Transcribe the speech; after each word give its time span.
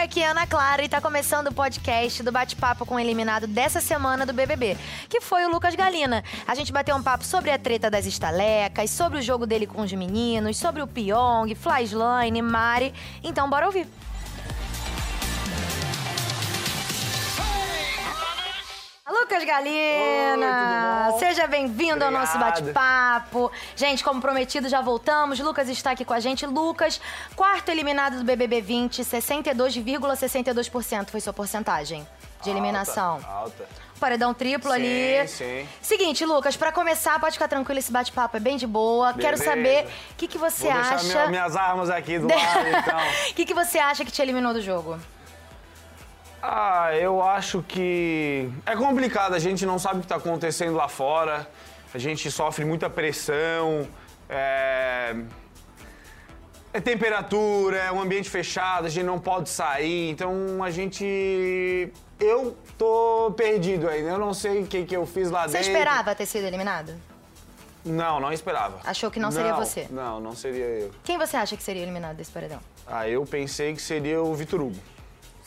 aqui 0.00 0.22
é 0.22 0.28
Ana 0.28 0.46
Clara 0.46 0.82
e 0.82 0.88
tá 0.88 0.98
começando 0.98 1.48
o 1.48 1.54
podcast 1.54 2.22
do 2.22 2.32
bate-papo 2.32 2.86
com 2.86 2.94
o 2.94 2.98
eliminado 2.98 3.46
dessa 3.46 3.82
semana 3.82 4.24
do 4.24 4.32
BBB, 4.32 4.76
que 5.10 5.20
foi 5.20 5.44
o 5.44 5.50
Lucas 5.50 5.74
Galina. 5.74 6.24
A 6.46 6.54
gente 6.54 6.72
bateu 6.72 6.96
um 6.96 7.02
papo 7.02 7.22
sobre 7.22 7.50
a 7.50 7.58
treta 7.58 7.90
das 7.90 8.06
estalecas, 8.06 8.90
sobre 8.90 9.18
o 9.18 9.22
jogo 9.22 9.46
dele 9.46 9.66
com 9.66 9.82
os 9.82 9.92
meninos, 9.92 10.56
sobre 10.56 10.80
o 10.80 10.86
Pyong, 10.86 11.54
Flyslane, 11.54 12.40
Mari. 12.40 12.94
Então 13.22 13.50
bora 13.50 13.66
ouvir. 13.66 13.86
Lucas 19.10 19.44
Galina! 19.44 21.08
Oi, 21.12 21.18
Seja 21.18 21.46
bem-vindo 21.48 22.04
ao 22.04 22.10
nosso 22.12 22.38
bate-papo. 22.38 23.50
Gente, 23.74 24.04
como 24.04 24.20
prometido, 24.20 24.68
já 24.68 24.80
voltamos. 24.80 25.40
Lucas 25.40 25.68
está 25.68 25.90
aqui 25.90 26.04
com 26.04 26.14
a 26.14 26.20
gente. 26.20 26.46
Lucas, 26.46 27.00
quarto 27.34 27.70
eliminado 27.70 28.18
do 28.18 28.24
BBB 28.24 28.60
20, 28.60 29.02
62,62% 29.02 31.10
foi 31.10 31.20
sua 31.20 31.32
porcentagem 31.32 32.06
de 32.42 32.50
eliminação. 32.50 33.14
Alta, 33.14 33.26
alta. 33.28 33.68
Paredão 33.98 34.32
triplo 34.32 34.70
Sim, 34.70 34.76
ali. 34.76 35.26
sim. 35.28 35.68
Seguinte, 35.82 36.24
Lucas, 36.24 36.56
pra 36.56 36.70
começar, 36.72 37.18
pode 37.20 37.32
ficar 37.34 37.48
tranquilo, 37.48 37.78
esse 37.80 37.90
bate-papo 37.92 38.36
é 38.36 38.40
bem 38.40 38.56
de 38.56 38.66
boa. 38.66 39.08
Quero 39.12 39.36
Beleza. 39.36 39.44
saber 39.44 39.86
o 40.12 40.14
que, 40.16 40.26
que 40.28 40.38
você 40.38 40.70
Vou 40.70 40.80
acha. 40.80 41.02
minha- 41.04 41.26
minhas 41.26 41.56
armas 41.56 41.90
aqui 41.90 42.18
do 42.18 42.28
lado, 42.32 42.68
então. 42.68 42.98
O 43.30 43.34
que, 43.34 43.44
que 43.44 43.52
você 43.54 43.78
acha 43.78 44.04
que 44.04 44.12
te 44.12 44.22
eliminou 44.22 44.54
do 44.54 44.62
jogo? 44.62 44.98
Ah, 46.42 46.90
eu 46.96 47.22
acho 47.22 47.62
que 47.62 48.50
é 48.64 48.74
complicado. 48.74 49.34
A 49.34 49.38
gente 49.38 49.66
não 49.66 49.78
sabe 49.78 49.96
o 49.96 49.98
que 50.00 50.06
está 50.06 50.16
acontecendo 50.16 50.74
lá 50.74 50.88
fora. 50.88 51.46
A 51.92 51.98
gente 51.98 52.30
sofre 52.30 52.64
muita 52.64 52.88
pressão. 52.88 53.86
É... 54.28 55.14
é 56.72 56.80
temperatura, 56.80 57.76
é 57.78 57.92
um 57.92 58.00
ambiente 58.00 58.30
fechado, 58.30 58.86
a 58.86 58.88
gente 58.88 59.04
não 59.04 59.18
pode 59.18 59.50
sair. 59.50 60.10
Então 60.10 60.62
a 60.62 60.70
gente. 60.70 61.92
Eu 62.18 62.56
tô 62.78 63.32
perdido 63.36 63.88
ainda. 63.88 64.10
Eu 64.10 64.18
não 64.18 64.32
sei 64.32 64.62
o 64.62 64.66
que, 64.66 64.84
que 64.84 64.96
eu 64.96 65.06
fiz 65.06 65.30
lá 65.30 65.46
Você 65.46 65.58
dentro. 65.58 65.72
esperava 65.72 66.14
ter 66.14 66.26
sido 66.26 66.44
eliminado? 66.46 66.94
Não, 67.84 68.20
não 68.20 68.30
esperava. 68.32 68.78
Achou 68.84 69.10
que 69.10 69.18
não 69.18 69.30
seria 69.30 69.52
Não, 69.52 69.58
você? 69.58 69.86
Não, 69.90 70.20
não 70.20 70.34
seria 70.34 70.64
eu. 70.64 70.90
Quem 71.02 71.16
você 71.16 71.36
acha 71.36 71.56
que 71.56 71.62
seria 71.62 71.82
eliminado 71.82 72.16
desse 72.16 72.30
paredão? 72.30 72.60
Ah, 72.86 73.08
eu 73.08 73.24
pensei 73.24 73.74
que 73.74 73.80
seria 73.80 74.22
o 74.22 74.34
Vitor 74.34 74.60
Hugo. 74.60 74.76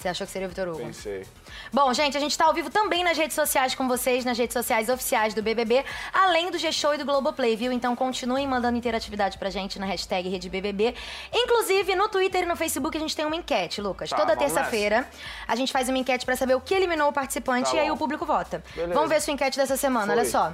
Você 0.03 0.09
achou 0.09 0.27
que 0.27 0.33
seria 0.33 0.47
o 0.47 0.49
Vitor 0.49 0.67
Hugo? 0.67 0.79
Pensei. 0.79 1.25
Bom, 1.71 1.93
gente, 1.93 2.17
a 2.17 2.19
gente 2.19 2.37
tá 2.37 2.43
ao 2.43 2.53
vivo 2.53 2.69
também 2.69 3.05
nas 3.05 3.17
redes 3.17 3.35
sociais 3.35 3.73
com 3.73 3.87
vocês, 3.87 4.25
nas 4.25 4.37
redes 4.37 4.51
sociais 4.51 4.89
oficiais 4.89 5.33
do 5.33 5.41
BBB, 5.41 5.85
além 6.11 6.51
do 6.51 6.57
G-Show 6.57 6.95
e 6.95 6.97
do 6.97 7.05
Globoplay, 7.05 7.55
viu? 7.55 7.71
Então 7.71 7.95
continuem 7.95 8.45
mandando 8.45 8.77
interatividade 8.77 9.37
pra 9.37 9.49
gente 9.49 9.79
na 9.79 9.85
hashtag 9.85 10.27
RedeBBB. 10.27 10.93
Inclusive, 11.33 11.95
no 11.95 12.09
Twitter 12.09 12.43
e 12.43 12.45
no 12.45 12.57
Facebook 12.57 12.97
a 12.97 12.99
gente 12.99 13.15
tem 13.15 13.25
uma 13.25 13.37
enquete, 13.37 13.79
Lucas. 13.79 14.09
Tá, 14.09 14.17
Toda 14.17 14.35
terça-feira 14.35 15.07
a 15.47 15.55
gente 15.55 15.71
faz 15.71 15.87
uma 15.87 15.97
enquete 15.97 16.25
pra 16.25 16.35
saber 16.35 16.55
o 16.55 16.59
que 16.59 16.73
eliminou 16.73 17.07
o 17.07 17.13
participante 17.13 17.71
Tá 17.71 17.77
e 17.77 17.79
aí 17.79 17.89
o 17.89 17.95
público 17.95 18.25
vota. 18.25 18.61
Beleza. 18.75 18.93
Vamos 18.93 19.09
ver 19.09 19.21
sua 19.21 19.31
enquete 19.31 19.57
dessa 19.57 19.77
semana, 19.77 20.07
Foi. 20.07 20.15
olha 20.17 20.25
só. 20.29 20.51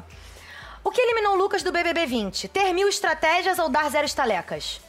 O 0.83 0.91
que 0.91 1.01
eliminou 1.01 1.33
o 1.33 1.37
Lucas 1.37 1.63
do 1.63 1.71
BBB 1.71 2.05
20? 2.05 2.47
Ter 2.49 2.71
mil 2.71 2.87
estratégias 2.87 3.57
ou 3.57 3.67
dar 3.67 3.89
zero 3.89 4.05
estalecas? 4.05 4.79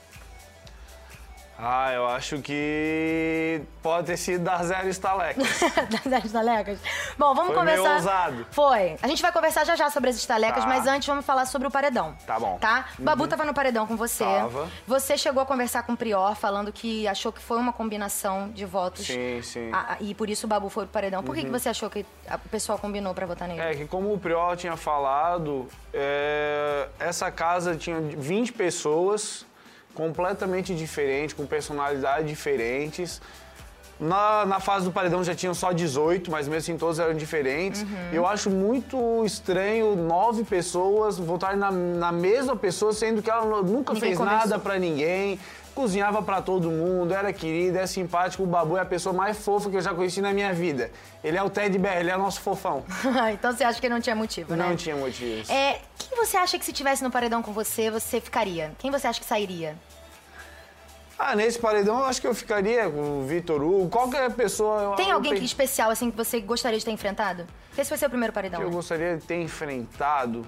Ah, 1.63 1.93
eu 1.93 2.07
acho 2.09 2.39
que 2.41 3.61
pode 3.83 4.07
ter 4.07 4.17
sido 4.17 4.45
dar 4.45 4.65
zero 4.65 4.89
estalecas. 4.89 5.47
das 5.91 6.01
zero 6.03 6.27
estalecas? 6.27 6.79
Bom, 7.19 7.35
vamos 7.35 7.55
Foi 7.55 7.65
meio 7.65 7.77
conversar. 7.83 7.97
ousado. 7.97 8.47
Foi. 8.51 8.97
A 9.03 9.07
gente 9.09 9.21
vai 9.21 9.31
conversar 9.31 9.65
já 9.67 9.77
já 9.77 9.91
sobre 9.91 10.09
as 10.09 10.17
estalecas, 10.17 10.63
Tá. 10.65 10.69
mas 10.69 10.87
antes 10.87 11.07
vamos 11.07 11.25
falar 11.27 11.45
sobre 11.45 11.69
o 11.69 11.71
paredão. 11.71 12.15
Tá 12.27 12.41
bom. 12.41 12.57
Tá? 12.59 12.87
O 12.99 13.03
Babu 13.03 13.29
tava 13.29 13.45
no 13.45 13.53
paredão 13.53 13.87
com 13.87 13.95
você. 13.95 14.25
Tava. 14.25 14.69
Você 14.87 15.19
chegou 15.19 15.43
a 15.43 15.47
conversar 15.47 15.83
com 15.83 15.93
o 15.93 15.97
Prior, 15.97 16.35
falando 16.35 16.73
que 16.73 17.07
achou 17.07 17.31
que 17.31 17.43
foi 17.43 17.59
uma 17.59 17.75
combinação 17.75 18.49
de 18.51 18.65
votos. 18.65 19.07
Sim, 19.07 19.43
sim. 19.43 19.71
Ah, 19.73 19.87
ah, 19.91 19.97
e 20.01 20.15
por 20.15 20.31
isso 20.31 20.47
o 20.47 20.49
Babu 20.49 20.71
foi 20.71 20.85
pro 20.85 20.93
paredão. 20.95 21.23
Por 21.23 21.35
que, 21.35 21.43
que 21.45 21.51
você 21.51 21.69
achou 21.69 21.91
que 21.91 22.07
a- 22.27 22.37
o 22.37 22.49
pessoal 22.49 22.79
combinou 22.79 23.13
pra 23.13 23.27
votar 23.27 23.47
nele? 23.47 23.61
É 23.61 23.75
que 23.75 23.87
como 23.87 24.13
o 24.15 24.19
Priol 24.19 24.57
tinha 24.57 24.77
falado, 24.79 25.69
é, 25.93 26.89
essa 26.99 27.31
casa 27.31 27.77
tinha 27.77 28.01
20 28.01 28.53
pessoas 28.55 29.45
completamente 29.95 30.75
diferentes, 30.75 31.35
com 31.35 31.47
personalidades 31.47 32.29
diferentes. 32.29 33.21
Na, 33.99 34.47
na 34.47 34.61
fase 34.61 34.87
do 34.87 34.91
paredão 34.93 35.23
já 35.23 35.35
tinham 35.35 35.53
só 35.53 35.73
18, 35.73 36.31
mas 36.31 36.49
mesmo 36.49 36.59
assim 36.73 36.79
todos 36.79 36.99
eram 36.99 37.13
diferentes. 37.13 37.83
Uhum. 37.83 37.89
Eu 38.15 38.27
acho 38.27 38.49
muito 38.49 39.23
estranho 39.27 39.95
nove 39.95 40.43
pessoas 40.43 41.19
votarem 41.19 41.59
na, 41.59 41.71
na 41.71 42.11
mesma 42.11 42.57
pessoa, 42.57 42.95
sendo 42.95 43.21
que 43.21 43.29
ela 43.29 43.45
nunca 43.63 43.93
Ninguém 43.93 44.01
fez 44.01 44.17
conversou. 44.17 44.25
nada 44.39 44.59
pra 44.59 44.79
ninguém, 44.79 45.39
cozinhava 45.75 46.23
pra 46.23 46.43
todo 46.43 46.71
mundo, 46.71 47.15
era 47.15 47.33
querida, 47.33 47.81
é 47.81 47.87
simpático. 47.87 48.43
O 48.43 48.47
Babu 48.47 48.77
é 48.77 48.81
a 48.81 48.85
pessoa 48.85 49.13
mais 49.15 49.39
fofa 49.39 49.71
que 49.71 49.77
eu 49.77 49.81
já 49.81 49.95
conheci 49.95 50.21
na 50.21 50.33
minha 50.33 50.53
vida. 50.53 50.91
Ele 51.25 51.37
é 51.37 51.43
o 51.43 51.49
Ted 51.51 51.77
Bear, 51.79 51.99
ele 51.99 52.11
é 52.11 52.17
o 52.17 52.19
nosso 52.19 52.41
fofão. 52.41 52.85
então 53.33 53.53
você 53.53 53.65
acha 53.65 53.81
que 53.81 53.89
não 53.89 54.01
tinha 54.01 54.15
motivo, 54.17 54.55
né? 54.55 54.69
Não 54.69 54.77
tinha 54.77 54.97
motivos. 54.97 55.49
É, 55.49 55.81
quem 55.99 56.17
você 56.17 56.37
acha 56.37 56.59
que 56.59 56.65
se 56.65 56.73
tivesse 56.73 57.03
no 57.03 57.11
paredão 57.11 57.43
com 57.43 57.53
você, 57.53 57.91
você 57.91 58.21
ficaria? 58.21 58.73
Quem 58.79 58.91
você 58.91 59.07
acha 59.07 59.21
que 59.21 59.27
sairia? 59.27 59.77
Ah, 61.19 61.37
nesse 61.37 61.59
paredão 61.59 61.99
eu 61.99 62.05
acho 62.07 62.19
que 62.21 62.27
eu 62.27 62.35
ficaria 62.35 62.89
com 62.89 63.21
o 63.21 63.27
Vitor 63.27 63.63
Hugo, 63.63 63.91
qualquer 63.91 64.31
pessoa. 64.33 64.83
eu- 64.83 64.91
Tem 64.93 65.11
eu 65.11 65.17
alguém 65.17 65.35
pe- 65.35 65.45
especial, 65.45 65.91
assim, 65.91 66.11
que 66.11 66.17
você 66.17 66.41
gostaria 66.41 66.79
de 66.79 66.85
ter 66.85 66.93
enfrentado? 66.93 67.47
Esse 67.77 67.95
ser 67.97 68.07
o 68.07 68.11
primeiro 68.11 68.33
paredão. 68.33 68.59
que 68.59 68.65
eu 68.65 68.71
né? 68.71 68.75
gostaria 68.75 69.17
de 69.19 69.25
ter 69.27 69.41
enfrentado. 69.41 70.47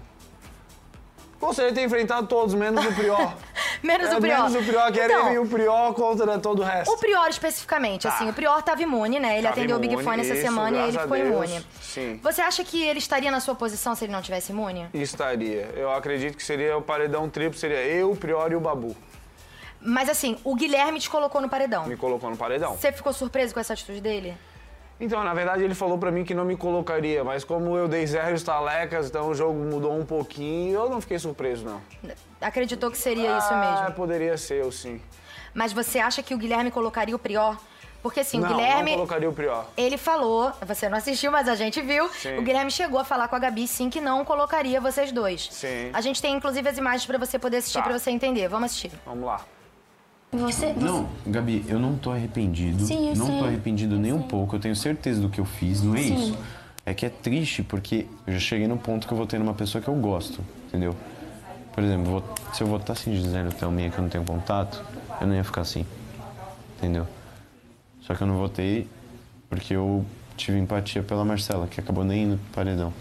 Gostaria 1.42 1.72
de 1.72 1.78
ter 1.80 1.84
enfrentado 1.84 2.28
todos, 2.28 2.54
menos 2.54 2.86
o 2.86 2.92
Prior. 2.94 3.34
Menos 3.82 4.10
É, 4.10 4.16
o 4.16 4.20
Prior. 4.20 4.48
Menos 4.48 4.54
o 4.54 4.64
Prior, 4.64 4.92
que 4.92 5.00
era 5.00 5.12
Então, 5.12 5.26
eu 5.32 5.34
e 5.34 5.38
o 5.44 5.48
Prior 5.48 5.92
contra 5.92 6.38
todo 6.38 6.60
o 6.60 6.64
resto. 6.64 6.92
O 6.94 6.98
Prior 6.98 7.28
especificamente, 7.28 8.02
Tá. 8.02 8.10
assim, 8.10 8.30
o 8.30 8.32
Prior 8.32 8.62
tava 8.62 8.80
imune, 8.80 9.18
né? 9.18 9.34
Ele 9.34 9.42
Tava 9.42 9.54
atendeu 9.58 9.76
o 9.76 9.80
Big 9.80 9.92
imune, 9.94 10.04
Fone 10.08 10.20
essa 10.22 10.40
semana 10.40 10.76
e 10.76 10.88
ele 10.90 10.98
ficou 11.00 11.16
Deus, 11.16 11.28
imune. 11.28 11.66
sim. 11.80 12.20
Você 12.22 12.40
acha 12.40 12.62
que 12.62 12.80
ele 12.80 13.00
estaria 13.00 13.28
na 13.28 13.40
sua 13.40 13.56
posição 13.56 13.92
se 13.96 14.04
ele 14.04 14.12
não 14.12 14.22
tivesse 14.22 14.52
imune? 14.52 14.86
Estaria. 14.94 15.68
Eu 15.74 15.90
acredito 15.92 16.36
que 16.36 16.44
seria 16.44 16.76
o 16.76 16.82
paredão 16.82 17.28
triplo, 17.28 17.58
seria 17.58 17.82
eu, 17.84 18.12
o 18.12 18.16
Prior 18.16 18.52
e 18.52 18.54
o 18.54 18.60
Babu. 18.60 18.96
Mas 19.80 20.08
assim, 20.08 20.38
o 20.44 20.54
Guilherme 20.54 21.00
te 21.00 21.10
colocou 21.10 21.40
no 21.40 21.48
paredão. 21.48 21.84
Me 21.86 21.96
colocou 21.96 22.30
no 22.30 22.36
paredão. 22.36 22.76
Você 22.76 22.92
ficou 22.92 23.12
surpreso 23.12 23.52
com 23.52 23.58
essa 23.58 23.72
atitude 23.72 24.00
dele? 24.00 24.36
Então, 25.02 25.24
na 25.24 25.34
verdade, 25.34 25.64
ele 25.64 25.74
falou 25.74 25.98
pra 25.98 26.12
mim 26.12 26.22
que 26.22 26.32
não 26.32 26.44
me 26.44 26.56
colocaria, 26.56 27.24
mas 27.24 27.42
como 27.42 27.76
eu 27.76 27.88
dei 27.88 28.06
zero 28.06 28.36
estalecas, 28.36 29.08
então 29.08 29.28
o 29.30 29.34
jogo 29.34 29.58
mudou 29.58 29.98
um 29.98 30.06
pouquinho, 30.06 30.78
eu 30.78 30.88
não 30.88 31.00
fiquei 31.00 31.18
surpreso, 31.18 31.64
não. 31.64 31.80
Acreditou 32.40 32.88
que 32.88 32.96
seria 32.96 33.36
isso 33.36 33.48
Ah, 33.50 33.80
mesmo. 33.80 33.96
poderia 33.96 34.38
ser, 34.38 34.62
eu 34.62 34.70
sim. 34.70 35.00
Mas 35.52 35.72
você 35.72 35.98
acha 35.98 36.22
que 36.22 36.32
o 36.32 36.38
Guilherme 36.38 36.70
colocaria 36.70 37.16
o 37.16 37.18
Prior? 37.18 37.56
Porque 38.00 38.20
assim, 38.20 38.38
não, 38.38 38.48
o 38.48 38.54
Guilherme. 38.54 38.90
não 38.92 38.98
colocaria 38.98 39.28
o 39.28 39.32
Prior. 39.32 39.64
Ele 39.76 39.96
falou, 39.98 40.52
você 40.64 40.88
não 40.88 40.98
assistiu, 40.98 41.32
mas 41.32 41.48
a 41.48 41.56
gente 41.56 41.80
viu. 41.80 42.08
Sim. 42.10 42.38
O 42.38 42.42
Guilherme 42.42 42.70
chegou 42.70 43.00
a 43.00 43.04
falar 43.04 43.26
com 43.26 43.34
a 43.34 43.38
Gabi, 43.40 43.66
sim, 43.66 43.90
que 43.90 44.00
não 44.00 44.24
colocaria 44.24 44.80
vocês 44.80 45.10
dois. 45.10 45.48
Sim. 45.50 45.90
A 45.92 46.00
gente 46.00 46.22
tem 46.22 46.32
inclusive 46.34 46.68
as 46.68 46.78
imagens 46.78 47.06
pra 47.06 47.18
você 47.18 47.40
poder 47.40 47.56
assistir, 47.56 47.78
Tá. 47.78 47.84
pra 47.84 47.98
você 47.98 48.10
entender. 48.12 48.46
Vamos 48.48 48.66
assistir. 48.66 48.92
Vamos 49.04 49.24
lá. 49.24 49.40
Você, 50.32 50.72
você- 50.72 50.80
Não, 50.80 51.08
Gabi, 51.26 51.62
eu 51.68 51.78
não 51.78 51.96
tô 51.96 52.10
arrependido. 52.10 52.86
Sim, 52.86 53.10
eu 53.10 53.16
não 53.16 53.26
sei, 53.26 53.38
tô 53.38 53.44
arrependido 53.44 53.94
eu 53.96 53.98
nem 53.98 54.12
um 54.14 54.20
sei. 54.20 54.28
pouco. 54.28 54.56
Eu 54.56 54.60
tenho 54.60 54.74
certeza 54.74 55.20
do 55.20 55.28
que 55.28 55.38
eu 55.38 55.44
fiz, 55.44 55.82
não 55.82 55.94
é 55.94 55.98
Sim. 56.02 56.14
isso. 56.30 56.38
É 56.86 56.94
que 56.94 57.04
é 57.04 57.10
triste 57.10 57.62
porque 57.62 58.06
eu 58.26 58.32
já 58.32 58.40
cheguei 58.40 58.66
no 58.66 58.78
ponto 58.78 59.06
que 59.06 59.12
eu 59.12 59.18
votei 59.18 59.38
numa 59.38 59.52
pessoa 59.54 59.82
que 59.82 59.88
eu 59.88 59.94
gosto, 59.94 60.40
entendeu? 60.68 60.96
Por 61.72 61.84
exemplo, 61.84 62.04
vou- 62.10 62.24
se 62.54 62.62
eu 62.62 62.66
votasse 62.66 63.08
em 63.10 63.14
Gisele 63.16 63.52
Thelminha 63.54 63.90
que 63.90 63.98
eu 63.98 64.02
não 64.02 64.08
tenho 64.08 64.24
contato, 64.24 64.82
eu 65.20 65.26
não 65.26 65.34
ia 65.34 65.44
ficar 65.44 65.60
assim, 65.60 65.86
entendeu? 66.78 67.06
Só 68.00 68.14
que 68.14 68.22
eu 68.22 68.26
não 68.26 68.36
votei 68.38 68.88
porque 69.50 69.74
eu 69.76 70.04
tive 70.36 70.58
empatia 70.58 71.02
pela 71.02 71.24
Marcela, 71.24 71.66
que 71.66 71.78
acabou 71.78 72.04
nem 72.04 72.22
indo 72.24 72.36
pro 72.38 72.52
paredão. 72.54 72.92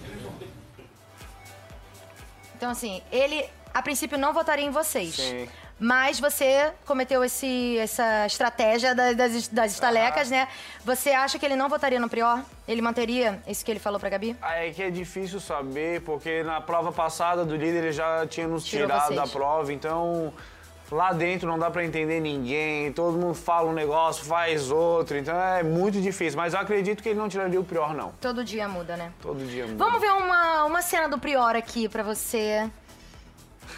Então, 2.55 2.69
assim, 2.69 3.01
ele 3.11 3.45
a 3.73 3.81
princípio 3.81 4.17
não 4.17 4.33
votaria 4.33 4.65
em 4.65 4.69
vocês. 4.69 5.15
Sim. 5.15 5.47
Mas 5.83 6.19
você 6.19 6.71
cometeu 6.85 7.23
esse, 7.23 7.75
essa 7.79 8.27
estratégia 8.27 8.93
da- 8.93 9.13
das, 9.13 9.47
das 9.47 9.71
estalecas, 9.71 10.29
né? 10.29 10.47
Você 10.85 11.09
acha 11.09 11.39
que 11.39 11.45
ele 11.45 11.55
não 11.55 11.67
votaria 11.67 11.99
no 11.99 12.07
Prior? 12.07 12.39
Ele 12.67 12.83
manteria 12.83 13.41
isso 13.47 13.65
que 13.65 13.71
ele 13.71 13.79
falou 13.79 13.99
pra 13.99 14.07
Gabi? 14.07 14.37
Aí 14.43 14.69
é 14.69 14.73
que 14.73 14.83
é 14.83 14.91
difícil 14.91 15.39
saber, 15.39 16.01
porque 16.01 16.43
na 16.43 16.61
prova 16.61 16.91
passada 16.91 17.43
do 17.43 17.55
líder 17.55 17.79
ele 17.85 17.91
já 17.91 18.27
tinha 18.27 18.47
nos 18.47 18.63
Tirou 18.63 18.85
tirado 18.85 19.07
vocês. 19.07 19.19
da 19.19 19.25
prova, 19.25 19.73
então 19.73 20.31
lá 20.91 21.13
dentro 21.13 21.47
não 21.47 21.57
dá 21.57 21.71
pra 21.71 21.83
entender 21.85 22.19
ninguém, 22.19 22.91
todo 22.91 23.17
mundo 23.17 23.33
fala 23.33 23.69
um 23.69 23.73
negócio, 23.73 24.25
faz 24.25 24.69
outro, 24.69 25.17
então 25.17 25.33
é 25.35 25.63
muito 25.63 25.99
difícil. 26.01 26.37
Mas 26.37 26.53
eu 26.53 26.59
acredito 26.59 27.01
que 27.01 27.09
ele 27.09 27.17
não 27.17 27.27
tiraria 27.29 27.59
o 27.59 27.63
Prior, 27.63 27.93
não. 27.95 28.11
Todo 28.21 28.43
dia 28.43 28.67
muda, 28.67 28.95
né? 28.97 29.11
Todo 29.21 29.43
dia 29.45 29.65
muda. 29.65 29.83
Vamos 29.83 29.99
ver 30.01 30.11
uma, 30.11 30.65
uma 30.65 30.81
cena 30.81 31.07
do 31.09 31.17
Prior 31.17 31.55
aqui 31.55 31.87
pra 31.89 32.03
você 32.03 32.69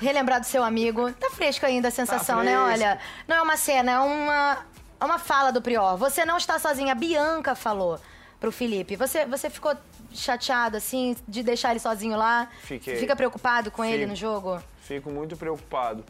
relembrar 0.03 0.39
do 0.39 0.45
seu 0.45 0.63
amigo. 0.63 1.11
Tá 1.13 1.29
fresco 1.29 1.65
ainda 1.65 1.87
a 1.87 1.91
sensação, 1.91 2.43
né? 2.43 2.51
fresco. 2.51 2.71
Olha, 2.71 2.99
não 3.27 3.37
é 3.37 3.41
uma 3.41 3.57
cena, 3.57 3.91
é 3.91 3.99
uma, 3.99 4.65
é 4.99 5.05
uma 5.05 5.19
fala 5.19 5.51
do 5.51 5.61
Prior. 5.61 5.97
Você 5.97 6.25
não 6.25 6.37
está 6.37 6.59
sozinha. 6.59 6.91
A 6.91 6.95
Bianca 6.95 7.55
falou 7.55 7.99
pro 8.39 8.51
Felipe. 8.51 8.95
Você, 8.95 9.25
você 9.25 9.49
ficou 9.49 9.75
chateado, 10.11 10.77
assim, 10.77 11.15
de 11.27 11.41
deixar 11.41 11.71
ele 11.71 11.79
sozinho 11.79 12.17
lá? 12.17 12.49
Fiquei. 12.61 12.97
Fica 12.97 13.15
preocupado 13.15 13.71
com 13.71 13.83
ele 13.83 13.99
Fico. 13.99 14.09
no 14.09 14.15
jogo? 14.15 14.61
Fico 14.81 15.09
muito 15.09 15.35
preocupado. 15.35 16.03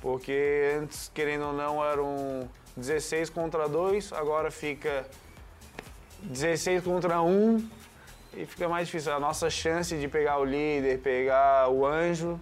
Porque 0.00 0.76
antes, 0.80 1.10
querendo 1.12 1.46
ou 1.46 1.52
não, 1.52 1.84
eram 1.84 2.48
16 2.76 3.30
contra 3.30 3.68
2, 3.68 4.12
agora 4.12 4.50
fica 4.50 5.06
16 6.22 6.82
contra 6.82 7.20
1 7.20 7.68
e 8.34 8.46
fica 8.46 8.68
mais 8.68 8.86
difícil. 8.86 9.12
A 9.12 9.20
nossa 9.20 9.50
chance 9.50 9.96
de 9.96 10.08
pegar 10.08 10.38
o 10.38 10.44
líder, 10.44 10.98
pegar 11.00 11.68
o 11.68 11.86
anjo, 11.86 12.40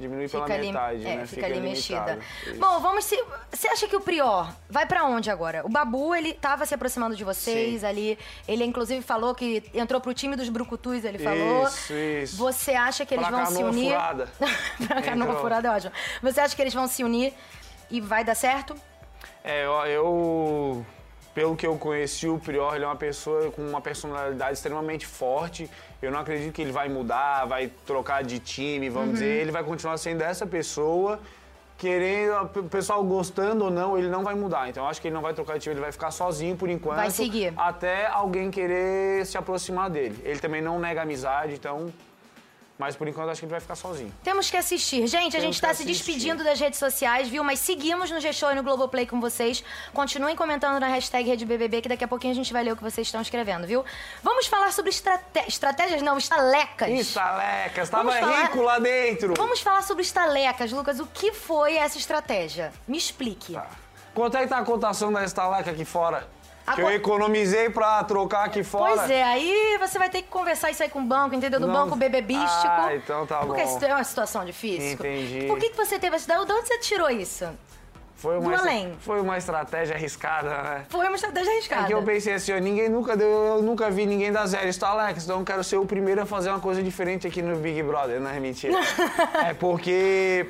diminui 0.00 0.28
pela 0.28 0.44
Fica 0.44 0.54
ali, 0.58 0.66
metade, 0.68 1.06
é, 1.06 1.16
né? 1.16 1.26
fica, 1.26 1.46
ali 1.46 1.54
limitada. 1.60 2.16
mexida. 2.16 2.18
Isso. 2.50 2.58
Bom, 2.60 2.80
vamos 2.80 3.04
se. 3.04 3.22
Você 3.52 3.68
acha 3.68 3.86
que 3.86 3.94
o 3.94 4.00
Prior 4.00 4.52
vai 4.68 4.86
pra 4.86 5.04
onde 5.04 5.30
agora? 5.30 5.64
O 5.64 5.68
Babu, 5.68 6.14
ele 6.14 6.32
tava 6.32 6.64
se 6.66 6.74
aproximando 6.74 7.14
de 7.14 7.22
vocês 7.22 7.80
Sim. 7.82 7.86
ali. 7.86 8.18
Ele, 8.48 8.64
inclusive, 8.64 9.02
falou 9.02 9.34
que 9.34 9.62
entrou 9.74 10.00
pro 10.00 10.12
time 10.14 10.34
dos 10.34 10.48
Brucutus, 10.48 11.04
ele 11.04 11.18
falou. 11.18 11.66
Isso, 11.68 11.92
isso. 11.92 12.36
Você 12.38 12.72
acha 12.72 13.04
que 13.06 13.14
eles 13.14 13.26
Pra 13.26 13.36
vão 13.44 13.46
se 13.46 13.62
unir? 13.62 13.90
furada. 13.92 14.28
pra 14.88 15.02
canoa 15.02 15.36
furada 15.40 15.68
é 15.68 15.70
ótimo. 15.70 15.92
Você 16.22 16.40
acha 16.40 16.56
que 16.56 16.62
eles 16.62 16.74
vão 16.74 16.86
se 16.86 17.04
unir 17.04 17.32
e 17.90 18.00
vai 18.00 18.24
dar 18.24 18.34
certo? 18.34 18.74
É, 19.44 19.64
eu, 19.64 19.72
eu- 19.86 20.86
pelo 21.34 21.54
que 21.56 21.66
eu 21.66 21.76
conheci, 21.76 22.26
o 22.28 22.38
Prior 22.38 22.74
ele 22.74 22.84
é 22.84 22.86
uma 22.86 22.96
pessoa 22.96 23.50
com 23.50 23.62
uma 23.62 23.80
personalidade 23.80 24.54
extremamente 24.54 25.06
forte. 25.06 25.70
Eu 26.02 26.10
não 26.10 26.18
acredito 26.20 26.52
que 26.52 26.62
ele 26.62 26.72
vai 26.72 26.88
mudar, 26.88 27.44
vai 27.46 27.70
trocar 27.86 28.24
de 28.24 28.38
time, 28.38 28.88
vamos 28.88 29.08
Uhum. 29.08 29.12
dizer. 29.14 29.40
Ele 29.42 29.52
vai 29.52 29.62
continuar 29.62 29.96
sendo 29.98 30.22
essa 30.22 30.46
pessoa, 30.46 31.20
querendo, 31.78 32.34
o 32.56 32.62
pessoal 32.64 33.02
gostando 33.04 33.64
ou 33.66 33.70
não, 33.70 33.96
ele 33.96 34.08
não 34.08 34.22
vai 34.24 34.34
mudar. 34.34 34.68
Então 34.68 34.82
eu 34.84 34.88
acho 34.90 35.00
que 35.00 35.08
ele 35.08 35.14
não 35.14 35.22
vai 35.22 35.32
trocar 35.32 35.54
de 35.54 35.60
time, 35.60 35.74
ele 35.74 35.80
vai 35.80 35.92
ficar 35.92 36.10
sozinho 36.10 36.56
por 36.56 36.68
enquanto. 36.68 36.96
Vai 36.96 37.10
seguir. 37.10 37.52
Até 37.56 38.06
alguém 38.06 38.50
querer 38.50 39.24
se 39.24 39.38
aproximar 39.38 39.88
dele. 39.88 40.20
Ele 40.24 40.38
também 40.40 40.60
não 40.60 40.78
nega 40.78 41.02
amizade, 41.02 41.54
então. 41.54 41.92
Mas 42.80 42.96
por 42.96 43.06
enquanto 43.06 43.28
acho 43.28 43.40
que 43.40 43.44
ele 43.44 43.50
vai 43.50 43.60
ficar 43.60 43.74
sozinho. 43.76 44.10
Temos 44.24 44.48
que 44.50 44.56
assistir. 44.56 45.06
Gente, 45.06 45.36
a 45.36 45.40
Temos 45.40 45.42
gente 45.56 45.60
tá 45.60 45.68
que 45.68 45.74
se 45.76 45.82
assistir. 45.82 46.04
despedindo 46.12 46.42
das 46.42 46.58
redes 46.58 46.78
sociais, 46.78 47.28
viu? 47.28 47.44
Mas 47.44 47.58
seguimos 47.58 48.10
no 48.10 48.18
G-Show 48.18 48.52
e 48.52 48.54
no 48.54 48.62
Globoplay 48.62 49.04
com 49.06 49.20
vocês. 49.20 49.62
Continuem 49.92 50.34
comentando 50.34 50.80
na 50.80 50.86
hashtag 50.88 51.28
RedeBBB, 51.28 51.82
que 51.82 51.88
daqui 51.90 52.02
a 52.04 52.08
pouquinho 52.08 52.32
a 52.32 52.34
gente 52.34 52.50
vai 52.54 52.64
ler 52.64 52.72
o 52.72 52.76
que 52.76 52.82
vocês 52.82 53.06
estão 53.06 53.20
escrevendo, 53.20 53.66
viu? 53.66 53.84
Vamos 54.22 54.46
falar 54.46 54.72
sobre 54.72 54.90
estrate... 54.90 55.40
estratégias, 55.46 56.00
não, 56.00 56.16
estalecas. 56.16 56.88
Estalecas, 56.88 57.90
tava 57.90 58.04
Vamos 58.04 58.18
falar- 58.18 58.42
rico 58.44 58.62
lá 58.62 58.78
dentro. 58.78 59.34
Vamos 59.36 59.60
falar 59.60 59.82
sobre 59.82 60.02
estalecas, 60.02 60.72
Lucas. 60.72 61.00
O 61.00 61.06
que 61.06 61.34
foi 61.34 61.76
essa 61.76 61.98
estratégia? 61.98 62.72
Me 62.88 62.96
explique. 62.96 63.52
Tá. 63.52 63.66
Quanto 64.14 64.36
é 64.38 64.42
que 64.42 64.48
tá 64.48 64.56
a 64.58 64.64
cotação 64.64 65.12
da 65.12 65.22
estaleca 65.22 65.70
aqui 65.70 65.84
fora? 65.84 66.26
Que 66.74 66.82
eu 66.82 66.90
economizei 66.90 67.70
pra 67.70 68.02
trocar 68.04 68.44
aqui 68.46 68.62
fora. 68.62 68.96
Pois 68.96 69.10
é, 69.10 69.22
aí 69.22 69.78
você 69.78 69.98
vai 69.98 70.08
ter 70.08 70.22
que 70.22 70.28
conversar 70.28 70.70
isso 70.70 70.82
aí 70.82 70.88
com 70.88 71.00
o 71.00 71.04
banco, 71.04 71.34
entendeu? 71.34 71.60
Do 71.60 71.66
Não- 71.66 71.74
banco 71.74 71.96
bebebístico. 71.96 72.48
Ah, 72.66 72.94
então 72.94 73.26
tá 73.26 73.38
Porque 73.38 73.62
bom. 73.62 73.76
isso 73.76 73.84
é 73.84 73.94
uma 73.94 74.04
situação 74.04 74.44
difícil. 74.44 74.92
Entendi. 74.92 75.46
Por 75.46 75.58
que, 75.58 75.70
que 75.70 75.76
você 75.76 75.98
teve 75.98 76.16
essa... 76.16 76.26
De 76.26 76.52
onde 76.52 76.66
você 76.66 76.78
tirou 76.78 77.10
isso? 77.10 77.46
Foi 78.20 78.38
uma, 78.38 78.58
foi 78.98 79.18
uma 79.18 79.38
estratégia 79.38 79.96
arriscada, 79.96 80.50
né? 80.50 80.84
Foi 80.90 81.06
uma 81.06 81.14
estratégia 81.16 81.50
arriscada. 81.52 81.84
É 81.84 81.86
que 81.86 81.94
eu 81.94 82.02
pensei 82.02 82.34
assim, 82.34 82.52
ó, 82.52 82.58
ninguém 82.58 82.86
nunca 82.86 83.16
deu, 83.16 83.26
eu 83.26 83.62
nunca 83.62 83.90
vi 83.90 84.04
ninguém 84.04 84.30
dar 84.30 84.44
zero 84.44 84.68
estalex, 84.68 85.24
então 85.24 85.38
eu 85.38 85.44
quero 85.44 85.64
ser 85.64 85.76
o 85.78 85.86
primeiro 85.86 86.20
a 86.20 86.26
fazer 86.26 86.50
uma 86.50 86.60
coisa 86.60 86.82
diferente 86.82 87.26
aqui 87.26 87.40
no 87.40 87.56
Big 87.56 87.82
Brother, 87.82 88.20
não 88.20 88.28
é 88.30 88.38
mentira. 88.38 88.78
é 89.42 89.54
porque 89.54 90.46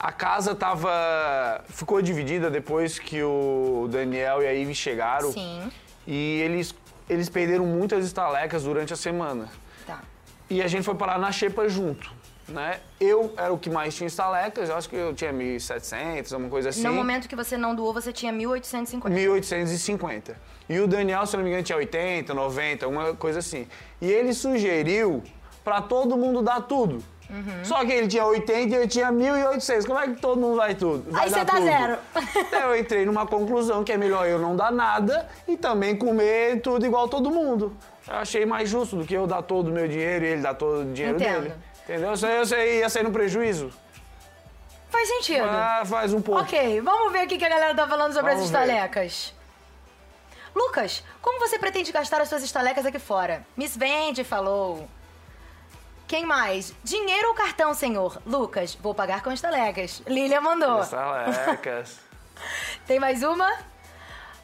a 0.00 0.10
casa 0.10 0.54
tava. 0.54 1.62
ficou 1.68 2.00
dividida 2.00 2.50
depois 2.50 2.98
que 2.98 3.22
o 3.22 3.86
Daniel 3.90 4.42
e 4.42 4.46
a 4.46 4.52
Ivy 4.52 4.74
chegaram. 4.74 5.30
Sim. 5.30 5.70
E 6.06 6.40
eles, 6.40 6.74
eles 7.08 7.28
perderam 7.28 7.66
muitas 7.66 8.06
estalecas 8.06 8.64
durante 8.64 8.94
a 8.94 8.96
semana. 8.96 9.46
Tá. 9.86 10.00
E 10.48 10.62
a 10.62 10.66
gente 10.66 10.84
foi 10.84 10.94
parar 10.94 11.18
na 11.18 11.30
Xepa 11.30 11.68
junto, 11.68 12.10
né? 12.48 12.80
Eu 12.98 13.34
era 13.36 13.52
o 13.52 13.58
que 13.58 13.68
mais 13.68 13.94
tinha 13.94 14.06
estalecas, 14.06 14.70
eu 14.70 14.76
acho 14.76 14.88
que 14.88 14.96
eu 14.96 15.14
tinha 15.14 15.34
1.700, 15.34 16.32
alguma 16.32 16.50
coisa 16.50 16.70
assim. 16.70 16.82
No 16.82 16.94
momento 16.94 17.28
que 17.28 17.36
você 17.36 17.58
não 17.58 17.74
doou, 17.74 17.92
você 17.92 18.10
tinha 18.10 18.32
1.850. 18.32 19.10
1850. 19.10 20.34
E 20.66 20.80
o 20.80 20.88
Daniel, 20.88 21.26
se 21.26 21.36
não 21.36 21.44
me 21.44 21.50
engano, 21.50 21.62
tinha 21.62 21.76
80, 21.76 22.32
90, 22.32 22.86
alguma 22.86 23.14
coisa 23.14 23.40
assim. 23.40 23.66
E 24.00 24.10
ele 24.10 24.32
sugeriu 24.32 25.22
pra 25.62 25.82
todo 25.82 26.16
mundo 26.16 26.40
dar 26.40 26.62
tudo. 26.62 27.04
Uhum. 27.30 27.64
Só 27.64 27.84
que 27.84 27.92
ele 27.92 28.08
tinha 28.08 28.24
80 28.24 28.74
e 28.74 28.78
eu 28.78 28.88
tinha 28.88 29.12
1.800. 29.12 29.86
Como 29.86 29.98
é 29.98 30.08
que 30.08 30.16
todo 30.16 30.40
mundo 30.40 30.56
vai 30.56 30.74
tudo? 30.74 31.10
Vai 31.10 31.24
Aí 31.24 31.30
você 31.30 31.44
dá 31.44 31.54
tudo. 31.54 31.64
zero. 31.64 31.98
Então 32.40 32.60
eu 32.60 32.76
entrei 32.76 33.06
numa 33.06 33.26
conclusão 33.26 33.84
que 33.84 33.92
é 33.92 33.96
melhor 33.96 34.26
eu 34.26 34.38
não 34.38 34.56
dar 34.56 34.72
nada 34.72 35.28
e 35.46 35.56
também 35.56 35.96
comer 35.96 36.60
tudo 36.60 36.84
igual 36.84 37.08
todo 37.08 37.30
mundo. 37.30 37.76
Eu 38.08 38.16
achei 38.16 38.44
mais 38.44 38.68
justo 38.68 38.96
do 38.96 39.04
que 39.04 39.14
eu 39.14 39.26
dar 39.26 39.42
todo 39.42 39.68
o 39.68 39.72
meu 39.72 39.86
dinheiro 39.86 40.24
e 40.24 40.28
ele 40.28 40.42
dar 40.42 40.54
todo 40.54 40.80
o 40.80 40.92
dinheiro 40.92 41.16
Entendo. 41.16 41.42
dele. 41.42 41.54
Entendeu? 41.84 42.12
Isso 42.14 42.26
aí 42.26 42.36
eu 42.36 42.46
sei, 42.46 42.78
ia 42.80 42.88
sair 42.88 43.02
no 43.04 43.12
prejuízo. 43.12 43.70
Faz 44.88 45.06
sentido. 45.08 45.44
Ah, 45.44 45.82
faz 45.84 46.12
um 46.12 46.20
pouco. 46.20 46.40
Ok, 46.42 46.80
vamos 46.80 47.12
ver 47.12 47.24
o 47.24 47.28
que 47.28 47.44
a 47.44 47.48
galera 47.48 47.74
tá 47.74 47.86
falando 47.86 48.12
sobre 48.12 48.32
Vamos 48.32 48.46
as 48.46 48.50
ver. 48.50 48.58
estalecas. 48.64 49.34
Lucas, 50.54 51.04
como 51.22 51.38
você 51.38 51.58
pretende 51.60 51.92
gastar 51.92 52.20
as 52.20 52.28
suas 52.28 52.42
estalecas 52.42 52.84
aqui 52.84 52.98
fora? 52.98 53.44
Miss 53.56 53.76
Vende 53.76 54.24
falou. 54.24 54.88
Quem 56.10 56.26
mais? 56.26 56.74
Dinheiro 56.82 57.28
ou 57.28 57.34
cartão, 57.34 57.72
senhor? 57.72 58.20
Lucas, 58.26 58.74
vou 58.74 58.92
pagar 58.92 59.22
com 59.22 59.30
estalecas. 59.30 60.02
Lília 60.08 60.40
mandou. 60.40 60.80
Estalecas. 60.80 62.00
Tem 62.84 62.98
mais 62.98 63.22
uma? 63.22 63.48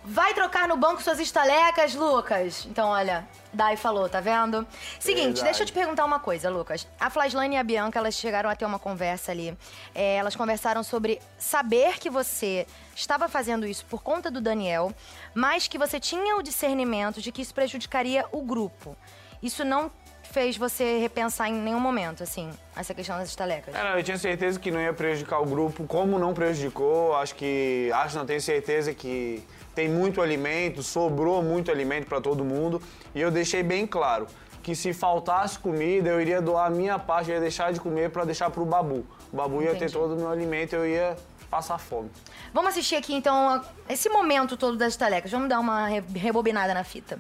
Vai 0.04 0.32
trocar 0.32 0.68
no 0.68 0.76
banco 0.76 1.02
suas 1.02 1.18
estalecas, 1.18 1.96
Lucas? 1.96 2.64
Então, 2.66 2.90
olha, 2.90 3.26
Dai 3.52 3.76
falou, 3.76 4.08
tá 4.08 4.20
vendo? 4.20 4.64
Seguinte, 5.00 5.24
Verdade. 5.24 5.42
deixa 5.42 5.62
eu 5.64 5.66
te 5.66 5.72
perguntar 5.72 6.04
uma 6.04 6.20
coisa, 6.20 6.48
Lucas. 6.48 6.86
A 7.00 7.10
Flaslane 7.10 7.56
e 7.56 7.58
a 7.58 7.64
Bianca, 7.64 7.98
elas 7.98 8.14
chegaram 8.14 8.48
a 8.48 8.54
ter 8.54 8.64
uma 8.64 8.78
conversa 8.78 9.32
ali. 9.32 9.58
É, 9.92 10.18
elas 10.18 10.36
conversaram 10.36 10.84
sobre 10.84 11.20
saber 11.36 11.98
que 11.98 12.08
você 12.08 12.64
estava 12.94 13.28
fazendo 13.28 13.66
isso 13.66 13.84
por 13.86 14.04
conta 14.04 14.30
do 14.30 14.40
Daniel, 14.40 14.94
mas 15.34 15.66
que 15.66 15.78
você 15.78 15.98
tinha 15.98 16.36
o 16.36 16.42
discernimento 16.44 17.20
de 17.20 17.32
que 17.32 17.42
isso 17.42 17.52
prejudicaria 17.52 18.24
o 18.30 18.40
grupo. 18.42 18.96
Isso 19.42 19.64
não 19.64 19.90
fez 20.36 20.54
você 20.58 20.98
repensar 20.98 21.48
em 21.48 21.54
nenhum 21.54 21.80
momento, 21.80 22.22
assim, 22.22 22.50
essa 22.76 22.92
questão 22.92 23.16
das 23.16 23.30
estalecas? 23.30 23.74
É, 23.74 23.82
não, 23.82 23.96
eu 23.96 24.02
tinha 24.04 24.18
certeza 24.18 24.60
que 24.60 24.70
não 24.70 24.78
ia 24.78 24.92
prejudicar 24.92 25.40
o 25.40 25.46
grupo, 25.46 25.86
como 25.86 26.18
não 26.18 26.34
prejudicou. 26.34 27.16
Acho 27.16 27.34
que. 27.34 27.90
Acho 27.94 28.18
não 28.18 28.26
tenho 28.26 28.40
certeza 28.42 28.92
que 28.92 29.42
tem 29.74 29.88
muito 29.88 30.20
alimento, 30.20 30.82
sobrou 30.82 31.42
muito 31.42 31.70
alimento 31.70 32.06
para 32.06 32.20
todo 32.20 32.44
mundo. 32.44 32.82
E 33.14 33.20
eu 33.22 33.30
deixei 33.30 33.62
bem 33.62 33.86
claro 33.86 34.26
que 34.62 34.74
se 34.74 34.92
faltasse 34.92 35.58
comida, 35.58 36.10
eu 36.10 36.20
iria 36.20 36.42
doar 36.42 36.66
a 36.66 36.70
minha 36.70 36.98
parte, 36.98 37.30
eu 37.30 37.36
ia 37.36 37.40
deixar 37.40 37.72
de 37.72 37.80
comer 37.80 38.10
para 38.10 38.26
deixar 38.26 38.50
pro 38.50 38.66
Babu. 38.66 39.06
O 39.32 39.36
Babu 39.36 39.62
ia 39.62 39.70
Entendi. 39.70 39.86
ter 39.86 39.90
todo 39.98 40.12
o 40.12 40.16
meu 40.16 40.28
alimento, 40.30 40.74
eu 40.76 40.86
ia 40.86 41.16
passar 41.48 41.78
fome. 41.78 42.10
Vamos 42.52 42.72
assistir 42.72 42.96
aqui, 42.96 43.14
então, 43.14 43.62
esse 43.88 44.10
momento 44.10 44.54
todo 44.54 44.76
das 44.76 44.92
estalecas. 44.92 45.30
Vamos 45.30 45.48
dar 45.48 45.60
uma 45.60 45.86
re- 45.86 46.04
rebobinada 46.14 46.74
na 46.74 46.84
fita. 46.84 47.18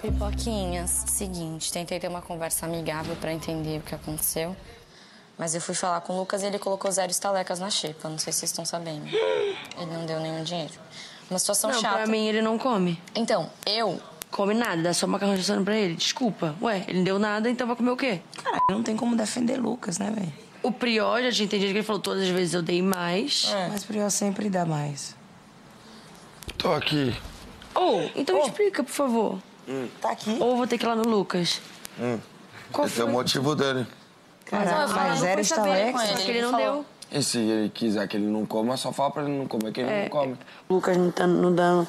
Pipoquinhas, 0.00 0.90
seguinte, 1.06 1.72
tentei 1.72 1.98
ter 1.98 2.08
uma 2.08 2.22
conversa 2.22 2.66
amigável 2.66 3.16
pra 3.16 3.32
entender 3.32 3.78
o 3.78 3.82
que 3.82 3.94
aconteceu. 3.94 4.56
Mas 5.38 5.54
eu 5.54 5.60
fui 5.60 5.74
falar 5.74 6.00
com 6.00 6.14
o 6.14 6.18
Lucas 6.20 6.42
e 6.42 6.46
ele 6.46 6.58
colocou 6.58 6.90
zero 6.90 7.10
estalecas 7.10 7.58
na 7.60 7.68
xepa. 7.68 8.08
Não 8.08 8.18
sei 8.18 8.32
se 8.32 8.40
vocês 8.40 8.50
estão 8.50 8.64
sabendo. 8.64 9.06
Ele 9.06 9.92
não 9.92 10.06
deu 10.06 10.18
nenhum 10.20 10.42
dinheiro. 10.42 10.72
Uma 11.28 11.38
situação 11.38 11.70
Não, 11.70 11.80
chata. 11.80 11.94
pra 11.96 12.06
mim 12.06 12.26
ele 12.26 12.40
não 12.40 12.56
come. 12.56 13.00
Então, 13.14 13.50
eu. 13.66 14.00
Come 14.30 14.54
nada, 14.54 14.82
dá 14.82 14.94
só 14.94 15.06
macarrão 15.06 15.34
assando 15.34 15.62
pra 15.64 15.76
ele. 15.76 15.94
Desculpa. 15.94 16.54
Ué, 16.62 16.84
ele 16.88 16.98
não 16.98 17.04
deu 17.04 17.18
nada, 17.18 17.50
então 17.50 17.66
vai 17.66 17.76
comer 17.76 17.90
o 17.90 17.96
quê? 17.96 18.20
Cara, 18.42 18.58
não 18.70 18.82
tem 18.82 18.96
como 18.96 19.14
defender 19.16 19.56
Lucas, 19.58 19.98
né, 19.98 20.10
velho? 20.10 20.32
O 20.62 20.72
Prior 20.72 21.20
já 21.22 21.30
tinha 21.30 21.44
entendido 21.46 21.72
que 21.72 21.78
ele 21.78 21.86
falou 21.86 22.00
todas 22.00 22.22
as 22.22 22.28
vezes 22.30 22.54
eu 22.54 22.62
dei 22.62 22.80
mais. 22.80 23.52
Mas 23.70 23.82
o 23.82 23.86
Prior 23.86 24.10
sempre 24.10 24.48
dá 24.48 24.64
mais. 24.64 25.14
Tô 26.56 26.72
aqui. 26.72 27.14
Ou, 27.74 28.10
então 28.16 28.36
me 28.36 28.42
explica, 28.48 28.82
por 28.82 28.90
favor. 28.92 29.38
Tá 30.00 30.10
aqui. 30.12 30.36
Ou 30.40 30.56
vou 30.56 30.66
ter 30.66 30.78
que 30.78 30.84
ir 30.84 30.88
lá 30.88 30.94
no 30.96 31.08
Lucas. 31.08 31.60
Qual 32.72 32.86
Esse 32.86 33.00
é 33.00 33.04
o 33.04 33.06
foi? 33.06 33.12
motivo 33.14 33.54
dele. 33.54 33.86
Caraca, 34.44 34.86
mas 34.94 35.22
estaleca. 35.40 35.88
ele. 35.88 35.98
Só 35.98 36.16
que 36.16 36.30
ele 36.30 36.42
não 36.42 36.50
falou. 36.52 36.74
deu. 36.74 36.86
E 37.18 37.22
se 37.22 37.38
ele 37.38 37.68
quiser 37.68 38.06
que 38.08 38.16
ele 38.16 38.26
não 38.26 38.44
coma, 38.44 38.74
é 38.74 38.76
só 38.76 38.92
fala 38.92 39.10
pra 39.10 39.22
ele 39.22 39.32
não 39.38 39.46
comer 39.46 39.72
que 39.72 39.80
ele 39.80 39.90
É, 39.90 40.02
não 40.04 40.08
come. 40.10 40.36
O 40.68 40.74
Lucas 40.74 40.96
não, 40.96 41.10
tá, 41.10 41.26
não 41.26 41.54
dando, 41.54 41.86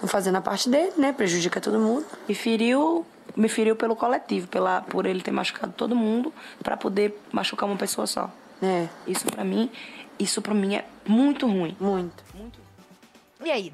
não 0.00 0.08
fazendo 0.08 0.36
a 0.36 0.40
parte 0.40 0.68
dele, 0.68 0.92
né? 0.96 1.12
Prejudica 1.12 1.60
todo 1.60 1.78
mundo. 1.78 2.06
Me 2.28 2.34
feriu, 2.34 3.04
me 3.36 3.48
feriu 3.48 3.74
pelo 3.76 3.96
coletivo, 3.96 4.46
pela, 4.48 4.80
por 4.82 5.06
ele 5.06 5.20
ter 5.22 5.32
machucado 5.32 5.72
todo 5.76 5.94
mundo 5.96 6.32
pra 6.62 6.76
poder 6.76 7.20
machucar 7.32 7.68
uma 7.68 7.76
pessoa 7.76 8.06
só. 8.06 8.30
É, 8.62 8.88
isso 9.06 9.24
pra 9.26 9.42
mim, 9.44 9.70
isso 10.18 10.40
pra 10.40 10.54
mim 10.54 10.74
é 10.76 10.84
muito 11.06 11.46
ruim. 11.46 11.76
Muito. 11.80 12.22
E 13.44 13.50
aí? 13.50 13.72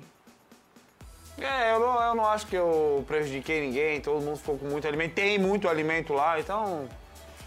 É, 1.39 1.73
eu 1.75 1.81
não, 1.81 2.03
eu 2.03 2.15
não 2.15 2.27
acho 2.27 2.47
que 2.47 2.57
eu 2.57 3.05
prejudiquei 3.07 3.61
ninguém, 3.61 4.01
todo 4.01 4.23
mundo 4.23 4.39
ficou 4.39 4.59
com 4.59 4.67
muito 4.67 4.87
alimento. 4.89 5.15
Tem 5.15 5.39
muito 5.39 5.69
alimento 5.69 6.15
lá, 6.15 6.41
então 6.41 6.89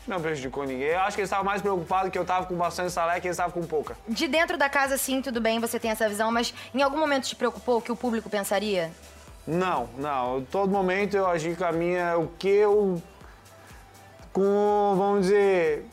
não 0.07 0.21
prejudicou 0.21 0.63
ninguém. 0.65 0.87
Eu 0.87 0.99
acho 0.99 1.15
que 1.15 1.21
eles 1.21 1.27
estavam 1.27 1.45
mais 1.45 1.61
preocupados 1.61 2.11
que 2.11 2.17
eu 2.17 2.25
tava 2.25 2.45
com 2.45 2.55
bastante 2.55 2.89
estaleca 2.89 3.19
e 3.19 3.27
eles 3.27 3.37
estavam 3.37 3.51
com 3.51 3.67
pouca. 3.67 3.97
De 4.07 4.27
dentro 4.27 4.57
da 4.57 4.69
casa, 4.69 4.97
sim, 4.97 5.21
tudo 5.21 5.41
bem, 5.41 5.59
você 5.59 5.79
tem 5.79 5.91
essa 5.91 6.07
visão, 6.07 6.31
mas 6.31 6.53
em 6.73 6.81
algum 6.81 6.97
momento 6.99 7.25
te 7.27 7.35
preocupou 7.35 7.77
o 7.77 7.81
que 7.81 7.91
o 7.91 7.95
público 7.95 8.29
pensaria? 8.29 8.91
Não, 9.47 9.89
não. 9.97 10.45
Todo 10.51 10.71
momento 10.71 11.17
eu 11.17 11.27
agi 11.27 11.55
com 11.55 11.65
a 11.65 11.71
minha. 11.71 12.17
O 12.17 12.27
que 12.37 12.47
eu. 12.47 13.01
Com. 14.31 14.93
Vamos 14.95 15.21
dizer. 15.23 15.85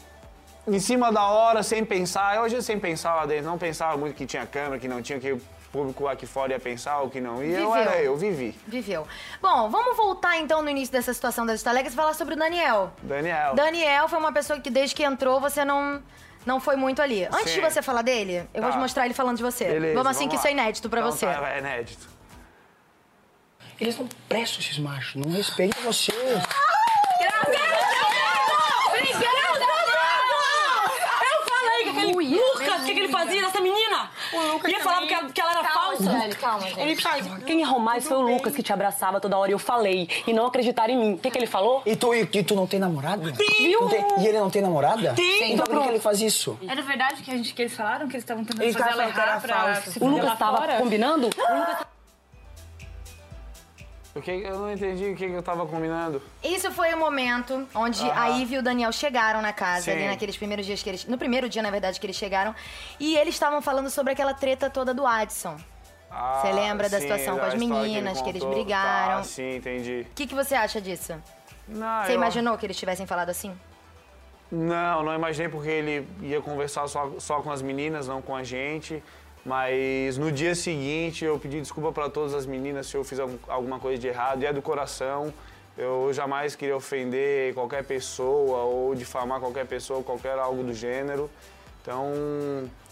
em 0.68 0.80
cima 0.80 1.10
da 1.10 1.24
hora, 1.28 1.62
sem 1.62 1.84
pensar. 1.84 2.36
Eu 2.36 2.42
agia 2.42 2.60
sem 2.60 2.78
pensar 2.78 3.14
lá 3.14 3.24
dentro, 3.24 3.46
não 3.46 3.56
pensava 3.56 3.96
muito 3.96 4.14
que 4.14 4.26
tinha 4.26 4.44
câmera, 4.44 4.78
que 4.78 4.88
não 4.88 5.00
tinha, 5.00 5.18
que 5.18 5.38
público 5.76 6.08
aqui 6.08 6.26
fora 6.26 6.52
ia 6.52 6.58
pensar 6.60 7.00
ou 7.00 7.10
que 7.10 7.20
não 7.20 7.42
ia. 7.44 7.58
Eu 7.58 7.72
Viveu. 7.72 7.76
era 7.76 8.02
eu, 8.02 8.16
vivi. 8.16 8.58
Viveu. 8.66 9.06
Bom, 9.42 9.68
vamos 9.68 9.96
voltar 9.96 10.38
então 10.38 10.62
no 10.62 10.70
início 10.70 10.92
dessa 10.92 11.12
situação 11.12 11.44
das 11.44 11.56
estalecas 11.56 11.92
e 11.92 11.96
falar 11.96 12.14
sobre 12.14 12.34
o 12.34 12.36
Daniel. 12.36 12.92
Daniel. 13.02 13.54
Daniel 13.54 14.08
foi 14.08 14.18
uma 14.18 14.32
pessoa 14.32 14.58
que 14.60 14.70
desde 14.70 14.94
que 14.94 15.02
entrou 15.04 15.40
você 15.40 15.64
não 15.64 16.02
não 16.46 16.60
foi 16.60 16.76
muito 16.76 17.02
ali. 17.02 17.24
Antes 17.26 17.50
Sim. 17.50 17.60
de 17.60 17.70
você 17.70 17.82
falar 17.82 18.02
dele, 18.02 18.48
eu 18.54 18.62
vou 18.62 18.70
Tá. 18.70 18.76
te 18.76 18.80
mostrar 18.80 19.04
ele 19.04 19.14
falando 19.14 19.36
de 19.36 19.42
você. 19.42 19.64
Beleza, 19.64 19.94
vamos 19.94 20.10
assim 20.10 20.20
vamos 20.28 20.30
que 20.30 20.36
lá. 20.36 20.40
isso 20.40 20.48
é 20.48 20.52
inédito 20.52 20.88
pra 20.88 21.00
Então 21.00 21.12
você. 21.12 21.26
tá, 21.26 21.50
é 21.54 21.58
inédito. 21.58 22.08
Eles 23.80 23.98
não 23.98 24.08
prestam 24.28 24.60
esses 24.60 24.78
machos, 24.78 25.16
não 25.16 25.30
respeitam 25.32 25.82
vocês. 25.82 26.16
Eu 30.16 31.44
falei 31.48 31.82
que 31.84 31.88
aquele 31.90 32.12
Lucas, 32.36 32.82
o 32.82 32.84
que, 32.84 32.94
que 32.94 33.00
ele 33.00 33.08
fazia 33.12 33.42
nessa 33.42 33.60
menina? 34.32 34.60
E 34.66 34.72
ele 34.72 34.80
falava 34.80 35.06
que 35.06 35.14
ela, 35.14 35.30
que 35.30 35.40
ela 35.40 35.50
era 35.52 35.64
falsa. 35.64 36.28
calma, 36.40 36.60
gente. 36.68 36.80
Ele 36.80 36.96
faz. 36.96 37.26
Quem 37.44 37.60
errou 37.60 37.78
mais 37.78 38.06
foi 38.06 38.16
o 38.16 38.20
Lucas 38.20 38.54
que 38.54 38.62
te 38.62 38.72
abraçava 38.72 39.20
toda 39.20 39.36
hora 39.36 39.50
e 39.50 39.54
eu 39.54 39.58
falei. 39.58 40.08
E 40.26 40.32
não 40.32 40.46
acreditaram 40.46 40.92
em 40.94 40.96
mim. 40.96 41.14
O 41.14 41.18
que, 41.18 41.30
que 41.30 41.38
ele 41.38 41.46
falou? 41.46 41.82
E 41.86 41.94
tu, 41.96 42.14
e, 42.14 42.20
e 42.32 42.44
tu 42.44 42.54
não 42.54 42.66
tem 42.66 42.78
namorada? 42.80 43.32
Viu? 43.32 43.88
E 44.18 44.26
ele 44.26 44.38
não 44.38 44.50
tem 44.50 44.62
namorada? 44.62 45.14
Tem. 45.14 45.52
Então 45.52 45.66
por 45.66 45.82
que 45.82 45.88
ele 45.88 46.00
faz 46.00 46.20
isso? 46.20 46.58
Era 46.68 46.82
verdade 46.82 47.22
que, 47.22 47.30
a 47.30 47.36
gente, 47.36 47.54
que 47.54 47.62
eles 47.62 47.74
falaram 47.74 48.08
que 48.08 48.14
eles 48.14 48.24
estavam 48.24 48.44
tentando 48.44 48.62
Eles 48.62 48.76
fazer 48.76 48.90
ela 48.90 49.08
errar 49.08 49.40
pra 49.40 49.82
O 50.00 50.08
Lucas 50.08 50.38
tava 50.38 50.58
fora? 50.58 50.78
combinando? 50.78 51.26
O 51.26 51.58
Lucas 51.58 51.86
O 54.16 54.22
que, 54.22 54.30
eu 54.30 54.58
não 54.58 54.72
entendi 54.72 55.04
o 55.10 55.14
que, 55.14 55.26
que 55.26 55.32
eu 55.34 55.42
tava 55.42 55.66
combinando. 55.66 56.22
Isso 56.42 56.72
foi 56.72 56.94
o 56.94 56.96
momento 56.98 57.68
onde 57.74 58.02
a 58.10 58.28
Ivy 58.38 58.54
e 58.54 58.58
o 58.58 58.62
Daniel 58.62 58.90
chegaram 58.90 59.42
na 59.42 59.52
casa, 59.52 59.82
Sim. 59.82 59.90
ali 59.92 60.08
naqueles 60.08 60.36
primeiros 60.36 60.64
dias 60.64 60.82
que 60.82 60.88
eles. 60.88 61.04
No 61.04 61.18
primeiro 61.18 61.48
dia, 61.48 61.62
na 61.62 61.70
verdade, 61.70 62.00
que 62.00 62.06
eles 62.06 62.16
chegaram. 62.16 62.54
E 62.98 63.14
eles 63.16 63.34
estavam 63.34 63.60
falando 63.60 63.90
sobre 63.90 64.12
aquela 64.14 64.32
treta 64.32 64.70
toda 64.70 64.94
do. 64.94 65.04
Ah, 65.06 66.40
Você 66.40 66.52
lembra 66.52 66.88
da 66.88 66.96
sim, 66.96 67.02
situação 67.02 67.34
com 67.34 67.40
da 67.42 67.48
as 67.48 67.54
meninas, 67.54 68.22
que 68.22 68.28
eles 68.30 68.42
contou. 68.42 68.54
brigaram. 68.56 69.16
Tá, 69.18 69.22
sim, 69.24 69.56
entendi. 69.56 70.06
O 70.10 70.14
que, 70.14 70.26
que 70.26 70.34
você 70.34 70.54
acha 70.54 70.80
disso? 70.80 71.12
Não, 71.68 72.04
Você 72.04 72.12
eu- 72.12 72.16
imaginou 72.16 72.56
que 72.56 72.64
eles 72.64 72.76
tivessem 72.76 73.06
falado 73.06 73.28
assim? 73.28 73.54
Não, 74.50 75.02
não 75.02 75.14
imaginei 75.14 75.48
porque 75.50 75.68
ele 75.68 76.08
ia 76.22 76.40
conversar 76.40 76.86
só, 76.88 77.12
só 77.18 77.42
com 77.42 77.50
as 77.50 77.60
meninas, 77.60 78.06
não 78.08 78.22
com 78.22 78.34
a 78.34 78.44
gente. 78.44 79.02
Mas 79.46 80.18
no 80.18 80.32
dia 80.32 80.56
seguinte 80.56 81.24
eu 81.24 81.38
pedi 81.38 81.60
desculpa 81.60 81.92
para 81.92 82.10
todas 82.10 82.34
as 82.34 82.44
meninas 82.44 82.88
se 82.88 82.96
eu 82.96 83.04
fiz 83.04 83.20
algum- 83.20 83.38
alguma 83.46 83.78
coisa 83.78 83.96
de 83.96 84.08
errado. 84.08 84.42
E 84.42 84.46
é 84.46 84.52
do 84.52 84.60
coração. 84.60 85.32
Eu 85.78 86.10
jamais 86.12 86.56
queria 86.56 86.76
ofender 86.76 87.54
qualquer 87.54 87.84
pessoa 87.84 88.62
ou 88.64 88.92
difamar 88.94 89.38
qualquer 89.38 89.64
pessoa, 89.64 90.02
qualquer 90.02 90.36
algo 90.36 90.64
do 90.64 90.74
gênero. 90.74 91.30
Então 91.80 92.12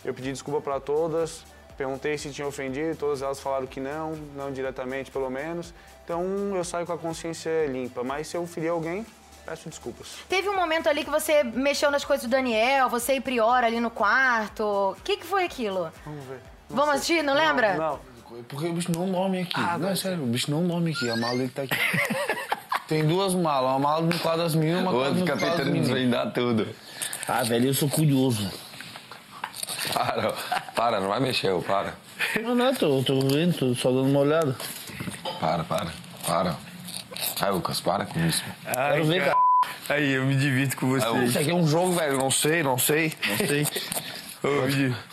eu 0.05 0.15
pedi 0.15 0.31
desculpa 0.31 0.61
para 0.61 0.79
todas. 0.79 1.45
Perguntei 1.77 2.17
se 2.17 2.31
tinha 2.31 2.47
ofendido, 2.47 2.97
todas 2.97 3.21
elas 3.21 3.41
falaram 3.41 3.67
que 3.67 3.81
não, 3.81 4.13
não 4.37 4.53
diretamente 4.53 5.11
pelo 5.11 5.29
menos. 5.29 5.75
Então 6.05 6.23
eu 6.55 6.63
saio 6.63 6.87
com 6.87 6.93
a 6.93 6.99
consciência 6.99 7.67
limpa. 7.67 8.05
Mas 8.05 8.29
se 8.29 8.37
eu 8.37 8.47
ferir 8.47 8.71
alguém, 8.71 9.05
peço 9.45 9.69
desculpas. 9.69 10.09
Teve 10.29 10.49
um 10.49 10.57
momento 10.57 10.89
ali 10.89 11.05
que 11.05 11.11
você 11.11 11.43
mexeu 11.43 11.91
nas 11.91 12.05
coisas 12.05 12.27
do 12.27 12.31
Daniel, 12.31 12.89
você 12.89 13.15
e 13.15 13.21
Priora 13.21 13.67
ali 13.67 13.81
no 13.81 13.91
quarto. 13.91 14.63
O 14.65 14.97
que, 15.03 15.17
que 15.17 15.27
foi 15.27 15.45
aquilo? 15.45 15.91
Vamos 16.05 16.25
ver. 16.25 16.41
Vamos 16.69 16.95
assistir, 16.95 17.23
não 17.23 17.35
lembra? 17.35 17.75
Não. 17.75 18.01
Porque 18.49 18.67
o 18.67 18.73
bicho 18.73 18.91
não 18.91 19.11
dorme 19.11 19.43
aqui. 19.43 19.53
Ah, 19.57 19.79
não, 19.79 19.89
é 19.91 19.95
sério, 19.95 20.25
o 20.25 20.27
bicho 20.27 20.51
não 20.51 20.67
dorme 20.67 20.91
aqui. 20.91 21.09
A 21.09 21.17
mala 21.17 21.37
dele 21.37 21.51
tá 21.55 21.63
aqui. 21.63 21.77
Tem 22.89 23.07
duas 23.07 23.35
malas, 23.35 23.71
uma 23.71 23.79
mala 23.79 24.03
no 24.03 24.19
quadro 24.19 24.43
das 24.43 24.55
e 24.55 24.59
uma 24.59 24.93
quadro 24.93 25.15
no 25.15 25.21
fica 25.21 25.33
quadro 25.39 25.51
tentando 25.51 25.67
meninos. 25.67 25.89
desvendar 25.89 26.33
tudo. 26.33 26.69
Ah, 27.27 27.43
velho, 27.43 27.69
eu 27.69 27.75
sou 27.75 27.89
curioso. 27.89 28.51
Para, 29.93 30.33
para, 30.75 31.01
não 31.01 31.09
vai 31.09 31.21
mexer, 31.21 31.51
ô, 31.51 31.63
para. 31.63 31.95
Não, 32.43 32.55
não, 32.55 32.75
tô, 32.75 33.03
tô 33.03 33.21
vendo, 33.21 33.57
tô 33.57 33.75
só 33.75 33.91
dando 33.91 34.09
uma 34.09 34.21
olhada. 34.21 34.57
Para, 35.41 35.65
para, 35.65 35.91
para. 36.27 36.57
Ai, 37.41 37.51
Lucas, 37.51 37.81
para 37.81 38.05
com 38.05 38.19
isso. 38.27 38.45
Quero 38.65 39.05
ver, 39.05 39.25
cara. 39.25 39.34
Aí, 39.89 40.13
eu 40.13 40.25
me 40.25 40.35
divido 40.37 40.77
com 40.77 40.89
você. 40.89 41.07
Isso 41.25 41.39
aqui 41.39 41.51
é 41.51 41.55
um 41.55 41.67
jogo, 41.67 41.93
velho. 41.93 42.17
Não 42.19 42.31
sei, 42.31 42.63
não 42.63 42.79
sei, 42.79 43.13
não 43.29 43.37
sei. 43.47 43.67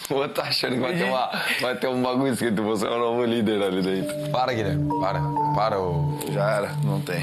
O 0.09 0.13
outro 0.15 0.41
tá 0.41 0.43
achando 0.49 0.73
que 0.75 0.79
vai 0.81 0.93
ter, 0.97 1.05
uma, 1.05 1.31
vai 1.61 1.75
ter 1.75 1.87
um 1.87 2.01
bagulho 2.01 2.33
escrito, 2.33 2.61
você 2.63 2.85
é 2.85 2.89
o 2.89 2.99
novo 2.99 3.23
líder 3.23 3.63
ali 3.63 3.81
dentro. 3.81 4.29
Para, 4.29 4.53
Guilherme, 4.53 4.89
para. 4.99 5.21
Para, 5.55 5.79
ô. 5.79 6.19
Já 6.33 6.51
era, 6.51 6.73
não 6.83 6.99
tem. 6.99 7.21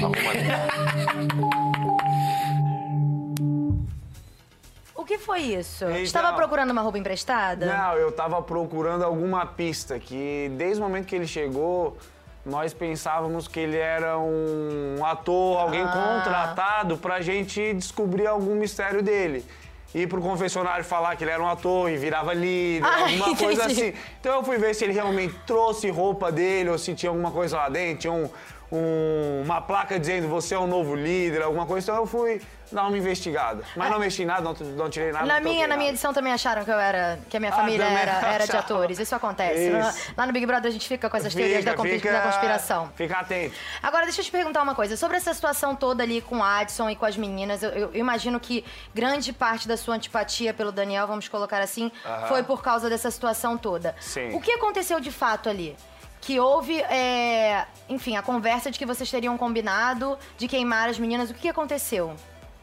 O 4.95 5.05
que 5.05 5.17
foi 5.17 5.39
isso? 5.41 5.85
Então- 5.85 5.97
Estava 5.97 6.33
procurando 6.35 6.71
uma 6.71 6.81
roupa 6.81 6.97
emprestada? 6.97 7.65
Não, 7.65 7.93
eu 7.95 8.11
tava 8.11 8.41
procurando 8.41 9.03
alguma 9.03 9.45
pista 9.45 9.99
que 9.99 10.51
desde 10.57 10.79
o 10.81 10.83
momento 10.83 11.05
que 11.05 11.15
ele 11.15 11.27
chegou, 11.27 11.97
nós 12.45 12.73
pensávamos 12.73 13.47
que 13.47 13.59
ele 13.59 13.77
era 13.77 14.17
um 14.17 15.03
ator, 15.05 15.59
alguém 15.59 15.81
Ah. 15.83 16.19
contratado 16.23 16.97
pra 16.97 17.21
gente 17.21 17.73
descobrir 17.73 18.27
algum 18.27 18.55
mistério 18.55 19.01
dele. 19.01 19.45
Ir 19.93 20.07
pro 20.07 20.21
confessionário 20.21 20.85
falar 20.85 21.15
que 21.15 21.23
ele 21.23 21.31
era 21.31 21.41
um 21.41 21.47
ator 21.49 21.89
e 21.89 21.97
virava 21.97 22.33
líder, 22.33 22.85
Ah, 22.85 22.99
alguma 23.09 23.35
coisa 23.35 23.65
assim. 23.65 23.93
Então 24.19 24.35
eu 24.35 24.43
fui 24.43 24.57
ver 24.57 24.73
se 24.75 24.83
ele 24.83 24.93
realmente 24.93 25.33
trouxe 25.47 25.89
roupa 25.89 26.31
dele 26.31 26.69
ou 26.69 26.77
se 26.77 26.93
tinha 26.93 27.09
alguma 27.09 27.31
coisa 27.31 27.57
lá 27.57 27.69
dentro, 27.69 28.01
tinha 28.01 28.13
um- 28.13 28.29
um- 28.71 29.41
uma 29.43 29.61
placa 29.61 29.99
dizendo 29.99 30.27
você 30.27 30.55
é 30.55 30.59
o 30.59 30.67
novo 30.67 30.95
líder, 30.95 31.41
alguma 31.41 31.65
coisa. 31.65 31.85
Então 31.91 31.95
eu 32.01 32.05
fui 32.07 32.41
dar 32.71 32.83
uma 32.87 32.95
investigada. 32.97 33.63
Mas 33.75 33.89
não 33.89 33.97
mexi 33.97 34.21
em 34.21 34.25
nada, 34.25 34.41
não, 34.43 34.53
não 34.53 34.89
tirei 34.91 35.11
nada. 35.11 35.25
Na 35.25 35.39
minha, 35.39 35.67
na 35.67 35.75
minha 35.75 35.89
edição 35.89 36.13
também 36.13 36.31
acharam 36.31 36.63
que 36.63 36.69
eu 36.69 36.77
era, 36.77 37.19
que 37.27 37.35
a 37.35 37.39
minha 37.39 37.51
Ah, 37.51 37.55
família 37.55 37.83
também 37.83 37.99
era, 38.01 38.27
era 38.27 38.45
de 38.45 38.55
atores. 38.55 38.99
Isso 38.99 39.15
acontece. 39.15 39.69
Isso. 39.69 40.13
Lá 40.15 40.27
no 40.27 40.31
Big 40.33 40.45
Brother 40.45 40.69
a 40.69 40.71
gente 40.71 40.87
fica 40.87 41.09
com 41.09 41.17
essas 41.17 41.33
teorias 41.33 41.65
da, 41.65 41.71
fica- 41.75 42.11
da 42.11 42.21
conspiração. 42.21 42.91
Fica 42.95 43.17
atento. 43.17 43.55
Agora, 43.81 44.03
deixa 44.05 44.21
eu 44.21 44.25
te 44.25 44.31
perguntar 44.31 44.61
uma 44.61 44.75
coisa. 44.75 44.95
Sobre 44.95 45.17
essa 45.17 45.33
situação 45.33 45.75
toda 45.75 46.03
ali 46.03 46.21
com 46.21 46.37
o 46.37 46.43
Adson 46.43 46.91
e 46.91 46.95
com 46.95 47.05
as 47.07 47.17
meninas, 47.17 47.63
eu, 47.63 47.71
eu 47.71 47.95
imagino 47.95 48.39
que 48.39 48.63
grande 48.93 49.33
parte 49.33 49.67
da 49.67 49.75
sua 49.75 49.95
antipatia 49.95 50.53
pelo 50.53 50.71
Daniel, 50.71 51.07
vamos 51.07 51.27
colocar 51.27 51.59
assim, 51.61 51.91
Aham. 52.05 52.27
foi 52.27 52.43
por 52.43 52.61
causa 52.61 52.87
dessa 52.87 53.09
situação 53.09 53.57
toda. 53.57 53.95
Sim. 53.99 54.29
O 54.35 54.39
que 54.39 54.51
aconteceu 54.51 54.99
de 54.99 55.11
fato 55.11 55.49
ali? 55.49 55.75
Que 56.21 56.39
houve, 56.39 56.79
é, 56.81 57.65
enfim, 57.87 58.15
a 58.17 58.21
conversa 58.21 58.69
de 58.69 58.77
que 58.77 58.85
vocês 58.85 59.09
teriam 59.09 59.37
combinado 59.37 60.17
de 60.37 60.47
queimar 60.47 60.89
as 60.89 60.99
meninas. 60.99 61.29
O 61.29 61.33
que 61.33 61.47
aconteceu? 61.47 62.13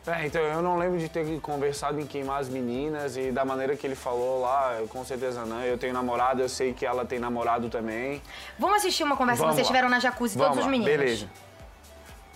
É, 0.07 0.25
então 0.25 0.41
eu 0.41 0.63
não 0.63 0.79
lembro 0.79 0.99
de 0.99 1.09
ter 1.09 1.41
conversado 1.41 1.99
em 2.01 2.07
queimar 2.07 2.41
as 2.41 2.49
meninas 2.49 3.17
e 3.17 3.33
da 3.33 3.45
maneira 3.45 3.75
que 3.77 3.85
ele 3.85 3.97
falou 3.97 4.41
lá, 4.41 4.79
com 4.89 5.05
certeza 5.05 5.45
não. 5.45 5.61
Eu 5.63 5.77
tenho 5.77 5.93
namorado, 5.93 6.41
eu 6.41 6.49
sei 6.49 6.73
que 6.73 6.87
ela 6.87 7.05
tem 7.05 7.19
namorado 7.19 7.69
também. 7.69 8.23
Vamos 8.57 8.77
assistir 8.77 9.03
uma 9.03 9.17
conversa 9.17 9.43
Vamos 9.43 9.55
que 9.55 9.57
vocês 9.57 9.67
lá. 9.67 9.73
tiveram 9.73 9.89
na 9.89 9.99
jacuzzi, 9.99 10.39
Vamos 10.39 10.59
todos 10.59 10.65
os 10.65 10.65
lá, 10.67 10.71
meninos. 10.71 10.97
Beleza. 10.97 11.29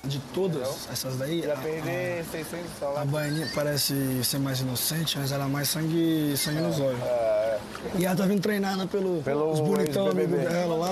De 0.03 0.19
todas 0.33 0.89
essas 0.91 1.17
daí, 1.19 1.49
a, 1.49 1.55
perder 1.57 2.25
600 2.25 2.83
a 2.97 3.05
Baianinha 3.05 3.47
parece 3.55 4.25
ser 4.25 4.39
mais 4.39 4.59
inocente, 4.61 5.19
mas 5.19 5.31
ela 5.31 5.45
é 5.45 5.49
mais 5.49 5.69
sangue, 5.69 6.35
sangue 6.39 6.61
nos 6.63 6.81
olhos. 6.81 6.99
E 7.99 8.05
ela 8.05 8.17
tá 8.17 8.25
vindo 8.25 8.41
treinada 8.41 8.87
pelo, 8.87 9.23
Pelo 9.23 9.51
os 9.51 9.61
bonitão 9.61 10.09
amigo 10.09 10.37
dela 10.37 10.77
lá, 10.77 10.91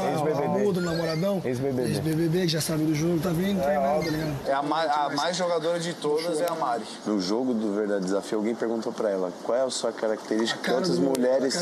o 0.64 0.72
namoradão. 0.80 1.42
Ex-BBB. 1.44 1.88
Ex-BBB, 1.90 2.40
que 2.42 2.48
já 2.48 2.60
sabe 2.60 2.84
do 2.84 2.94
jogo, 2.94 3.20
tá 3.20 3.30
vindo 3.30 3.62
treinado, 3.62 4.04
tá 4.04 4.10
ligado? 4.10 4.34
É 4.46 4.52
a, 4.52 4.62
mais, 4.62 4.90
a 4.90 5.10
mais 5.10 5.36
jogadora 5.36 5.78
de 5.78 5.92
todas 5.94 6.40
é 6.40 6.46
a 6.48 6.54
Mari. 6.54 6.84
No 7.06 7.20
jogo 7.20 7.52
do 7.52 7.74
Verdade 7.74 8.04
Desafio, 8.04 8.38
alguém 8.38 8.54
perguntou 8.54 8.92
pra 8.92 9.10
ela 9.10 9.32
qual 9.42 9.58
é 9.58 9.62
a 9.62 9.70
sua 9.70 9.92
característica 9.92 10.60
que 10.62 10.70
outras 10.70 10.98
mulheres 10.98 11.58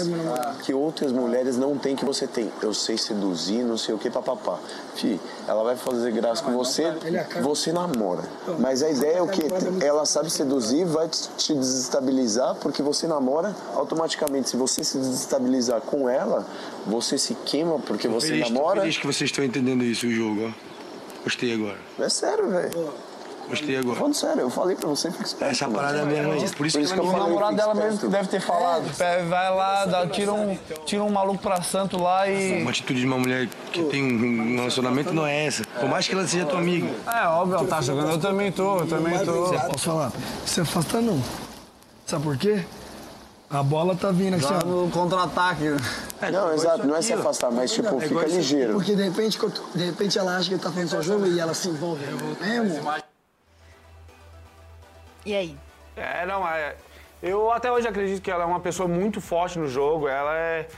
que 0.62 0.74
outras 0.74 1.12
mulheres 1.12 1.56
não 1.56 1.76
têm 1.76 1.96
que 1.96 2.04
você 2.04 2.26
tem. 2.26 2.50
Eu 2.62 2.72
sei 2.72 2.96
seduzir, 2.96 3.62
não 3.62 3.76
sei 3.76 3.94
o 3.94 3.98
que, 3.98 4.10
papapá. 4.10 4.58
Fi, 4.94 5.20
ela 5.46 5.62
vai 5.62 5.76
fazer 5.76 6.12
graça 6.12 6.42
com 6.42 6.52
você, 6.52 6.84
é 6.84 7.40
você 7.42 7.72
namora. 7.72 8.22
Mas 8.58 8.82
a 8.82 8.90
ideia 8.90 9.18
é 9.18 9.22
o 9.22 9.28
que? 9.28 9.42
Ela 9.84 10.06
sabe 10.06 10.30
seduzir, 10.30 10.84
vai 10.84 11.08
te 11.08 11.26
te 11.36 11.54
desestabilizar, 11.54 12.56
porque 12.56 12.82
você 12.82 13.06
namora 13.06 13.54
automaticamente. 13.74 14.50
Se 14.50 14.56
você 14.56 14.82
se 14.82 14.98
desestabilizar 14.98 15.15
com 15.86 16.08
ela, 16.08 16.46
você 16.86 17.16
se 17.16 17.34
queima 17.34 17.78
porque 17.78 18.08
você 18.08 18.28
feliz, 18.28 18.48
tô 18.48 18.52
namora. 18.54 18.80
feliz 18.80 18.96
que 18.98 19.06
vocês 19.06 19.30
estão 19.30 19.44
entendendo 19.44 19.82
isso, 19.84 20.06
o 20.06 20.10
jogo, 20.10 20.48
ó. 20.48 20.66
Gostei 21.24 21.52
agora. 21.54 21.78
É 21.98 22.08
sério, 22.08 22.50
velho. 22.50 22.92
Gostei 23.48 23.76
agora. 23.76 23.96
Falando 23.96 24.14
sério, 24.14 24.40
eu 24.40 24.50
falei 24.50 24.76
pra 24.76 24.88
você, 24.88 25.10
fica 25.10 25.24
esperto. 25.24 25.52
Essa 25.52 25.66
mano. 25.66 25.78
parada 25.78 26.04
mesmo 26.04 26.32
aí. 26.32 26.50
Por 26.50 26.66
isso, 26.66 26.78
que, 26.78 26.86
que 26.86 26.98
eu 26.98 27.04
O 27.04 27.10
falei, 27.10 27.26
namorado 27.26 27.52
fica 27.52 27.66
dela 27.66 27.74
mesmo 27.74 28.00
que 28.00 28.08
deve 28.08 28.28
ter 28.28 28.40
falado. 28.40 28.96
Pé, 28.96 29.22
Vai 29.22 29.54
lá, 29.54 29.84
dá, 29.86 30.06
tira, 30.08 30.32
um, 30.32 30.58
tira 30.84 31.04
um 31.04 31.10
maluco 31.10 31.38
pra 31.38 31.62
santo 31.62 32.00
lá 32.00 32.28
e. 32.28 32.60
Uma 32.62 32.70
atitude 32.70 33.00
de 33.00 33.06
uma 33.06 33.18
mulher 33.18 33.48
que 33.72 33.84
tem 33.84 34.02
um 34.02 34.56
um 34.56 34.56
relacionamento 34.56 35.12
não 35.12 35.26
é 35.26 35.46
essa. 35.46 35.64
Por 35.78 35.88
mais 35.88 36.08
que 36.08 36.14
ela 36.14 36.26
seja 36.26 36.44
tua 36.44 36.58
amiga. 36.58 36.88
É 37.06 37.26
óbvio, 37.28 37.58
ela 37.58 37.66
tá 37.66 37.80
jogando. 37.80 38.10
Eu 38.10 38.18
também 38.18 38.50
tô, 38.50 38.80
eu 38.80 38.86
também 38.86 39.18
tô. 39.24 39.52
Posso 39.70 39.84
falar? 39.84 40.12
Se 40.44 40.60
afasta 40.60 41.00
não. 41.00 41.22
Sabe 42.04 42.24
por 42.24 42.36
quê? 42.36 42.64
A 43.48 43.62
bola 43.62 43.94
tá 43.94 44.10
vindo 44.10 44.34
aqui, 44.34 44.44
ó. 44.44 44.66
no 44.66 44.90
contra-ataque. 44.90 45.64
Não, 46.32 46.52
exato, 46.52 46.86
não 46.86 46.96
é 46.96 47.02
se 47.02 47.12
afastar, 47.12 47.50
mas 47.52 47.72
tipo, 47.72 48.00
fica 48.00 48.26
ligeiro. 48.26 48.74
Porque 48.74 48.96
de 48.96 49.04
repente, 49.04 49.38
de 49.74 49.84
repente 49.84 50.18
ela 50.18 50.36
acha 50.36 50.48
que 50.48 50.58
tá 50.58 50.70
fazendo 50.70 50.88
seu 50.88 51.02
jogo 51.02 51.26
e 51.26 51.38
ela 51.38 51.54
se 51.54 51.68
envolve 51.68 52.04
mesmo. 52.40 52.92
E 55.24 55.34
aí? 55.34 55.56
É, 55.96 56.26
não, 56.26 56.46
é, 56.46 56.74
Eu 57.22 57.50
até 57.52 57.70
hoje 57.70 57.86
acredito 57.86 58.20
que 58.20 58.30
ela 58.30 58.42
é 58.42 58.46
uma 58.46 58.60
pessoa 58.60 58.88
muito 58.88 59.20
forte 59.20 59.58
no 59.58 59.68
jogo. 59.68 60.08
Ela 60.08 60.36
é 60.36 60.68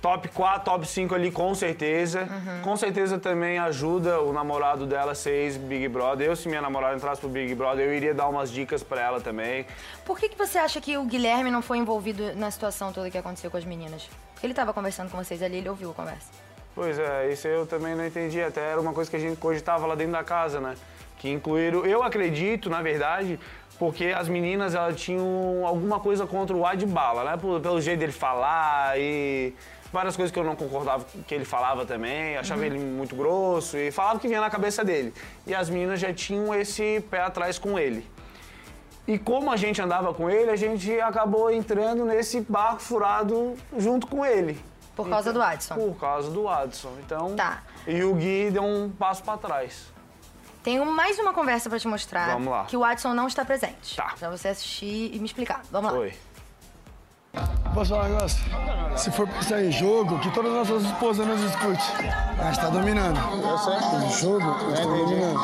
top 0.00 0.28
4, 0.28 0.64
top 0.64 0.86
5 0.86 1.14
ali, 1.14 1.30
com 1.30 1.54
certeza. 1.54 2.22
Uhum. 2.22 2.62
Com 2.62 2.76
certeza 2.76 3.18
também 3.18 3.58
ajuda 3.58 4.20
o 4.20 4.32
namorado 4.32 4.86
dela 4.86 5.12
a 5.12 5.14
ser 5.14 5.30
ex-Big 5.30 5.88
Brother. 5.88 6.28
Eu, 6.28 6.36
se 6.36 6.48
minha 6.48 6.62
namorada 6.62 6.96
entrasse 6.96 7.20
pro 7.20 7.28
Big 7.28 7.54
Brother, 7.54 7.86
eu 7.86 7.94
iria 7.94 8.14
dar 8.14 8.28
umas 8.28 8.50
dicas 8.50 8.82
pra 8.82 9.00
ela 9.00 9.20
também. 9.20 9.66
Por 10.04 10.18
que, 10.18 10.28
que 10.28 10.38
você 10.38 10.58
acha 10.58 10.80
que 10.80 10.96
o 10.96 11.04
Guilherme 11.04 11.50
não 11.50 11.62
foi 11.62 11.78
envolvido 11.78 12.34
na 12.34 12.50
situação 12.50 12.92
toda 12.92 13.10
que 13.10 13.18
aconteceu 13.18 13.50
com 13.50 13.56
as 13.56 13.64
meninas? 13.64 14.08
Ele 14.42 14.54
tava 14.54 14.72
conversando 14.72 15.10
com 15.10 15.22
vocês 15.22 15.42
ali, 15.42 15.58
ele 15.58 15.68
ouviu 15.68 15.90
a 15.90 15.94
conversa. 15.94 16.30
Pois 16.74 16.98
é, 16.98 17.30
isso 17.30 17.46
eu 17.46 17.66
também 17.66 17.94
não 17.94 18.06
entendi. 18.06 18.40
Até 18.40 18.60
era 18.60 18.80
uma 18.80 18.92
coisa 18.92 19.10
que 19.10 19.16
a 19.16 19.20
gente 19.20 19.36
cogitava 19.36 19.86
lá 19.86 19.94
dentro 19.94 20.12
da 20.12 20.24
casa, 20.24 20.60
né? 20.60 20.76
Que 21.18 21.28
incluíram. 21.28 21.84
Eu 21.84 22.02
acredito, 22.02 22.70
na 22.70 22.80
verdade, 22.80 23.38
porque 23.78 24.06
as 24.06 24.28
meninas 24.28 24.74
elas 24.74 24.98
tinham 24.98 25.66
alguma 25.66 26.00
coisa 26.00 26.26
contra 26.26 26.56
o 26.56 26.64
Adbala, 26.64 27.24
né? 27.24 27.36
Pelo 27.36 27.80
jeito 27.80 27.98
dele 27.98 28.12
falar 28.12 28.98
e 28.98 29.52
várias 29.92 30.16
coisas 30.16 30.32
que 30.32 30.38
eu 30.38 30.44
não 30.44 30.54
concordava 30.56 31.04
que 31.26 31.34
ele 31.34 31.44
falava 31.44 31.84
também. 31.86 32.36
Achava 32.36 32.60
Uhum. 32.60 32.66
ele 32.66 32.78
muito 32.78 33.14
grosso 33.16 33.76
e 33.76 33.90
falava 33.90 34.16
o 34.16 34.20
que 34.20 34.28
vinha 34.28 34.40
na 34.40 34.50
cabeça 34.50 34.84
dele. 34.84 35.12
E 35.46 35.54
as 35.54 35.68
meninas 35.70 35.98
já 36.00 36.12
tinham 36.12 36.54
esse 36.54 37.04
pé 37.10 37.20
atrás 37.22 37.58
com 37.58 37.78
ele. 37.78 38.08
E 39.08 39.18
como 39.18 39.50
a 39.50 39.56
gente 39.56 39.80
andava 39.82 40.14
com 40.14 40.30
ele, 40.30 40.50
a 40.50 40.56
gente 40.56 41.00
acabou 41.00 41.50
entrando 41.50 42.04
nesse 42.04 42.40
barco 42.42 42.80
furado 42.80 43.56
junto 43.76 44.06
com 44.06 44.24
ele. 44.24 44.60
Por 44.94 45.08
causa 45.08 45.30
Então, 45.30 45.40
do 45.40 45.46
Adson? 45.46 45.74
Por 45.74 45.96
causa 45.98 46.30
do 46.30 46.48
Adson. 46.48 46.92
Então, 47.04 47.34
Tá. 47.34 47.62
e 47.86 48.04
o 48.04 48.14
Gui 48.14 48.50
deu 48.50 48.62
um 48.62 48.90
passo 48.90 49.22
pra 49.22 49.36
trás. 49.38 49.86
Tenho 50.62 50.84
mais 50.84 51.18
uma 51.18 51.32
conversa 51.32 51.70
pra 51.70 51.78
te 51.78 51.88
mostrar. 51.88 52.34
Vamos 52.34 52.48
lá. 52.52 52.64
Que 52.66 52.76
o 52.76 52.84
Adson 52.84 53.14
não 53.14 53.26
está 53.26 53.42
presente. 53.44 53.96
Tá. 53.96 54.14
Pra 54.18 54.28
você 54.28 54.48
assistir 54.48 55.10
e 55.14 55.18
me 55.18 55.24
explicar. 55.24 55.62
Vamos 55.72 55.90
lá. 55.90 55.98
Oi. 55.98 56.12
Posso 57.74 57.90
falar 57.90 58.06
um 58.06 58.08
negócio? 58.14 58.38
Se 58.96 59.10
for 59.12 59.26
pensar 59.28 59.62
em 59.62 59.70
jogo, 59.70 60.18
que 60.18 60.30
todas 60.32 60.50
as 60.52 60.68
nossas 60.68 60.90
esposas 60.90 61.26
nos 61.26 61.40
escute. 61.42 61.82
A 62.38 62.44
gente 62.46 62.60
tá 62.60 62.68
dominando. 62.68 63.16
Eu 63.16 63.58
sei. 63.58 63.74
O 63.74 64.10
jogo, 64.10 64.50
a 64.50 64.76
gente 64.76 64.82
tá 64.82 64.88
dominando. 64.88 65.40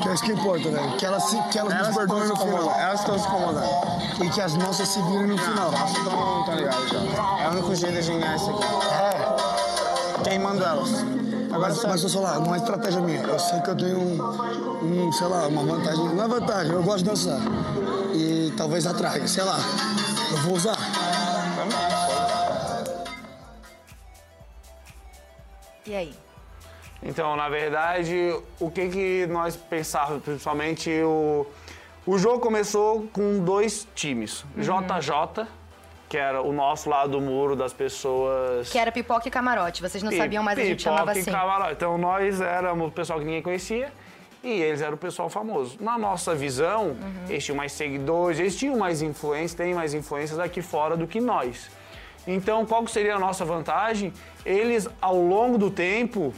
Que 0.00 0.08
é 0.08 0.14
isso 0.14 0.24
que 0.24 0.32
importa, 0.32 0.70
velho. 0.70 0.96
Que 0.96 1.06
elas, 1.06 1.24
se, 1.24 1.36
que 1.50 1.58
elas, 1.58 1.72
Elas 1.74 1.86
nos 1.88 1.96
perdoem 1.96 2.28
no 2.28 2.36
final. 2.36 2.70
elas 2.78 3.00
estão 3.00 3.18
se 3.18 3.26
incomodando. 3.26 4.24
E 4.24 4.28
que 4.30 4.40
as 4.40 4.54
nossas 4.54 4.88
se 4.88 5.02
virem 5.02 5.26
no 5.26 5.38
final. 5.38 5.72
Elas 5.72 5.90
estão 5.90 6.44
tão 6.44 6.54
ligadas 6.54 6.88
já. 6.88 6.98
É 7.42 7.48
o 7.48 7.52
único 7.52 7.74
jeito 7.74 8.00
de 8.02 8.08
ganhar 8.12 8.36
isso 8.36 8.50
aqui. 8.50 8.64
É. 8.94 10.22
Queimando 10.24 10.64
elas. 10.64 11.04
Agora 11.52 11.68
Mas, 11.68 11.84
mas 11.84 12.02
eu 12.02 12.08
falar, 12.08 12.40
não 12.40 12.54
é 12.54 12.58
estratégia 12.58 13.00
minha. 13.00 13.20
Eu 13.20 13.38
sei 13.38 13.60
que 13.60 13.68
eu 13.70 13.76
tenho 13.76 13.98
um, 13.98 15.08
um, 15.08 15.12
sei 15.12 15.26
lá, 15.26 15.46
uma 15.48 15.62
vantagem. 15.64 16.08
Não 16.14 16.24
é 16.24 16.28
vantagem, 16.28 16.72
eu 16.72 16.82
gosto 16.82 16.98
de 16.98 17.10
dançar. 17.10 17.38
E 18.14 18.41
talvez 18.56 18.86
atraia, 18.86 19.26
sei 19.26 19.44
lá. 19.44 19.58
Eu 20.30 20.38
vou 20.38 20.54
usar. 20.54 20.76
E 25.86 25.94
aí? 25.94 26.14
Então, 27.02 27.34
na 27.34 27.48
verdade, 27.48 28.34
o 28.60 28.70
que, 28.70 28.88
que 28.88 29.26
nós 29.26 29.56
pensávamos, 29.56 30.22
principalmente 30.22 30.90
o. 31.02 31.46
O 32.04 32.18
jogo 32.18 32.40
começou 32.40 33.06
com 33.12 33.38
dois 33.44 33.86
times. 33.94 34.44
Uhum. 34.56 34.62
JJ, 34.62 35.46
que 36.08 36.16
era 36.16 36.42
o 36.42 36.52
nosso 36.52 36.90
lado 36.90 37.12
do 37.12 37.20
muro 37.20 37.54
das 37.54 37.72
pessoas. 37.72 38.70
Que 38.70 38.78
era 38.78 38.90
pipoca 38.90 39.28
e 39.28 39.30
camarote. 39.30 39.80
Vocês 39.80 40.02
não 40.02 40.10
sabiam, 40.10 40.42
mas 40.42 40.58
a 40.58 40.62
gente 40.62 40.78
pipoca 40.78 40.96
chamava 40.96 41.14
e 41.16 41.20
assim. 41.20 41.30
camarote. 41.30 41.72
Então 41.72 41.96
nós 41.98 42.40
éramos 42.40 42.88
o 42.88 42.90
pessoal 42.90 43.20
que 43.20 43.24
ninguém 43.24 43.42
conhecia 43.42 43.92
e 44.42 44.50
eles 44.50 44.80
eram 44.80 44.94
o 44.94 44.98
pessoal 44.98 45.28
famoso. 45.28 45.76
Na 45.80 45.96
nossa 45.98 46.34
visão, 46.34 46.88
Uhum. 46.88 46.96
eles 47.28 47.44
tinham 47.44 47.56
mais 47.56 47.72
seguidores, 47.72 48.38
eles 48.38 48.56
tinham 48.56 48.76
mais 48.76 49.00
influência, 49.02 49.56
têm 49.56 49.74
mais 49.74 49.94
influências 49.94 50.38
aqui 50.38 50.60
fora 50.62 50.96
do 50.96 51.06
que 51.06 51.20
nós. 51.20 51.70
Então, 52.26 52.64
qual 52.66 52.86
seria 52.86 53.16
a 53.16 53.18
nossa 53.18 53.44
vantagem? 53.44 54.12
Eles, 54.44 54.88
ao 55.00 55.16
longo 55.16 55.58
do 55.58 55.70
tempo, 55.70 56.32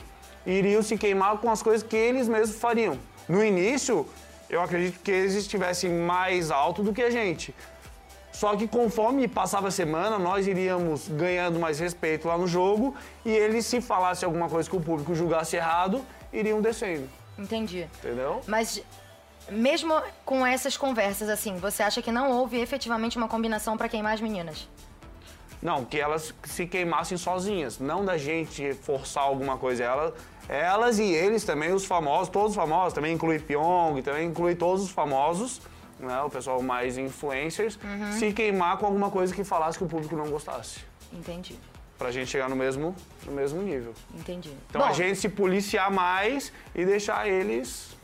iriam 0.46 0.82
se 0.82 0.96
queimar 0.96 1.38
com 1.38 1.50
as 1.50 1.62
coisas 1.62 1.82
que 1.86 1.96
eles 1.96 2.28
mesmos 2.28 2.58
fariam. 2.58 2.98
No 3.28 3.44
início, 3.44 4.06
eu 4.50 4.60
acredito 4.62 5.00
que 5.02 5.10
eles 5.10 5.34
estivessem 5.34 5.90
mais 5.90 6.50
alto 6.50 6.82
do 6.82 6.92
que 6.92 7.02
a 7.02 7.10
gente. 7.10 7.54
Só 8.32 8.56
que 8.56 8.66
conforme 8.66 9.28
passava 9.28 9.68
a 9.68 9.70
semana, 9.70 10.18
nós 10.18 10.46
iríamos 10.46 11.08
ganhando 11.08 11.58
mais 11.60 11.78
respeito 11.78 12.26
lá 12.26 12.36
no 12.36 12.46
jogo 12.48 12.94
e 13.24 13.30
eles, 13.30 13.64
se 13.64 13.80
falasse 13.80 14.24
alguma 14.24 14.48
coisa 14.48 14.68
que 14.68 14.76
o 14.76 14.80
público 14.80 15.14
julgasse 15.14 15.54
errado, 15.56 16.02
iriam 16.32 16.60
descendo. 16.60 17.08
Entendi. 17.38 17.88
Entendeu? 17.98 18.40
Mas 18.46 18.82
mesmo 19.50 19.92
com 20.24 20.46
essas 20.46 20.76
conversas 20.76 21.28
assim, 21.28 21.56
você 21.56 21.82
acha 21.82 22.00
que 22.00 22.10
não 22.12 22.30
houve 22.30 22.58
efetivamente 22.60 23.16
uma 23.18 23.28
combinação 23.28 23.76
pra 23.76 23.88
queimar 23.88 24.14
as 24.14 24.20
meninas? 24.20 24.68
Não, 25.60 25.84
que 25.84 25.98
elas 25.98 26.34
se 26.44 26.66
queimassem 26.66 27.16
sozinhas, 27.16 27.78
não 27.78 28.04
da 28.04 28.18
gente 28.18 28.74
forçar 28.74 29.22
alguma 29.24 29.56
coisa. 29.56 29.82
Elas, 29.84 30.12
elas 30.48 30.98
e 30.98 31.04
eles 31.04 31.42
também, 31.44 31.72
os 31.72 31.86
famosos, 31.86 32.28
todos 32.28 32.50
os 32.50 32.56
famosos, 32.56 32.92
também 32.92 33.14
inclui 33.14 33.38
Pyong, 33.38 34.02
também 34.02 34.28
inclui 34.28 34.54
todos 34.54 34.82
os 34.84 34.90
famosos, 34.90 35.62
né, 35.98 36.20
o 36.22 36.28
pessoal 36.28 36.60
mais 36.62 36.98
influencers, 36.98 37.78
Uhum. 37.82 38.12
se 38.12 38.32
queimar 38.34 38.76
com 38.76 38.84
alguma 38.86 39.10
coisa 39.10 39.34
que 39.34 39.42
falasse 39.42 39.78
que 39.78 39.84
o 39.84 39.88
público 39.88 40.14
não 40.14 40.28
gostasse. 40.28 40.80
Entendi. 41.10 41.58
Pra 41.98 42.10
gente 42.10 42.28
chegar 42.30 42.48
no 42.48 42.56
mesmo, 42.56 42.94
no 43.24 43.32
mesmo 43.32 43.62
nível. 43.62 43.94
Entendi. 44.14 44.52
Então 44.68 44.80
Bom, 44.82 44.86
a 44.88 44.92
gente 44.92 45.16
se 45.18 45.28
policiar 45.28 45.90
mais 45.90 46.52
e 46.74 46.84
deixar 46.84 47.28
eles 47.28 47.94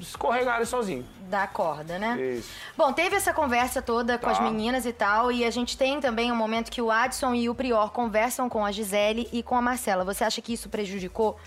escorregarem 0.00 0.64
sozinhos. 0.66 1.06
da 1.28 1.46
corda, 1.46 1.98
né? 1.98 2.18
Isso. 2.20 2.48
Bom, 2.76 2.90
teve 2.92 3.14
essa 3.16 3.34
conversa 3.34 3.82
toda 3.82 4.16
com 4.16 4.26
Tá. 4.26 4.32
as 4.32 4.40
meninas 4.40 4.86
e 4.86 4.92
tal, 4.94 5.30
e 5.30 5.44
a 5.44 5.50
gente 5.50 5.76
tem 5.76 6.00
também 6.00 6.32
um 6.32 6.36
momento 6.36 6.70
que 6.70 6.80
o 6.80 6.90
Adson 6.90 7.34
e 7.34 7.50
o 7.50 7.54
Prior 7.54 7.90
conversam 7.90 8.48
com 8.48 8.64
a 8.64 8.72
Gisele 8.72 9.28
e 9.30 9.42
com 9.42 9.54
a 9.56 9.60
Marcela. 9.60 10.04
Você 10.04 10.24
acha 10.24 10.40
que 10.40 10.54
isso 10.54 10.70
prejudicou 10.70 11.38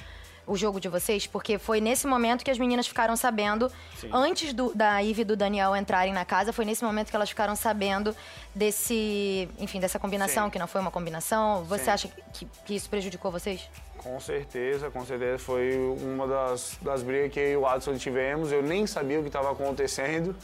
o 0.46 0.56
jogo 0.56 0.80
de 0.80 0.88
vocês? 0.88 1.28
Porque 1.28 1.58
foi 1.58 1.80
nesse 1.80 2.08
momento 2.08 2.44
que 2.44 2.52
as 2.52 2.58
meninas 2.58 2.88
ficaram 2.88 3.16
sabendo, 3.16 3.72
Sim. 3.98 4.10
antes 4.12 4.54
do, 4.54 4.74
da 4.74 5.02
Ive 5.02 5.22
e 5.22 5.26
do 5.26 5.36
Daniel 5.36 5.76
entrarem 5.76 6.14
na 6.14 6.26
casa, 6.26 6.52
foi 6.52 6.66
nesse 6.66 6.84
momento 6.84 7.10
que 7.10 7.16
elas 7.16 7.30
ficaram 7.30 7.56
sabendo 7.56 8.16
desse, 8.54 9.50
enfim, 9.60 9.80
dessa 9.80 10.00
combinação, 10.00 10.46
Sim. 10.46 10.50
que 10.52 10.60
não 10.60 10.68
foi 10.68 10.82
uma 10.82 10.92
combinação. 10.92 11.64
Você 11.66 11.86
Sim. 11.86 11.92
acha 11.92 12.08
que, 12.34 12.48
que 12.66 12.76
isso 12.76 12.90
prejudicou 12.90 13.32
vocês? 13.32 13.70
Com 13.98 14.20
certeza, 14.20 14.90
com 14.90 15.06
certeza. 15.06 15.38
Foi 15.38 15.78
uma 16.02 16.26
das, 16.28 16.78
das 16.82 17.04
brigas 17.04 17.32
que 17.32 17.40
eu 17.40 17.52
e 17.52 17.58
o 17.58 17.68
Adson 17.68 17.96
tivemos. 17.98 18.52
Eu 18.52 18.64
nem 18.64 18.88
sabia 18.88 19.20
o 19.20 19.22
que 19.22 19.30
estava 19.30 19.52
acontecendo. 19.52 20.36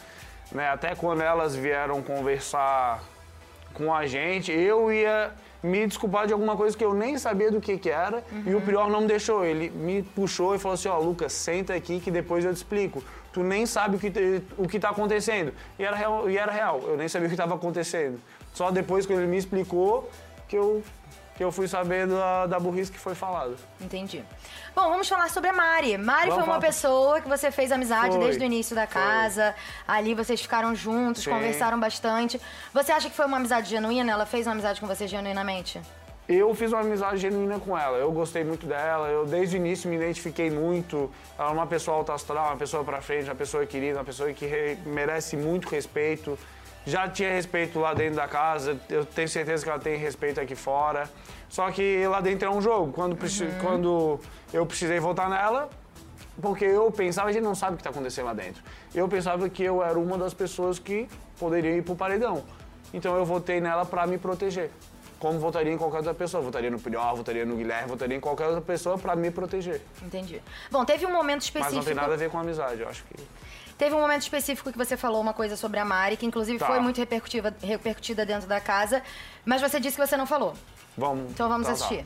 Né? 0.51 0.69
Até 0.69 0.95
quando 0.95 1.21
elas 1.21 1.55
vieram 1.55 2.01
conversar 2.03 3.03
com 3.73 3.93
a 3.93 4.05
gente, 4.05 4.51
eu 4.51 4.91
ia 4.91 5.31
me 5.63 5.85
desculpar 5.87 6.27
de 6.27 6.33
alguma 6.33 6.55
coisa 6.55 6.77
que 6.77 6.85
eu 6.85 6.93
nem 6.93 7.17
sabia 7.17 7.51
do 7.51 7.59
que, 7.59 7.77
que 7.77 7.89
era. 7.89 8.23
E 8.45 8.53
o 8.53 8.61
Prior 8.61 8.89
não 8.89 9.01
me 9.01 9.07
deixou. 9.07 9.43
Ele 9.45 9.69
me 9.69 10.03
puxou 10.03 10.55
e 10.55 10.59
falou 10.59 10.75
assim, 10.75 10.87
ó, 10.87 10.99
Lucas, 10.99 11.33
senta 11.33 11.73
aqui 11.73 11.99
que 11.99 12.11
depois 12.11 12.45
eu 12.45 12.53
te 12.53 12.57
explico. 12.57 13.03
Tu 13.33 13.41
nem 13.43 13.65
sabe 13.65 13.97
o 13.97 13.99
que, 13.99 14.11
o 14.57 14.67
que 14.67 14.79
tá 14.79 14.89
acontecendo. 14.89 15.53
E 15.77 15.83
era, 15.83 15.95
real, 15.95 16.29
e 16.29 16.37
era 16.37 16.51
real, 16.51 16.81
eu 16.87 16.97
nem 16.97 17.07
sabia 17.07 17.27
o 17.27 17.29
que 17.29 17.35
estava 17.35 17.55
acontecendo. 17.55 18.19
Só 18.53 18.71
depois 18.71 19.05
que 19.05 19.13
ele 19.13 19.27
me 19.27 19.37
explicou 19.37 20.09
que 20.47 20.57
eu, 20.57 20.81
que 21.37 21.43
eu 21.43 21.51
fui 21.51 21.67
saber 21.67 22.07
da, 22.07 22.47
da 22.47 22.59
burrice 22.59 22.91
que 22.91 22.97
foi 22.99 23.13
falada. 23.13 23.53
Entendi. 23.79 24.23
Bom, 24.75 24.89
vamos 24.89 25.07
falar 25.07 25.29
sobre 25.29 25.49
a 25.51 25.53
Mari. 25.53 25.95
Mari 25.97 26.29
Vamos 26.29 26.33
foi 26.33 26.43
uma 26.43 26.45
falar. 26.45 26.59
pessoa 26.59 27.21
que 27.21 27.29
você 27.29 27.51
fez 27.51 27.71
amizade 27.71 28.15
Foi, 28.15 28.23
desde 28.25 28.43
o 28.43 28.45
início 28.45 28.75
da 28.75 28.87
casa. 28.87 29.53
Ali 29.87 30.15
vocês 30.15 30.41
ficaram 30.41 30.73
juntos, 30.75 31.23
Sim. 31.23 31.29
conversaram 31.29 31.79
bastante. 31.79 32.41
Você 32.73 32.91
acha 32.91 33.07
que 33.09 33.15
foi 33.15 33.25
uma 33.27 33.37
amizade 33.37 33.69
genuína? 33.69 34.11
Ela 34.11 34.25
fez 34.25 34.47
uma 34.47 34.53
amizade 34.53 34.81
com 34.81 34.87
você 34.87 35.07
genuinamente? 35.07 35.79
Eu 36.27 36.53
fiz 36.55 36.73
uma 36.73 36.81
amizade 36.81 37.17
genuína 37.19 37.59
com 37.59 37.77
ela. 37.77 37.97
Eu 37.97 38.11
gostei 38.11 38.43
muito 38.43 38.65
dela. 38.65 39.07
Eu 39.07 39.25
desde 39.25 39.55
o 39.55 39.57
início 39.57 39.89
me 39.89 39.95
identifiquei 39.95 40.49
muito. 40.49 41.09
Ela 41.37 41.51
é 41.51 41.53
uma 41.53 41.67
pessoa 41.67 41.97
alta 41.97 42.13
astral, 42.13 42.47
uma 42.47 42.57
pessoa 42.57 42.83
pra 42.83 42.99
frente, 42.99 43.25
uma 43.29 43.35
pessoa 43.35 43.65
querida, 43.65 43.99
uma 43.99 44.03
pessoa 44.05 44.33
que 44.33 44.45
re- 44.45 44.77
merece 44.85 45.37
muito 45.37 45.69
respeito. 45.69 46.37
Já 46.87 47.07
tinha 47.09 47.29
respeito 47.33 47.77
lá 47.79 47.93
dentro 47.93 48.15
da 48.15 48.27
casa. 48.29 48.79
Eu 48.89 49.05
tenho 49.05 49.27
certeza 49.27 49.61
que 49.61 49.69
ela 49.69 49.77
tem 49.77 49.97
respeito 49.97 50.39
aqui 50.39 50.55
fora. 50.55 51.09
Só 51.49 51.69
que 51.69 52.07
lá 52.07 52.21
dentro 52.21 52.47
é 52.47 52.49
um 52.51 52.61
jogo. 52.61 52.93
Quando, 52.93 53.11
Uhum. 53.21 53.49
quando 53.61 54.19
eu 54.53 54.65
precisei 54.65 54.97
voltar 54.97 55.29
nela, 55.29 55.69
porque 56.41 56.63
eu 56.63 56.89
pensava, 56.89 57.27
a 57.27 57.31
gente 57.33 57.43
não 57.43 57.53
sabe 57.53 57.73
o 57.73 57.75
que 57.75 57.81
está 57.81 57.89
acontecendo 57.89 58.25
lá 58.27 58.33
dentro. 58.33 58.63
Eu 58.95 59.05
pensava 59.09 59.49
que 59.49 59.63
eu 59.63 59.83
era 59.83 59.99
uma 59.99 60.17
das 60.17 60.33
pessoas 60.33 60.79
que 60.79 61.09
poderia 61.37 61.75
ir 61.75 61.81
pro 61.83 61.93
paredão. 61.93 62.41
Então 62.93 63.17
eu 63.17 63.25
votei 63.25 63.59
nela 63.59 63.85
para 63.85 64.07
me 64.07 64.17
proteger. 64.17 64.71
Como 65.19 65.39
votaria 65.39 65.73
em 65.73 65.77
qualquer 65.77 65.97
outra 65.97 66.13
pessoa. 66.13 66.41
Votaria 66.41 66.71
no 66.71 66.79
Prior, 66.79 67.15
votaria 67.17 67.45
no 67.45 67.57
Guilherme, 67.57 67.89
votaria 67.89 68.15
em 68.15 68.19
qualquer 68.21 68.45
outra 68.45 68.61
pessoa 68.61 68.97
para 68.97 69.13
me 69.13 69.29
proteger. 69.29 69.81
Entendi. 70.01 70.41
Bom, 70.71 70.85
teve 70.85 71.05
um 71.05 71.11
momento 71.11 71.37
Mas 71.39 71.45
específico. 71.45 71.75
não 71.75 71.83
tem 71.83 71.95
nada 71.95 72.13
a 72.13 72.17
ver 72.17 72.29
com 72.29 72.39
amizade, 72.39 72.79
eu 72.81 72.87
acho 72.87 73.03
que. 73.03 73.15
Teve 73.77 73.93
um 73.95 73.99
momento 73.99 74.21
específico 74.23 74.71
que 74.71 74.77
você 74.77 74.97
falou 74.97 75.21
uma 75.21 75.33
coisa 75.33 75.55
sobre 75.55 75.79
a 75.79 75.85
Mari, 75.85 76.17
que 76.17 76.25
inclusive 76.25 76.57
Tá. 76.57 76.65
foi 76.65 76.79
muito 76.79 76.97
repercutiva- 76.97 77.53
repercutida 77.61 78.25
dentro 78.25 78.47
da 78.47 78.59
casa, 78.59 79.03
mas 79.45 79.61
você 79.61 79.79
disse 79.79 79.95
que 79.95 80.05
você 80.07 80.17
não 80.17 80.25
falou. 80.25 80.53
Vamos. 80.97 81.31
Então 81.31 81.47
vamos 81.47 81.67
tá, 81.67 81.73
assistir. 81.73 82.03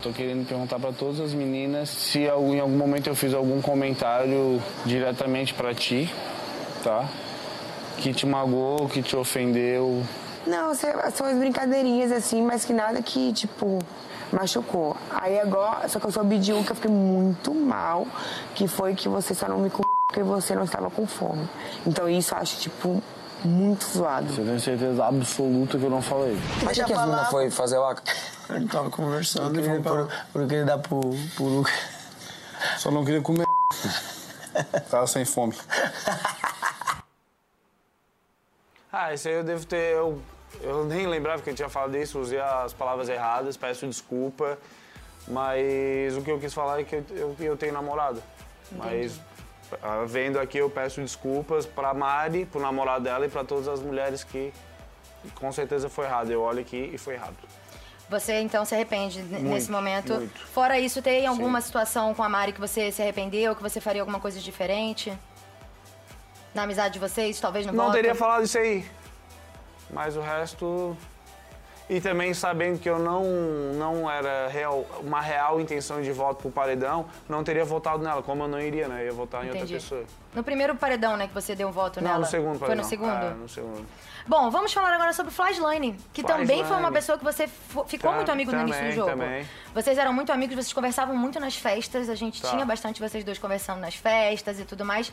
Tô 0.00 0.12
querendo 0.12 0.46
perguntar 0.46 0.78
pra 0.78 0.92
todas 0.92 1.20
as 1.20 1.32
meninas 1.32 1.88
se 1.88 2.20
em 2.20 2.60
algum 2.60 2.76
momento 2.76 3.06
eu 3.06 3.14
fiz 3.14 3.32
algum 3.32 3.62
comentário 3.62 4.62
diretamente 4.84 5.54
pra 5.54 5.74
ti 5.74 6.10
tá? 6.82 7.08
Que 7.98 8.12
te 8.14 8.24
magoou, 8.26 8.88
que 8.88 9.02
te 9.02 9.16
ofendeu. 9.16 10.04
Não, 10.46 10.72
são 10.74 11.26
as 11.26 11.36
brincadeirinhas 11.36 12.12
assim, 12.12 12.42
mas 12.42 12.64
que 12.64 12.72
nada 12.72 13.02
que, 13.02 13.32
tipo, 13.32 13.80
machucou. 14.32 14.96
Aí 15.10 15.40
agora, 15.40 15.88
só 15.88 15.98
que 15.98 16.06
eu 16.06 16.12
soube 16.12 16.38
de 16.38 16.52
um 16.52 16.62
que 16.62 16.70
eu 16.70 16.76
fiquei 16.76 16.90
muito 16.90 17.52
mal, 17.52 18.06
que 18.54 18.68
foi 18.68 18.94
que 18.94 19.08
você 19.08 19.34
só 19.34 19.48
não 19.48 19.58
me 19.58 19.68
com 19.70 19.82
porque 20.06 20.22
você 20.22 20.54
não 20.54 20.64
estava 20.64 20.90
com 20.90 21.06
fome. 21.06 21.48
Então 21.86 22.08
isso 22.08 22.34
eu 22.34 22.38
acho, 22.38 22.58
tipo, 22.58 23.02
muito 23.44 23.84
zoado. 23.84 24.32
Você 24.32 24.42
tem 24.42 24.58
certeza 24.58 25.04
absoluta 25.04 25.78
que 25.78 25.84
eu 25.84 25.90
não 25.90 26.02
falei. 26.02 26.36
Mas 26.62 26.76
que 26.76 26.92
a 26.92 27.00
menina 27.00 27.24
foi 27.26 27.50
fazer 27.50 27.76
o 27.76 27.84
A 27.84 27.94
gente 28.58 28.70
tava 28.70 28.90
conversando 28.90 29.60
e 29.60 29.80
pra... 29.80 30.06
por, 30.32 30.42
ele 30.42 30.64
dá 30.64 30.78
pro, 30.78 31.00
pro 31.34 31.44
Lucas. 31.44 31.74
Só 32.78 32.90
não 32.90 33.04
queria 33.04 33.20
comer. 33.20 33.44
Tava 34.90 35.06
sem 35.06 35.24
fome. 35.26 35.54
Ah, 38.90 39.12
isso 39.12 39.28
aí 39.28 39.34
eu 39.34 39.44
devo 39.44 39.66
ter. 39.66 39.92
Eu, 39.92 40.18
eu 40.62 40.84
nem 40.86 41.06
lembrava 41.06 41.42
que 41.42 41.50
eu 41.50 41.54
tinha 41.54 41.68
falado 41.68 41.94
isso, 41.96 42.18
usei 42.18 42.40
as 42.40 42.72
palavras 42.72 43.10
erradas, 43.10 43.56
peço 43.56 43.86
desculpa. 43.86 44.58
Mas 45.28 46.16
o 46.16 46.22
que 46.22 46.30
eu 46.30 46.38
quis 46.38 46.54
falar 46.54 46.80
é 46.80 46.84
que 46.84 46.94
eu, 46.94 47.04
eu, 47.10 47.36
eu 47.38 47.56
tenho 47.56 47.74
namorado. 47.74 48.22
Mas 48.72 49.20
vendo 50.06 50.38
aqui, 50.38 50.58
eu 50.58 50.70
peço 50.70 51.00
desculpas 51.00 51.66
pra 51.66 51.92
Mari, 51.92 52.46
pro 52.46 52.60
namorado 52.60 53.04
dela 53.04 53.26
e 53.26 53.28
pra 53.28 53.44
todas 53.44 53.68
as 53.68 53.80
mulheres 53.80 54.22
que 54.24 54.52
com 55.34 55.50
certeza 55.52 55.88
foi 55.88 56.04
errado. 56.04 56.30
Eu 56.30 56.40
olho 56.42 56.60
aqui 56.60 56.90
e 56.92 56.98
foi 56.98 57.14
errado. 57.14 57.36
Você 58.08 58.34
então 58.40 58.64
se 58.64 58.72
arrepende 58.74 59.20
Muito, 59.20 59.42
nesse 59.42 59.70
momento? 59.70 60.14
muito. 60.14 60.46
Fora 60.46 60.78
isso, 60.78 61.02
tem 61.02 61.26
alguma 61.26 61.60
situação 61.60 62.14
com 62.14 62.22
a 62.22 62.28
Mari 62.28 62.52
que 62.52 62.60
você 62.60 62.92
se 62.92 63.02
arrependeu, 63.02 63.56
que 63.56 63.62
você 63.62 63.80
faria 63.80 64.02
alguma 64.02 64.20
coisa 64.20 64.38
diferente? 64.38 65.12
Na 66.54 66.62
amizade 66.62 66.94
de 66.94 67.00
vocês, 67.00 67.38
talvez 67.40 67.66
no 67.66 67.72
Não 67.72 67.86
voto? 67.86 67.94
teria 67.94 68.14
falado 68.14 68.44
isso 68.44 68.56
aí. 68.56 68.88
Mas 69.90 70.16
o 70.16 70.20
resto. 70.20 70.96
E 71.88 72.00
também 72.00 72.34
sabendo 72.34 72.80
que 72.80 72.90
eu 72.90 72.98
não, 72.98 73.22
não 73.74 74.10
era 74.10 74.48
real, 74.48 74.84
uma 75.00 75.20
real 75.20 75.60
intenção 75.60 76.02
de 76.02 76.10
voto 76.10 76.42
pro 76.42 76.50
paredão, 76.50 77.06
não 77.28 77.44
teria 77.44 77.64
votado 77.64 78.02
nela, 78.02 78.22
como 78.24 78.42
eu 78.42 78.48
não 78.48 78.60
iria, 78.60 78.88
né? 78.88 79.02
Eu 79.02 79.06
ia 79.06 79.12
votar 79.12 79.42
em 79.44 79.48
outra 79.50 79.58
Entendi. 79.60 79.74
pessoa. 79.74 80.02
No 80.34 80.42
primeiro 80.42 80.74
paredão, 80.74 81.16
né, 81.16 81.28
que 81.28 81.34
você 81.34 81.54
deu 81.54 81.68
um 81.68 81.72
voto 81.72 82.00
Não, 82.00 82.08
nela? 82.08 82.20
no 82.20 82.26
segundo 82.26 82.58
Foi 82.58 82.66
paredão. 82.68 82.82
no 82.82 82.88
segundo? 82.90 83.24
É, 83.24 83.30
no 83.30 83.48
segundo. 83.48 83.86
Bom, 84.26 84.50
vamos 84.50 84.72
falar 84.72 84.92
agora 84.92 85.12
sobre 85.12 85.30
o 85.30 85.34
Flashline, 85.34 85.96
que 86.12 86.24
também 86.24 86.64
foi 86.64 86.76
uma 86.76 86.90
pessoa 86.90 87.16
que 87.16 87.22
você 87.22 87.46
ficou 87.86 88.10
Tá, 88.10 88.16
muito 88.16 88.32
amigo 88.32 88.50
no 88.50 88.62
início 88.62 88.80
do 88.82 88.86
também, 88.86 88.96
jogo. 88.96 89.10
também. 89.10 89.46
Vocês 89.72 89.96
eram 89.96 90.12
muito 90.12 90.32
amigos, 90.32 90.56
vocês 90.56 90.72
conversavam 90.72 91.16
muito 91.16 91.38
nas 91.38 91.54
festas, 91.54 92.08
a 92.10 92.16
gente 92.16 92.42
Tá. 92.42 92.50
tinha 92.50 92.64
bastante 92.66 93.00
vocês 93.00 93.22
dois 93.22 93.38
conversando 93.38 93.78
nas 93.80 93.94
festas 93.94 94.58
e 94.58 94.64
tudo 94.64 94.84
mais. 94.84 95.12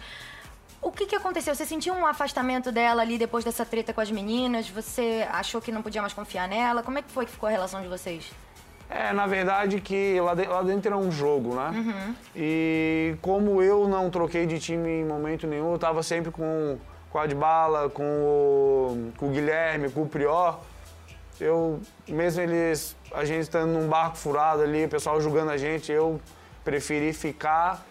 O 0.84 0.92
que 0.92 1.06
que 1.06 1.16
aconteceu? 1.16 1.56
Você 1.56 1.66
sentiu 1.66 1.94
um 1.94 2.06
afastamento 2.06 2.72
dela 2.72 3.02
ali 3.02 3.18
depois 3.18 3.44
dessa 3.46 3.66
treta 3.66 3.94
com 3.94 4.02
as 4.02 4.12
meninas? 4.12 4.70
Você 4.70 5.26
achou 5.32 5.62
que 5.62 5.72
não 5.72 5.82
podia 5.82 6.02
mais 6.02 6.14
confiar 6.14 6.48
nela? 6.48 6.84
Como 6.84 6.98
é 7.00 7.02
que 7.02 7.10
foi 7.10 7.26
que 7.26 7.32
ficou 7.32 7.48
a 7.48 7.52
relação 7.52 7.82
de 7.82 7.88
vocês? 7.88 8.30
É, 8.90 9.14
na 9.14 9.26
verdade 9.26 9.80
que 9.80 10.20
lá, 10.20 10.36
de- 10.36 10.46
lá 10.46 10.62
dentro 10.62 10.90
era 10.90 10.98
um 10.98 11.10
jogo, 11.12 11.56
né? 11.56 11.70
Uhum. 11.74 12.16
E 12.36 13.16
como 13.22 13.62
eu 13.62 13.88
não 13.88 14.10
troquei 14.10 14.46
de 14.46 14.60
time 14.60 14.90
em 14.90 15.06
momento 15.06 15.48
nenhum, 15.48 15.72
eu 15.72 15.80
tava 15.80 16.04
sempre 16.04 16.32
com, 16.32 16.78
com 17.10 17.18
a 17.18 17.24
Adbala, 17.24 17.90
com 17.90 18.04
o, 18.04 19.12
com 19.18 19.28
o 19.28 19.32
Guilherme, 19.32 19.90
com 19.90 20.02
o 20.02 20.08
Prior. 20.08 20.60
Eu, 21.40 21.80
mesmo 22.08 22.42
eles, 22.42 22.96
a 23.14 23.24
gente 23.26 23.42
estando 23.42 23.72
num 23.72 23.88
barco 23.88 24.18
furado 24.18 24.62
ali, 24.62 24.86
o 24.86 24.90
pessoal 24.90 25.20
julgando 25.20 25.50
a 25.52 25.58
gente, 25.58 25.92
eu 25.92 26.20
preferi 26.64 27.14
ficar 27.14 27.84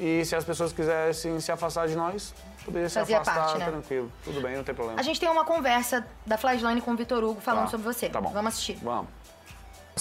e 0.00 0.24
se 0.24 0.34
as 0.34 0.42
pessoas 0.44 0.72
quisessem 0.72 1.38
se 1.40 1.52
afastar 1.52 1.86
de 1.86 1.94
nós, 1.94 2.34
poderia 2.64 2.88
se 2.88 2.94
Fazia 2.98 3.18
afastar 3.20 3.44
parte, 3.44 3.58
né? 3.58 3.66
tranquilo. 3.66 4.10
Tudo 4.24 4.40
bem, 4.40 4.56
não 4.56 4.64
tem 4.64 4.74
problema. 4.74 4.98
A 4.98 5.02
gente 5.02 5.20
tem 5.20 5.28
uma 5.28 5.44
conversa 5.44 6.04
da 6.26 6.36
Flashline 6.38 6.80
com 6.80 6.92
o 6.92 6.96
Vitor 6.96 7.22
Hugo 7.22 7.40
falando 7.40 7.64
Tá, 7.66 7.70
sobre 7.72 7.84
você. 7.86 8.08
tá 8.08 8.20
bom. 8.20 8.30
Vamos 8.30 8.54
assistir. 8.54 8.78
Vamos. 8.82 9.06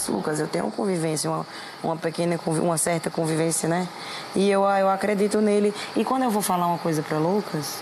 Lucas, 0.08 0.40
eu 0.40 0.48
tenho 0.48 0.66
uma 0.66 0.72
convivência, 0.72 1.30
uma, 1.30 1.46
uma 1.84 1.98
pequena, 1.98 2.40
uma 2.46 2.78
certa 2.78 3.10
convivência, 3.10 3.68
né? 3.68 3.86
E 4.34 4.50
eu, 4.50 4.62
eu 4.64 4.90
acredito 4.90 5.42
nele. 5.42 5.74
E 5.96 6.06
quando 6.06 6.24
eu 6.24 6.30
vou 6.32 6.42
falar 6.42 6.68
uma 6.68 6.78
coisa 6.78 7.02
para 7.04 7.18
Lucas, 7.18 7.82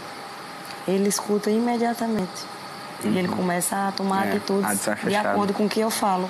ele 0.88 1.08
escuta 1.10 1.52
imediatamente. 1.52 2.46
E 3.04 3.08
ele 3.08 3.28
começa 3.28 3.88
a 3.88 3.92
tomar 3.92 4.26
É, 4.26 4.32
atitudes 4.32 4.84
de 5.08 5.16
acordo 5.16 5.54
com 5.54 5.66
o 5.66 5.70
que 5.70 5.80
eu 5.80 5.92
falo. 5.92 6.28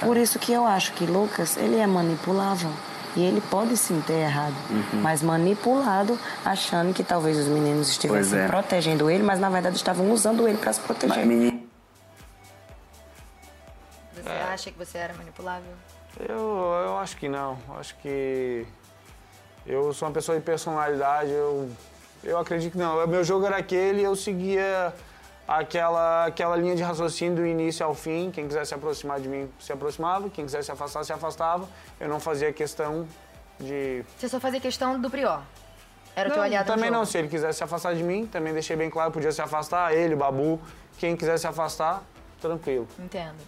Por 0.00 0.16
isso 0.16 0.38
que 0.38 0.50
eu 0.52 0.64
acho 0.64 0.94
que 0.94 1.04
Lucas, 1.04 1.58
ele 1.58 1.76
é 1.76 1.86
manipulável. 1.86 2.70
E 3.16 3.24
ele 3.24 3.40
pode 3.40 3.76
sim 3.76 4.00
ter 4.06 4.12
errado, 4.14 4.54
Uhum. 4.70 5.00
mas 5.02 5.20
manipulado, 5.22 6.18
achando 6.44 6.94
que 6.94 7.02
talvez 7.02 7.36
os 7.36 7.46
meninos 7.48 7.88
estivessem 7.88 8.38
é. 8.38 8.46
protegendo 8.46 9.10
ele, 9.10 9.22
mas 9.22 9.40
na 9.40 9.50
verdade 9.50 9.74
estavam 9.76 10.12
usando 10.12 10.46
ele 10.46 10.56
para 10.58 10.72
se 10.72 10.80
proteger. 10.80 11.26
Você 14.14 14.28
É. 14.28 14.42
acha 14.52 14.70
que 14.70 14.78
você 14.78 14.98
era 14.98 15.14
manipulável? 15.14 15.72
Eu, 16.18 16.38
eu 16.84 16.98
acho 16.98 17.16
que 17.16 17.28
não. 17.28 17.58
Acho 17.78 17.96
que 17.96 18.66
eu 19.66 19.92
sou 19.94 20.06
uma 20.08 20.14
pessoa 20.14 20.36
de 20.38 20.44
personalidade. 20.44 21.30
Eu, 21.30 21.70
eu 22.22 22.38
acredito 22.38 22.72
que 22.72 22.78
não. 22.78 23.02
O 23.02 23.08
meu 23.08 23.24
jogo 23.24 23.46
era 23.46 23.56
aquele 23.56 24.00
e 24.02 24.04
eu 24.04 24.14
seguia 24.16 24.92
aquela, 25.50 26.26
aquela 26.26 26.56
linha 26.56 26.76
de 26.76 26.82
raciocínio 26.82 27.34
do 27.34 27.44
início 27.44 27.84
ao 27.84 27.92
fim. 27.92 28.30
Quem 28.30 28.46
quisesse 28.46 28.68
se 28.68 28.74
aproximar 28.74 29.18
de 29.20 29.28
mim 29.28 29.50
se 29.58 29.72
aproximava, 29.72 30.30
quem 30.30 30.44
quisesse 30.44 30.66
se 30.66 30.72
afastar 30.72 31.02
se 31.02 31.12
afastava. 31.12 31.68
Eu 31.98 32.08
não 32.08 32.20
fazia 32.20 32.52
questão 32.52 33.06
de. 33.58 34.04
Você 34.16 34.28
só 34.28 34.38
fazia 34.38 34.60
questão 34.60 35.00
do 35.00 35.10
Prior. 35.10 35.42
Era 36.14 36.28
o 36.28 36.32
teu 36.32 36.42
aliado 36.42 36.66
Também 36.66 36.90
não. 36.90 37.04
Se 37.04 37.18
ele 37.18 37.28
quisesse 37.28 37.58
se 37.58 37.64
afastar 37.64 37.94
de 37.94 38.02
mim, 38.02 38.26
também 38.26 38.52
deixei 38.52 38.76
bem 38.76 38.90
claro, 38.90 39.10
podia 39.10 39.32
se 39.32 39.42
afastar. 39.42 39.92
Ele, 39.92 40.14
o 40.14 40.16
Babu. 40.16 40.60
Quem 40.98 41.16
quisesse 41.16 41.42
se 41.42 41.46
afastar, 41.46 42.02
tranquilo. 42.40 42.86
Entendo. 42.98 43.38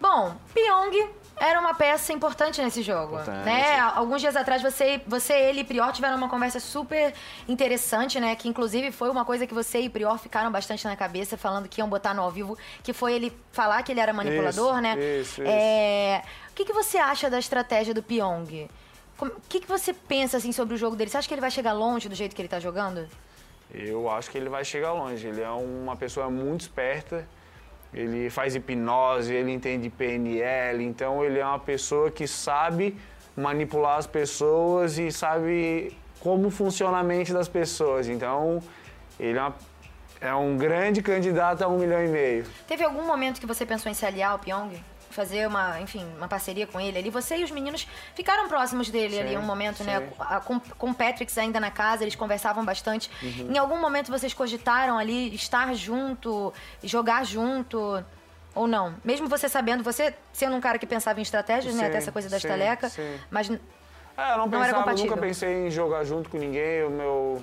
Bom, 0.00 0.36
Pyong 0.54 1.08
era 1.40 1.60
uma 1.60 1.72
peça 1.74 2.12
importante 2.12 2.60
nesse 2.62 2.82
jogo, 2.82 3.14
Importante. 3.14 3.44
né? 3.44 3.78
Alguns 3.78 4.20
dias 4.20 4.34
atrás 4.36 4.60
você, 4.62 5.00
você, 5.06 5.32
ele 5.34 5.60
e 5.60 5.64
Prior 5.64 5.92
tiveram 5.92 6.16
uma 6.16 6.28
conversa 6.28 6.58
super 6.60 7.14
interessante, 7.48 8.18
né? 8.20 8.34
Que 8.36 8.48
inclusive 8.48 8.90
foi 8.92 9.08
uma 9.08 9.24
coisa 9.24 9.46
que 9.46 9.54
você 9.54 9.80
e 9.80 9.88
Prior 9.88 10.18
ficaram 10.18 10.50
bastante 10.50 10.84
na 10.86 10.96
cabeça, 10.96 11.36
falando 11.36 11.68
que 11.68 11.80
iam 11.80 11.88
botar 11.88 12.12
no 12.14 12.22
ao 12.22 12.30
vivo, 12.30 12.56
que 12.82 12.92
foi 12.92 13.14
ele 13.14 13.32
falar 13.52 13.82
que 13.82 13.92
ele 13.92 14.00
era 14.00 14.12
manipulador, 14.12 14.72
Isso, 14.74 14.80
né? 14.82 14.94
isso, 15.20 15.42
isso. 15.42 15.42
É, 15.46 16.22
O 16.50 16.54
que, 16.54 16.64
que 16.64 16.72
você 16.72 16.98
acha 16.98 17.30
da 17.30 17.38
estratégia 17.38 17.94
do 17.94 18.02
Pyong? 18.02 18.68
Como- 19.16 19.32
O 19.32 19.40
que, 19.48 19.60
que 19.60 19.66
você 19.68 19.92
pensa 19.92 20.36
assim 20.36 20.50
sobre 20.52 20.74
o 20.74 20.76
jogo 20.76 20.96
dele? 20.96 21.10
Você 21.10 21.18
acha 21.18 21.28
que 21.28 21.34
ele 21.34 21.40
vai 21.40 21.50
chegar 21.52 21.72
longe 21.72 22.08
do 22.08 22.14
jeito 22.16 22.34
que 22.34 22.42
ele 22.42 22.48
tá 22.48 22.58
jogando? 22.60 23.08
Eu 23.72 24.08
acho 24.10 24.30
que 24.30 24.38
ele 24.38 24.48
vai 24.48 24.64
chegar 24.64 24.92
longe. 24.92 25.26
Ele 25.26 25.42
é 25.42 25.50
uma 25.50 25.94
pessoa 25.96 26.30
muito 26.30 26.62
esperta. 26.62 27.28
Ele 27.92 28.28
faz 28.30 28.54
hipnose, 28.54 29.32
ele 29.32 29.50
entende 29.52 29.88
PNL. 29.88 30.84
Então, 30.84 31.24
ele 31.24 31.38
é 31.38 31.44
uma 31.44 31.58
pessoa 31.58 32.10
que 32.10 32.26
sabe 32.26 32.96
manipular 33.36 33.96
as 33.98 34.06
pessoas 34.06 34.98
e 34.98 35.10
sabe 35.10 35.96
como 36.20 36.50
funciona 36.50 36.98
a 36.98 37.02
mente 37.02 37.32
das 37.32 37.48
pessoas. 37.48 38.08
Então, 38.08 38.62
ele 39.18 39.38
é, 39.38 39.40
uma- 39.42 39.56
é 40.20 40.34
um 40.34 40.56
grande 40.56 41.00
candidato 41.02 41.62
a 41.62 41.68
um 41.68 41.78
milhão 41.78 42.04
e 42.04 42.08
meio. 42.08 42.44
Teve 42.66 42.84
algum 42.84 43.06
momento 43.06 43.40
que 43.40 43.46
você 43.46 43.64
pensou 43.64 43.90
em 43.90 43.94
se 43.94 44.04
aliar 44.04 44.32
ao 44.32 44.38
Pyong? 44.38 44.70
Fazer 45.18 45.48
uma, 45.48 45.80
enfim, 45.80 46.06
uma 46.16 46.28
parceria 46.28 46.64
com 46.64 46.80
ele 46.80 46.96
ali? 46.96 47.10
Você 47.10 47.38
e 47.38 47.42
os 47.42 47.50
meninos 47.50 47.88
ficaram 48.14 48.46
próximos 48.46 48.88
dele 48.88 49.16
Sim, 49.16 49.20
ali 49.22 49.36
um 49.36 49.42
momento, 49.42 49.82
né? 49.82 49.98
sim. 49.98 50.14
A- 50.16 50.38
Com, 50.38 50.60
com 50.60 50.90
o 50.90 50.94
Patrick 50.94 51.36
ainda 51.40 51.58
na 51.58 51.72
casa, 51.72 52.04
eles 52.04 52.14
conversavam 52.14 52.64
bastante. 52.64 53.10
Uhum. 53.20 53.50
Em 53.52 53.58
algum 53.58 53.80
momento 53.80 54.12
vocês 54.12 54.32
cogitaram 54.32 54.96
ali 54.96 55.34
estar 55.34 55.74
junto, 55.74 56.54
jogar 56.84 57.24
junto? 57.26 58.04
Ou 58.54 58.68
não? 58.68 58.94
Mesmo 59.04 59.26
você 59.26 59.48
sabendo, 59.48 59.82
você 59.82 60.14
sendo 60.32 60.54
um 60.54 60.60
cara 60.60 60.78
que 60.78 60.86
pensava 60.86 61.18
em 61.18 61.22
estratégias, 61.24 61.74
né? 61.74 61.80
Sim, 61.82 61.88
Até 61.88 61.98
essa 61.98 62.12
coisa 62.12 62.30
da 62.30 62.36
estaleca. 62.36 62.88
Mas 63.28 63.50
É, 63.50 63.54
eu 63.54 64.38
não, 64.38 64.46
Não 64.46 64.58
era 64.58 64.66
pensava, 64.66 64.78
compatível. 64.84 65.10
nunca 65.10 65.20
pensei 65.20 65.66
em 65.66 65.70
jogar 65.72 66.04
junto 66.04 66.30
com 66.30 66.38
ninguém. 66.38 66.84
O 66.84 66.90
meu, 66.90 67.42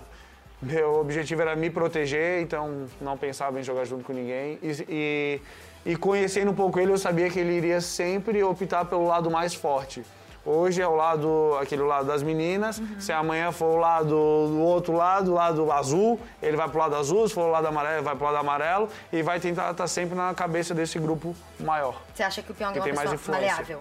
meu 0.61 0.93
objetivo 1.01 1.41
era 1.41 1.57
me 1.57 1.69
proteger, 1.69 2.41
então 2.41 2.87
não 3.01 3.17
pensava 3.17 3.59
em 3.59 3.63
jogar 3.63 3.83
junto 3.83 4.05
com 4.05 4.13
ninguém. 4.13 4.57
E, 4.63 4.85
e, 4.87 5.41
e 5.85 5.95
conhecendo 5.95 6.51
um 6.51 6.55
pouco 6.55 6.79
ele, 6.79 6.91
eu 6.91 6.97
sabia 6.97 7.29
que 7.29 7.39
ele 7.39 7.53
iria 7.53 7.79
sempre 7.79 8.43
optar 8.43 8.85
pelo 8.85 9.05
lado 9.05 9.29
mais 9.29 9.53
forte. 9.53 10.03
Hoje 10.45 10.79
é 10.79 10.87
o 10.87 10.95
lado, 10.95 11.57
aquele 11.59 11.81
lado 11.81 12.05
das 12.05 12.21
meninas. 12.21 12.79
Se 12.99 13.11
amanhã 13.11 13.51
for 13.51 13.77
o 13.77 13.77
lado 13.77 14.09
do 14.09 14.59
outro 14.61 14.93
lado, 14.93 15.31
o 15.31 15.33
lado 15.35 15.71
azul, 15.71 16.19
ele 16.39 16.55
vai 16.55 16.69
pro 16.69 16.77
lado 16.79 16.95
azul. 16.95 17.27
Se 17.27 17.33
for 17.33 17.45
o 17.47 17.51
lado 17.51 17.65
amarelo, 17.65 17.95
ele 17.95 18.03
vai 18.03 18.15
pro 18.15 18.25
lado 18.25 18.37
amarelo. 18.37 18.87
E 19.11 19.23
vai 19.23 19.39
tentar 19.39 19.71
estar 19.71 19.87
sempre 19.87 20.15
na 20.15 20.35
cabeça 20.35 20.75
desse 20.75 20.99
grupo 20.99 21.35
maior. 21.59 21.99
você 22.13 22.21
acha 22.21 22.43
que 22.43 22.51
o 22.51 22.53
Pyong 22.55 22.73
Que 22.73 22.77
é 22.77 22.81
uma 22.81 22.85
tem 22.85 22.93
mais 22.93 23.09
pessoa 23.09 23.35
influência. 23.37 23.51
maleável? 23.55 23.79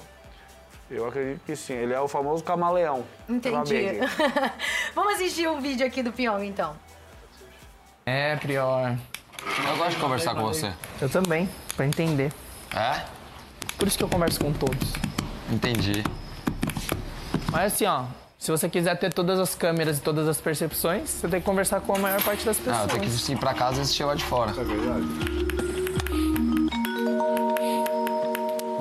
Eu 0.90 1.06
acredito 1.06 1.42
que 1.44 1.54
sim. 1.54 1.74
Ele 1.74 1.92
é 1.92 2.00
o 2.00 2.08
famoso 2.08 2.42
camaleão. 2.42 3.04
Entendi. 3.28 3.98
Vamos 4.94 5.14
assistir 5.14 5.46
o 5.46 5.60
vídeo 5.60 5.86
aqui 5.86 6.02
do 6.02 6.12
Pyong, 6.12 6.44
então. 6.46 6.74
É, 8.06 8.36
Prior. 8.36 8.96
Eu 9.68 9.76
gosto 9.76 9.90
de 9.90 9.96
conversar 9.96 10.34
com 10.34 10.42
você. 10.42 10.72
Eu 11.00 11.08
também, 11.10 11.46
pra 11.74 11.86
entender. 11.86 12.32
É? 12.74 13.04
Por 13.76 13.88
isso 13.88 13.98
que 13.98 14.04
eu 14.04 14.08
converso 14.08 14.40
com 14.40 14.52
todos. 14.52 14.92
Entendi. 15.50 16.02
Mas 17.50 17.74
assim, 17.74 17.86
ó, 17.86 18.04
Se 18.44 18.50
você 18.50 18.68
quiser 18.68 18.94
ter 18.98 19.10
todas 19.10 19.40
as 19.40 19.54
câmeras 19.54 19.96
e 19.96 20.02
todas 20.02 20.28
as 20.28 20.38
percepções, 20.38 21.08
você 21.08 21.26
tem 21.26 21.40
que 21.40 21.46
conversar 21.46 21.80
com 21.80 21.96
a 21.96 21.98
maior 21.98 22.22
parte 22.22 22.44
das 22.44 22.58
pessoas. 22.58 22.76
Ah, 22.76 22.82
eu 22.82 22.88
tenho 22.88 23.10
que 23.10 23.32
ir 23.32 23.38
pra 23.38 23.54
casa 23.54 23.78
e 23.78 23.80
assistir 23.80 24.04
lá 24.04 24.14
de 24.14 24.22
fora. 24.22 24.50
É 24.50 24.64
verdade. 24.64 25.06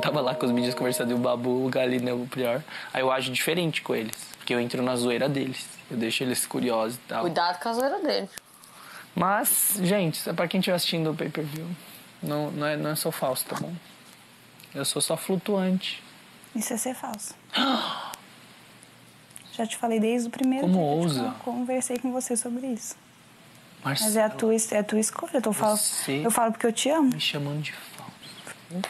Tava 0.02 0.20
lá 0.20 0.36
com 0.36 0.46
os 0.46 0.52
meninos 0.52 0.76
conversando 0.76 1.12
e 1.12 1.14
o 1.14 1.18
Babu, 1.18 1.66
o 1.66 1.70
Galina, 1.70 2.14
o 2.14 2.28
Prior. 2.28 2.62
Aí 2.94 3.02
eu 3.02 3.10
ajo 3.10 3.32
diferente 3.32 3.82
com 3.82 3.96
eles, 3.96 4.18
porque 4.38 4.54
eu 4.54 4.60
entro 4.60 4.84
na 4.84 4.98
zoeira 4.98 5.30
deles. 5.30 5.66
Eu 5.90 5.96
deixo 5.96 6.26
eles 6.26 6.46
curiosos 6.46 6.98
e 6.98 7.08
tal. 7.08 7.22
Cuidado 7.22 7.58
com 7.64 7.70
a 7.70 7.74
zoeira 7.74 8.00
dele. 8.00 8.30
Mas, 9.16 9.80
gente, 9.82 10.30
é 10.30 10.34
pra 10.34 10.46
quem 10.46 10.60
estiver 10.60 10.76
assistindo 10.76 11.12
o 11.12 11.16
pay-per-view. 11.16 11.68
Não, 12.24 12.50
não, 12.52 12.66
é, 12.66 12.78
não 12.78 12.90
é 12.92 12.96
só 12.96 13.12
falso, 13.12 13.46
tá 13.46 13.56
bom? 13.60 13.74
Eu 14.74 14.86
sou 14.86 15.02
só 15.02 15.16
flutuante. 15.18 16.02
Isso 16.56 16.74
é 16.74 16.78
ser 16.78 16.96
falso. 16.96 17.36
Já 19.54 19.68
te 19.68 19.78
falei 19.78 20.00
desde 20.00 20.30
o 20.30 20.32
primeiro 20.32 20.66
Como 20.66 20.74
dia 20.80 20.82
que 20.82 20.90
eu 20.90 20.98
ousa? 20.98 21.36
conversei 21.44 22.00
com 22.00 22.12
você 22.12 22.36
sobre 22.36 22.66
isso. 22.68 22.96
Mas 23.84 24.02
Marcelo, 24.02 24.18
é 24.20 24.24
a 24.24 24.30
tua, 24.30 24.56
é 24.56 24.80
a 24.80 24.84
tua 24.84 25.00
escolha. 25.00 25.32
Eu, 25.36 25.42
tô 25.42 25.54
falo, 25.54 25.78
eu 26.08 26.32
falo 26.32 26.52
porque 26.54 26.66
eu 26.66 26.74
te 26.74 26.90
amo. 26.90 27.12
Me 27.14 27.20
chamando 27.20 27.62
de 27.62 27.74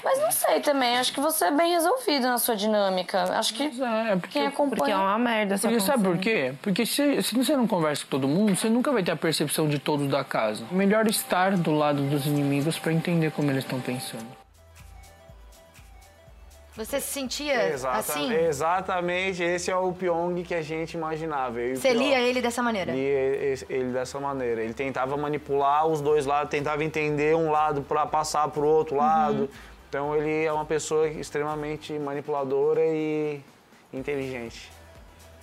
Mas 0.04 0.20
não 0.20 0.32
sei 0.32 0.60
também, 0.62 0.98
acho 0.98 1.12
que 1.14 1.20
você 1.20 1.46
é 1.46 1.52
bem 1.52 1.74
resolvido 1.74 2.28
na 2.28 2.38
sua 2.38 2.56
dinâmica. 2.56 3.24
Acho 3.38 3.54
que 3.54 3.64
é, 3.64 4.16
porque, 4.16 4.40
quem 4.40 4.48
acompanha... 4.48 4.78
porque 4.78 4.92
é 4.92 4.96
uma 4.96 5.18
merda 5.18 5.58
Porque 5.58 5.80
sabe 5.80 6.04
por 6.04 6.18
quê? 6.18 6.54
Porque 6.62 6.86
se, 6.86 7.22
se 7.22 7.36
você 7.36 7.56
não 7.58 7.68
conversa 7.68 8.04
com 8.04 8.10
todo 8.10 8.28
mundo, 8.28 8.56
você 8.56 8.70
nunca 8.70 8.92
vai 8.92 9.04
ter 9.04 9.12
a 9.12 9.16
percepção 9.16 9.68
de 9.68 9.80
todos 9.80 10.08
da 10.08 10.24
casa. 10.24 10.64
Melhor 10.72 11.08
estar 11.08 11.58
do 11.58 11.72
lado 11.72 12.02
dos 12.04 12.26
inimigos 12.26 12.78
pra 12.80 12.94
entender 12.94 13.32
como 13.32 13.50
eles 13.52 13.64
estão 13.64 13.80
pensando. 13.80 14.44
Você 16.76 17.00
se 17.00 17.06
sentia 17.14 17.70
Exata- 17.70 18.00
assim? 18.00 18.34
Exatamente, 18.34 19.44
esse 19.44 19.70
é 19.70 19.76
o 19.76 19.94
Pyong 19.94 20.42
que 20.44 20.56
a 20.56 20.62
gente 20.64 20.96
imaginava. 20.96 21.60
Você 21.76 21.90
Pyong. 21.90 22.00
lia 22.04 22.20
ele 22.20 22.42
dessa 22.42 22.64
maneira? 22.64 22.92
Lia 22.92 23.52
esse- 23.54 23.66
ele 23.70 23.92
dessa 23.94 24.20
maneira. 24.20 24.64
Ele 24.64 24.74
tentava 24.74 25.16
manipular 25.16 25.86
os 25.86 26.02
dois 26.02 26.26
lados, 26.26 26.50
tentava 26.50 26.84
entender 26.84 27.36
um 27.36 27.52
lado 27.52 27.84
para 27.84 28.08
passar 28.08 28.48
para 28.48 28.64
o 28.64 28.66
outro 28.66 28.96
lado. 28.96 29.42
Uhum. 29.42 29.48
Então 29.94 30.16
ele 30.16 30.44
é 30.44 30.52
uma 30.52 30.66
pessoa 30.66 31.08
extremamente 31.08 31.94
manipuladora 32.00 32.82
e 32.84 33.40
inteligente. 33.94 34.72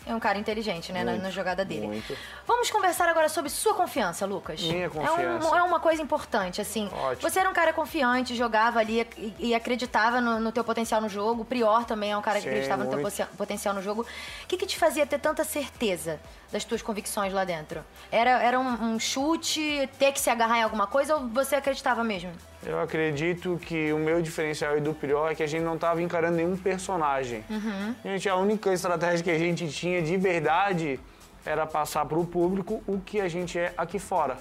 É 0.05 0.13
um 0.13 0.19
cara 0.19 0.39
inteligente, 0.39 0.93
né, 0.93 1.05
na, 1.05 1.13
Muito, 1.13 1.23
na 1.23 1.31
jogada 1.31 1.65
dele. 1.65 1.87
Muito. 1.87 2.17
Vamos 2.49 2.69
conversar 2.69 3.09
agora 3.09 3.29
sobre 3.29 3.49
sua 3.49 3.75
confiança, 3.75 4.27
Lucas. 4.27 4.61
Minha 4.61 4.87
É, 4.87 4.89
confiança. 4.89 5.49
um- 5.49 5.57
é 5.57 5.63
uma 5.63 5.79
coisa 5.79 6.03
importante, 6.03 6.61
assim. 6.61 6.91
Ótimo. 6.93 7.31
Você 7.31 7.39
era 7.39 7.49
um 7.49 7.53
cara 7.53 7.73
confiante, 7.73 8.35
jogava 8.35 8.81
ali 8.81 9.07
e, 9.17 9.35
e 9.39 9.55
acreditava 9.55 10.21
no, 10.21 10.41
no 10.41 10.51
teu 10.51 10.65
potencial 10.65 11.01
no 11.01 11.09
jogo. 11.09 11.43
O 11.43 11.45
Prior 11.45 11.85
também 11.85 12.11
é 12.11 12.17
um 12.17 12.23
cara 12.23 12.39
que 12.39 12.43
Sim, 12.43 12.49
acreditava 12.49 12.83
no 12.83 12.91
teu 12.91 12.99
muito. 12.99 13.13
poten- 13.17 13.37
potencial 13.37 13.73
no 13.73 13.81
jogo. 13.83 14.03
O 14.03 14.47
que, 14.49 14.57
que 14.57 14.67
te 14.67 14.77
fazia 14.77 15.07
ter 15.07 15.21
tanta 15.21 15.45
certeza 15.45 16.19
das 16.51 16.65
tuas 16.65 16.83
convicções 16.83 17.33
lá 17.33 17.45
dentro? 17.45 17.85
Era, 18.11 18.43
era 18.43 18.59
um, 18.59 18.95
um 18.95 18.99
chute, 18.99 19.89
ter 19.97 20.11
que 20.11 20.19
se 20.19 20.29
agarrar 20.29 20.59
em 20.59 20.63
alguma 20.65 20.89
coisa 20.89 21.15
ou 21.15 21.29
você 21.29 21.55
acreditava 21.55 22.03
mesmo? 22.03 22.33
Eu 22.65 22.79
acredito 22.79 23.59
que 23.63 23.93
o 23.93 23.99
meu 23.99 24.21
diferencial 24.21 24.77
e 24.77 24.81
do 24.81 24.93
Prior 24.93 25.31
é 25.31 25.35
que 25.35 25.43
a 25.43 25.47
gente 25.47 25.63
não 25.63 25.77
estava 25.77 26.03
encarando 26.03 26.37
nenhum 26.37 26.57
personagem. 26.57 27.43
Uhum. 27.49 27.95
Gente, 28.05 28.29
a 28.29 28.37
única 28.37 28.73
estratégia 28.73 29.25
que 29.25 29.31
a 29.31 29.39
gente 29.39 29.67
tinha 29.69 30.03
de 30.03 30.17
verdade 30.19 31.01
era 31.45 31.67
passar 31.67 32.05
para 32.05 32.19
o 32.19 32.27
público 32.27 32.83
o 32.87 33.01
que 33.01 33.19
a 33.21 33.29
gente 33.29 33.59
é 33.59 33.73
aqui 33.79 33.99
fora. 33.99 34.37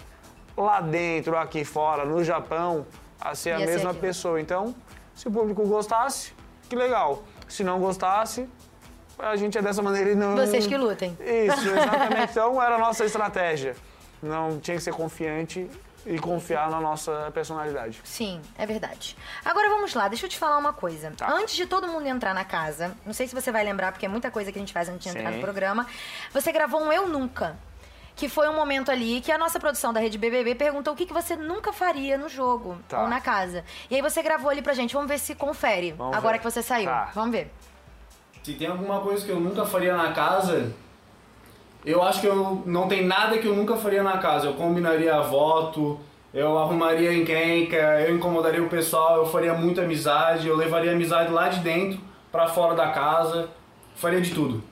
Lá 0.57 0.81
dentro, 0.81 1.37
aqui 1.37 1.63
fora, 1.63 2.03
no 2.03 2.21
Japão, 2.21 2.85
a 3.21 3.33
ser 3.33 3.51
a 3.51 3.59
Ia 3.59 3.65
ser 3.65 3.71
mesma 3.71 3.89
aquilo. 3.91 4.01
pessoa. 4.01 4.41
Então, 4.41 4.75
se 5.15 5.27
o 5.27 5.31
público 5.31 5.65
gostasse, 5.65 6.33
que 6.67 6.75
legal. 6.75 7.23
Se 7.47 7.63
não 7.63 7.79
gostasse, 7.79 8.49
a 9.17 9.35
gente 9.37 9.57
é 9.57 9.61
dessa 9.61 9.81
maneira 9.81 10.11
e 10.11 10.15
não. 10.15 10.35
Vocês 10.35 10.67
que 10.67 10.75
lutem. 10.77 11.17
Isso, 11.21 11.67
exatamente. 11.71 12.31
Então 12.31 12.61
era 12.61 12.75
a 12.75 12.79
nossa 12.79 13.05
estratégia. 13.05 13.77
Não 14.21 14.59
tinha 14.59 14.75
que 14.75 14.83
ser 14.83 14.93
confiante 14.93 15.69
e 16.09 16.17
confiar 16.17 16.69
na 16.71 16.81
nossa 16.81 17.29
personalidade. 17.33 18.01
Sim, 18.03 18.41
é 18.57 18.65
verdade. 18.65 19.15
Agora 19.45 19.69
vamos 19.69 19.93
lá, 19.93 20.07
deixa 20.07 20.25
eu 20.25 20.29
te 20.29 20.37
falar 20.39 20.57
uma 20.57 20.73
coisa. 20.73 21.13
Tá. 21.15 21.31
Antes 21.31 21.55
de 21.55 21.67
todo 21.67 21.87
mundo 21.87 22.07
entrar 22.07 22.33
na 22.33 22.43
casa, 22.43 22.95
não 23.05 23.13
sei 23.13 23.27
se 23.27 23.35
você 23.35 23.51
vai 23.51 23.63
lembrar, 23.63 23.91
porque 23.91 24.05
é 24.07 24.09
muita 24.09 24.31
coisa 24.31 24.51
que 24.51 24.57
a 24.57 24.61
gente 24.61 24.73
faz 24.73 24.89
antes 24.89 25.03
de 25.03 25.09
entrar 25.17 25.29
Sim. 25.29 25.37
no 25.37 25.41
programa, 25.43 25.85
você 26.33 26.51
gravou 26.51 26.81
um 26.81 26.91
Eu 26.91 27.07
Nunca. 27.07 27.55
Que 28.15 28.27
foi 28.27 28.49
um 28.49 28.53
momento 28.55 28.91
ali 28.91 29.21
que 29.21 29.31
a 29.31 29.37
nossa 29.37 29.59
produção 29.61 29.93
da 29.93 29.99
Rede 30.01 30.17
BBB 30.17 30.53
perguntou 30.55 30.93
o 30.93 30.95
que, 30.97 31.05
que 31.05 31.13
você 31.13 31.37
nunca 31.37 31.71
faria 31.71 32.17
no 32.17 32.27
jogo 32.27 32.77
Tá. 32.89 33.03
ou 33.03 33.07
na 33.07 33.21
casa. 33.21 33.63
E 33.89 33.95
aí 33.95 34.01
você 34.01 34.21
gravou 34.21 34.49
ali 34.49 34.61
pra 34.61 34.73
gente. 34.73 34.93
Vamos 34.93 35.07
ver 35.07 35.19
se 35.19 35.35
confere 35.35 35.93
Vamos 35.93 36.17
agora 36.17 36.33
ver. 36.33 36.39
que 36.39 36.43
você 36.51 36.61
saiu. 36.61 36.87
Tá. 36.89 37.11
Vamos 37.13 37.31
ver. 37.31 37.49
Se 38.43 38.55
tem 38.55 38.67
alguma 38.67 38.99
coisa 38.99 39.23
que 39.25 39.31
eu 39.31 39.39
nunca 39.39 39.65
faria 39.65 39.95
na 39.95 40.11
casa, 40.11 40.73
eu 41.85 42.03
acho 42.03 42.21
que 42.21 42.27
eu 42.27 42.61
não 42.65 42.87
tem 42.87 43.05
nada 43.05 43.37
que 43.37 43.47
eu 43.47 43.55
nunca 43.55 43.75
faria 43.75 44.03
na 44.03 44.17
casa. 44.17 44.47
Eu 44.47 44.53
combinaria 44.53 45.19
voto, 45.21 45.99
eu 46.33 46.57
arrumaria 46.57 47.13
encrenca, 47.13 47.77
eu 48.01 48.15
incomodaria 48.15 48.61
o 48.61 48.69
pessoal, 48.69 49.17
eu 49.17 49.25
faria 49.25 49.53
muita 49.53 49.81
amizade, 49.81 50.47
eu 50.47 50.55
levaria 50.55 50.91
amizade 50.91 51.31
lá 51.31 51.49
de 51.49 51.59
dentro 51.59 51.99
pra 52.31 52.47
fora 52.47 52.75
da 52.75 52.89
casa, 52.89 53.49
faria 53.95 54.21
de 54.21 54.33
tudo. 54.33 54.63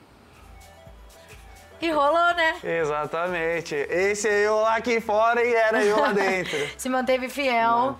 E 1.80 1.90
rolou, 1.90 2.34
né? 2.34 2.56
Exatamente. 2.62 3.74
Esse 3.74 4.28
é 4.28 4.46
eu 4.46 4.56
lá 4.60 4.76
aqui 4.76 5.00
fora 5.00 5.42
e 5.44 5.54
era 5.54 5.84
eu 5.84 6.00
lá 6.00 6.12
dentro. 6.12 6.58
Se 6.76 6.88
manteve 6.88 7.28
fiel 7.28 7.96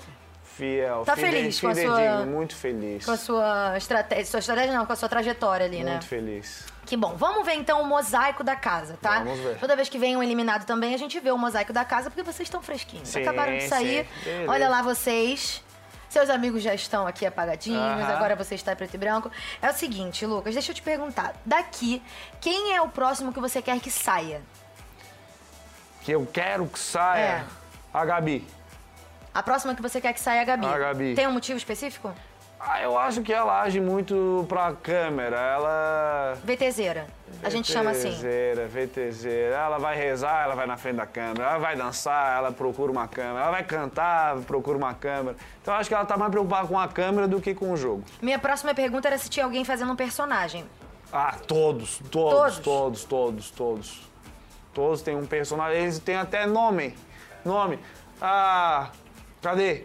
Fiel. 0.59 1.05
Tá 1.05 1.15
fide- 1.15 1.31
feliz 1.31 1.61
com 1.61 1.69
a 1.69 1.75
sua- 1.75 2.27
Muito 2.27 2.57
feliz. 2.57 3.05
com 3.05 3.13
a 3.13 3.17
sua 3.17 3.75
estratégia. 3.79 4.27
Sua 4.27 4.41
estratégia 4.41 4.73
não, 4.77 4.85
com 4.85 4.93
a 4.93 4.97
sua 4.97 5.09
trajetória 5.09 5.65
ali, 5.65 5.85
né? 5.85 5.93
Muito 5.93 6.07
feliz. 6.09 6.67
Que 6.85 6.97
bom. 6.97 7.15
Vamos 7.17 7.47
ver 7.47 7.55
então 7.55 7.81
o 7.81 7.87
mosaico 7.87 8.43
da 8.43 8.57
casa, 8.57 8.99
tá? 9.01 9.21
Vamos 9.21 9.39
ver. 9.39 9.59
Toda 9.59 9.77
vez 9.77 9.89
que 9.89 9.99
vem 9.99 10.17
um 10.17 10.23
eliminado 10.23 10.65
também, 10.67 10.95
a 10.95 10.99
gente 10.99 11.21
vê 11.21 11.31
o 11.31 11.39
mosaico 11.39 11.73
da 11.73 11.85
casa 11.85 12.11
porque 12.11 12.25
vocês 12.25 12.47
estão 12.49 12.61
fresquinhos. 12.61 13.09
Sim, 13.09 13.23
Acabaram 13.23 13.57
de 13.57 13.69
sair. 13.69 14.07
sim. 14.25 14.47
Olha 14.49 14.69
lá 14.69 14.83
vocês. 14.83 15.63
Seus 16.09 16.31
amigos 16.31 16.63
já 16.63 16.75
estão 16.75 17.07
aqui 17.07 17.27
apagadinhos, 17.27 17.79
Aham. 18.03 18.17
agora 18.17 18.35
você 18.35 18.55
está 18.55 18.75
preto 18.75 18.95
e 18.95 18.99
branco. 18.99 19.31
É 19.61 19.69
o 19.71 19.75
seguinte, 19.75 20.25
Lucas, 20.25 20.55
deixa 20.55 20.71
eu 20.73 20.75
te 20.75 20.81
perguntar. 20.83 21.35
Daqui, 21.45 22.03
quem 22.41 22.75
é 22.75 22.81
o 22.81 22.89
próximo 22.89 23.31
que 23.33 23.39
você 23.39 23.61
quer 23.61 23.79
que 23.79 23.91
saia? 23.91 24.41
Que 26.01 26.13
eu 26.13 26.27
quero 26.33 26.67
que 26.67 26.79
saia 26.79 27.21
É. 27.21 27.45
a 27.93 28.05
Gabi. 28.07 28.47
A 29.39 29.43
próxima 29.43 29.73
que 29.73 29.81
você 29.81 30.01
quer 30.01 30.13
que 30.13 30.19
saia 30.19 30.41
é 30.41 30.43
a 30.43 30.45
Gabi. 30.45 30.67
A 30.67 30.79
Gabi. 30.79 31.15
Tem 31.15 31.25
um 31.29 31.31
motivo 31.31 31.57
específico? 31.57 32.13
Ah, 32.59 32.83
eu 32.83 32.99
acho 32.99 33.23
que 33.23 33.33
ela 33.33 33.63
age 33.63 33.81
muito 33.81 34.45
pra 34.49 34.73
câmera. 34.73 35.37
Ela. 35.37 36.37
VTZera. 36.43 37.07
A 37.41 37.49
gente 37.49 37.71
chama 37.71 37.93
assim. 37.93 38.11
VTZera, 38.11 38.67
VTZera. 38.67 39.55
Ela 39.55 39.79
vai 39.79 39.97
rezar, 39.97 40.43
ela 40.43 40.57
vai 40.57 40.67
na 40.67 40.77
frente 40.77 40.97
da 40.97 41.07
câmera. 41.07 41.51
Ela 41.51 41.59
vai 41.59 41.77
dançar, 41.77 42.37
ela 42.37 42.51
procura 42.51 42.91
uma 42.91 43.07
câmera. 43.07 43.43
Ela 43.43 43.51
vai 43.53 43.63
cantar, 43.63 44.39
procura 44.39 44.77
uma 44.77 44.93
câmera. 44.93 45.37
Então 45.63 45.73
eu 45.73 45.79
acho 45.79 45.89
que 45.89 45.95
ela 45.95 46.05
tá 46.05 46.17
mais 46.17 46.33
preocupada 46.33 46.67
com 46.67 46.77
a 46.77 46.89
câmera 46.89 47.29
do 47.29 47.41
que 47.41 47.55
com 47.55 47.71
o 47.71 47.77
jogo. 47.77 48.03
Minha 48.21 48.41
próxima 48.41 48.75
pergunta 48.75 49.07
era 49.07 49.19
se 49.19 49.31
tinha 49.31 49.45
alguém 49.45 49.65
fazendo 49.65 49.93
um 49.93 49.97
personagem. 49.97 50.65
Ah, 51.13 51.37
todos, 51.47 52.01
todos, 52.11 52.33
Todos? 52.35 52.59
todos, 52.59 53.05
todos, 53.05 53.51
todos. 53.53 54.11
Todos 54.75 55.01
têm 55.01 55.15
um 55.15 55.27
personagem, 55.27 55.81
eles 55.83 56.01
têm 56.01 56.17
até 56.17 56.45
nome. 56.45 56.93
Nome. 57.45 57.79
Ah, 58.21 58.91
cadê? 59.43 59.85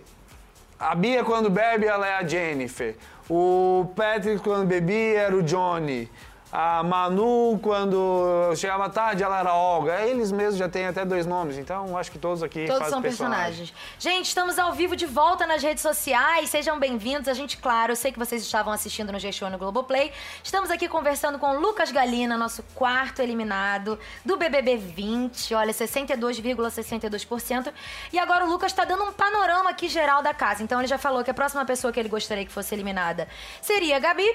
A 0.79 0.95
Bia 0.95 1.23
quando 1.23 1.49
bebe, 1.49 1.85
ela 1.85 2.07
é 2.07 2.15
a 2.15 2.27
Jennifer. 2.27 2.95
O 3.29 3.91
Patrick 3.95 4.43
quando 4.43 4.67
bebia 4.67 5.21
era 5.21 5.35
o 5.35 5.41
Johnny. 5.43 6.09
A 6.55 6.83
Manu, 6.83 7.59
quando 7.63 8.53
chegava 8.55 8.87
tarde, 8.87 9.23
ela 9.23 9.39
era 9.39 9.55
Olga. 9.55 10.01
Eles 10.01 10.31
mesmos 10.31 10.57
já 10.57 10.69
têm 10.69 10.85
até 10.85 11.03
dois 11.03 11.25
nomes, 11.25 11.57
então 11.57 11.97
acho 11.97 12.11
que 12.11 12.19
todos 12.19 12.43
aqui 12.43 12.67
Todos 12.67 12.77
fazem 12.77 12.91
são 12.91 13.01
personagem. 13.01 13.65
personagens. 13.65 13.73
Gente, 13.97 14.27
estamos 14.27 14.59
ao 14.59 14.71
vivo 14.71 14.95
de 14.95 15.07
volta 15.07 15.47
nas 15.47 15.63
redes 15.63 15.81
sociais. 15.81 16.51
Sejam 16.51 16.79
bem-vindos. 16.79 17.27
A 17.27 17.33
gente, 17.33 17.57
claro, 17.57 17.93
eu 17.93 17.95
sei 17.95 18.11
que 18.11 18.19
vocês 18.19 18.43
estavam 18.43 18.71
assistindo 18.71 19.11
no 19.11 19.17
G-Show 19.17 19.49
no 19.49 19.57
Globoplay. 19.57 20.11
Estamos 20.43 20.69
aqui 20.69 20.87
conversando 20.87 21.39
com 21.39 21.57
o 21.57 21.59
Lucas 21.59 21.91
Galina, 21.91 22.37
nosso 22.37 22.61
quarto 22.75 23.19
eliminado 23.19 23.97
do 24.23 24.37
BBB 24.37 24.77
20. 24.77 25.55
Olha, 25.55 25.73
62,62%. 25.73 27.73
E 28.11 28.19
agora 28.19 28.45
o 28.45 28.47
Lucas 28.47 28.71
está 28.71 28.85
dando 28.85 29.05
um 29.05 29.11
panorama 29.11 29.71
aqui 29.71 29.87
geral 29.87 30.21
da 30.21 30.35
casa. 30.35 30.61
Então 30.61 30.79
ele 30.79 30.87
já 30.87 30.99
falou 30.99 31.23
que 31.23 31.31
a 31.31 31.33
próxima 31.33 31.65
pessoa 31.65 31.91
que 31.91 31.99
ele 31.99 32.09
gostaria 32.09 32.45
que 32.45 32.51
fosse 32.51 32.75
eliminada 32.75 33.27
seria 33.59 33.97
a 33.97 33.99
Gabi. 33.99 34.29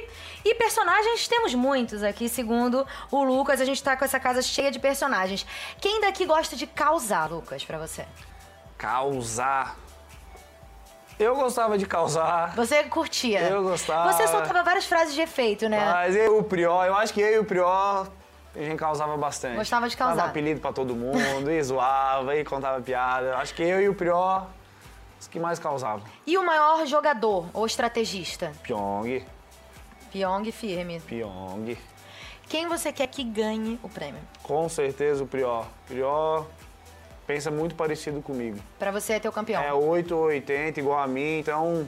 E 0.45 0.53
personagens 0.57 1.29
temos 1.29 1.55
muitos 1.55 2.03
aqui, 2.03 2.08
segundo 2.29 2.87
o 3.11 3.25
Lucas. 3.25 3.61
A 3.61 3.65
gente 3.65 3.83
tá 3.83 3.97
com 3.97 4.05
essa 4.05 4.21
casa 4.21 4.41
cheia 4.43 4.71
de 4.71 4.79
personagens. 4.79 5.45
Quem 5.81 6.01
daqui 6.01 6.25
gosta 6.25 6.57
de 6.57 6.67
causar, 6.67 7.31
Lucas, 7.31 7.65
pra 7.65 7.79
você? 7.79 8.07
Causar. 8.77 9.77
Eu 11.19 11.35
gostava 11.35 11.77
de 11.77 11.85
causar. 11.85 12.55
Você 12.55 12.85
curtia. 12.85 13.41
Eu 13.41 13.63
gostava. 13.65 14.13
Você 14.13 14.29
soltava 14.29 14.63
várias 14.63 14.87
frases 14.87 15.15
de 15.15 15.21
efeito, 15.21 15.69
né? 15.69 15.85
Mas 15.85 16.15
eu 16.15 16.37
e 16.37 16.39
o 16.39 16.45
Prior, 16.45 16.87
eu 16.87 16.95
acho 16.95 17.13
que 17.13 17.21
eu 17.21 17.35
e 17.35 17.39
o 17.41 17.45
Prior, 17.45 18.09
a 18.55 18.59
gente 18.59 18.79
causava 18.79 19.17
bastante. 19.17 19.57
Gostava 19.57 19.89
de 19.89 19.97
causar. 19.97 20.15
Dava 20.15 20.29
apelido 20.29 20.61
pra 20.61 20.73
todo 20.73 20.95
mundo, 20.95 21.51
e 21.51 21.61
zoava, 21.61 22.37
e 22.37 22.45
contava 22.45 22.81
piada. 22.81 23.37
Acho 23.37 23.53
que 23.53 23.63
eu 23.65 23.81
e 23.81 23.89
o 23.89 23.95
Prior, 23.97 24.47
os 25.19 25.27
que 25.27 25.41
mais 25.41 25.59
causavam. 25.59 26.05
E 26.25 26.39
o 26.39 26.47
maior 26.47 26.87
jogador 26.87 27.47
ou 27.53 27.67
estrategista? 27.67 28.53
Pyong, 28.63 29.27
Pyong 30.13 30.53
firme. 30.53 31.01
Pyong. 31.01 31.77
Quem 32.49 32.67
você 32.67 32.93
quer 32.93 33.07
que 33.07 33.23
ganhe 33.23 33.79
o 33.83 33.89
prêmio? 33.89 34.21
Com 34.43 34.69
certeza 34.69 35.23
o 35.23 35.27
Prior. 35.27 35.67
Prior 35.87 36.47
pensa 37.27 37.51
muito 37.51 37.75
parecido 37.75 38.23
comigo. 38.23 38.59
Pra 38.79 38.91
você 38.91 39.15
é 39.15 39.21
teu 39.21 39.31
campeão. 39.31 39.63
É 39.63 39.73
8 39.73 40.17
ou 40.17 40.23
80, 40.25 40.81
igual 40.81 40.99
a 40.99 41.07
mim, 41.07 41.41
então. 41.41 41.87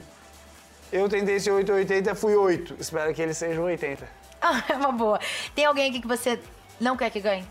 Eu 0.91 1.09
tentei 1.09 1.39
ser 1.39 1.51
8 1.51 1.69
ou 1.71 1.77
80, 1.77 2.13
fui 2.13 2.35
8. 2.35 2.75
Espero 2.79 3.11
que 3.13 3.21
ele 3.21 3.33
seja 3.33 3.59
80. 3.59 4.07
Ah, 4.43 4.63
é 4.69 4.73
uma 4.73 4.91
boa. 4.91 5.19
Tem 5.53 5.65
alguém 5.65 5.87
aqui 5.91 6.01
que 6.01 6.07
você 6.07 6.39
não 6.79 6.97
quer 6.97 7.11
que 7.11 7.19
ganhe? 7.19 7.45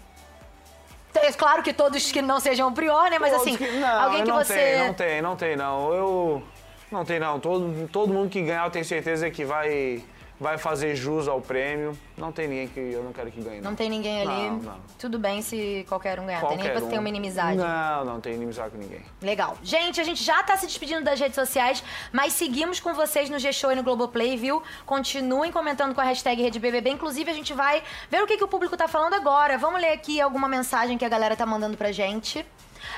É 1.14 1.30
claro 1.30 1.62
que 1.62 1.72
todos 1.72 2.10
que 2.10 2.20
não 2.20 2.40
sejam 2.40 2.68
o 2.68 2.72
Prior, 2.72 3.08
né? 3.08 3.16
Mas 3.16 3.30
Todos 3.30 3.46
assim, 3.46 3.56
que- 3.56 3.70
não, 3.78 4.02
alguém 4.02 4.24
que 4.24 4.28
não 4.28 4.36
você. 4.38 4.54
Tem, 4.54 4.78
não 4.88 4.94
tem, 4.94 5.22
não 5.22 5.36
tem, 5.36 5.56
não. 5.56 5.92
Eu. 5.94 6.42
Não 6.90 7.04
tem, 7.04 7.20
não. 7.20 7.38
Todo, 7.38 7.88
todo 7.92 8.12
mundo 8.12 8.28
que 8.28 8.42
ganhar, 8.42 8.64
eu 8.64 8.72
tenho 8.72 8.84
certeza 8.84 9.30
que 9.30 9.44
vai, 9.44 10.02
vai 10.40 10.56
fazer 10.56 10.96
jus 10.96 11.28
ao 11.28 11.38
prêmio. 11.40 11.96
Não 12.16 12.32
tem 12.32 12.48
ninguém 12.48 12.68
que 12.68 12.80
eu 12.80 13.04
não 13.04 13.12
quero 13.12 13.30
que 13.30 13.42
ganhe. 13.42 13.60
Não 13.60 13.74
tem 13.74 13.90
ninguém 13.90 14.22
ali. 14.22 14.48
Não, 14.48 14.56
não. 14.56 14.80
Tudo 14.98 15.18
bem 15.18 15.42
se 15.42 15.84
qualquer 15.86 16.18
um 16.18 16.24
ganhar. 16.24 16.40
tem 16.40 16.48
nem 16.48 16.58
Qualquer 16.58 16.72
que 16.72 16.78
você 16.78 16.86
um. 16.86 16.88
tenha 16.88 17.00
uma 17.00 17.08
inimizade. 17.10 17.58
Não, 17.58 18.04
não 18.06 18.20
tem 18.22 18.32
inimizade 18.32 18.70
com 18.70 18.78
ninguém. 18.78 19.02
Legal. 19.20 19.58
Gente, 19.62 20.00
a 20.00 20.04
gente 20.04 20.24
já 20.24 20.42
tá 20.42 20.56
se 20.56 20.66
despedindo 20.66 21.04
das 21.04 21.20
redes 21.20 21.34
sociais, 21.34 21.84
mas 22.10 22.32
seguimos 22.32 22.80
com 22.80 22.94
vocês 22.94 23.28
no 23.28 23.38
G-Show 23.38 23.70
e 23.72 23.74
no 23.74 23.82
Globoplay, 23.82 24.38
viu? 24.38 24.62
Continuem 24.86 25.52
comentando 25.52 25.94
com 25.94 26.00
a 26.00 26.04
hashtag 26.04 26.40
RedeBBB. 26.42 26.88
Inclusive, 26.88 27.30
a 27.30 27.34
gente 27.34 27.52
vai 27.52 27.82
ver 28.10 28.22
o 28.22 28.26
que, 28.26 28.38
que 28.38 28.44
o 28.44 28.48
público 28.48 28.74
tá 28.78 28.88
falando 28.88 29.12
agora. 29.14 29.58
Vamos 29.58 29.78
ler 29.80 29.92
aqui 29.92 30.22
alguma 30.22 30.48
mensagem 30.48 30.96
que 30.96 31.04
a 31.04 31.08
galera 31.10 31.36
tá 31.36 31.44
mandando 31.44 31.76
pra 31.76 31.92
gente. 31.92 32.46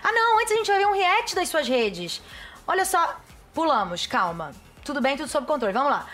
Ah, 0.05 0.13
não, 0.13 0.39
antes 0.41 0.53
a 0.53 0.57
gente 0.57 0.71
vai 0.71 0.79
ver 0.79 0.87
um 0.87 0.93
react 0.93 1.35
das 1.35 1.49
suas 1.49 1.67
redes. 1.67 2.23
Olha 2.69 2.85
só, 2.85 3.17
pulamos, 3.53 4.07
calma. 4.07 4.53
Tudo 4.85 5.01
bem, 5.01 5.17
tudo 5.17 5.29
sob 5.29 5.45
controle. 5.45 5.73
Vamos 5.75 5.91
lá. 5.91 6.07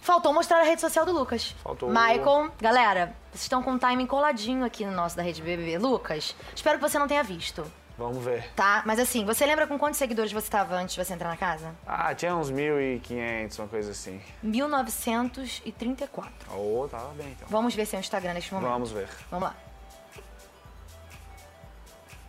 Faltou 0.00 0.32
mostrar 0.32 0.60
a 0.60 0.64
rede 0.64 0.80
social 0.80 1.04
do 1.04 1.12
Lucas. 1.12 1.54
Faltou. 1.62 1.90
Michael, 1.90 2.50
galera, 2.60 3.14
vocês 3.30 3.42
estão 3.42 3.62
com 3.62 3.72
um 3.72 3.78
timing 3.78 4.06
coladinho 4.06 4.64
aqui 4.64 4.84
no 4.86 4.92
nosso 4.92 5.14
da 5.16 5.22
Rede 5.22 5.42
BBB. 5.42 5.76
Lucas, 5.78 6.34
espero 6.54 6.78
que 6.78 6.82
você 6.88 6.98
não 6.98 7.06
tenha 7.06 7.22
visto. 7.22 7.70
Vamos 7.98 8.24
ver. 8.24 8.50
Tá, 8.56 8.82
mas 8.86 8.98
assim, 8.98 9.26
você 9.26 9.44
lembra 9.44 9.66
com 9.66 9.78
quantos 9.78 9.98
seguidores 9.98 10.32
você 10.32 10.46
estava 10.46 10.74
antes 10.74 10.94
de 10.94 11.04
você 11.04 11.12
entrar 11.12 11.28
na 11.28 11.36
casa? 11.36 11.74
Ah, 11.86 12.14
tinha 12.14 12.34
uns 12.34 12.50
1.500, 12.50 13.58
uma 13.58 13.68
coisa 13.68 13.90
assim. 13.90 14.18
1934. 14.42 16.32
Ô, 16.56 16.88
tava 16.90 17.08
bem 17.12 17.28
então. 17.32 17.46
Vamos 17.50 17.74
ver 17.74 17.84
seu 17.84 18.00
Instagram 18.00 18.32
neste 18.32 18.54
momento. 18.54 18.70
Vamos 18.70 18.90
ver. 18.90 19.06
Vamos 19.30 19.50
lá. 19.50 19.54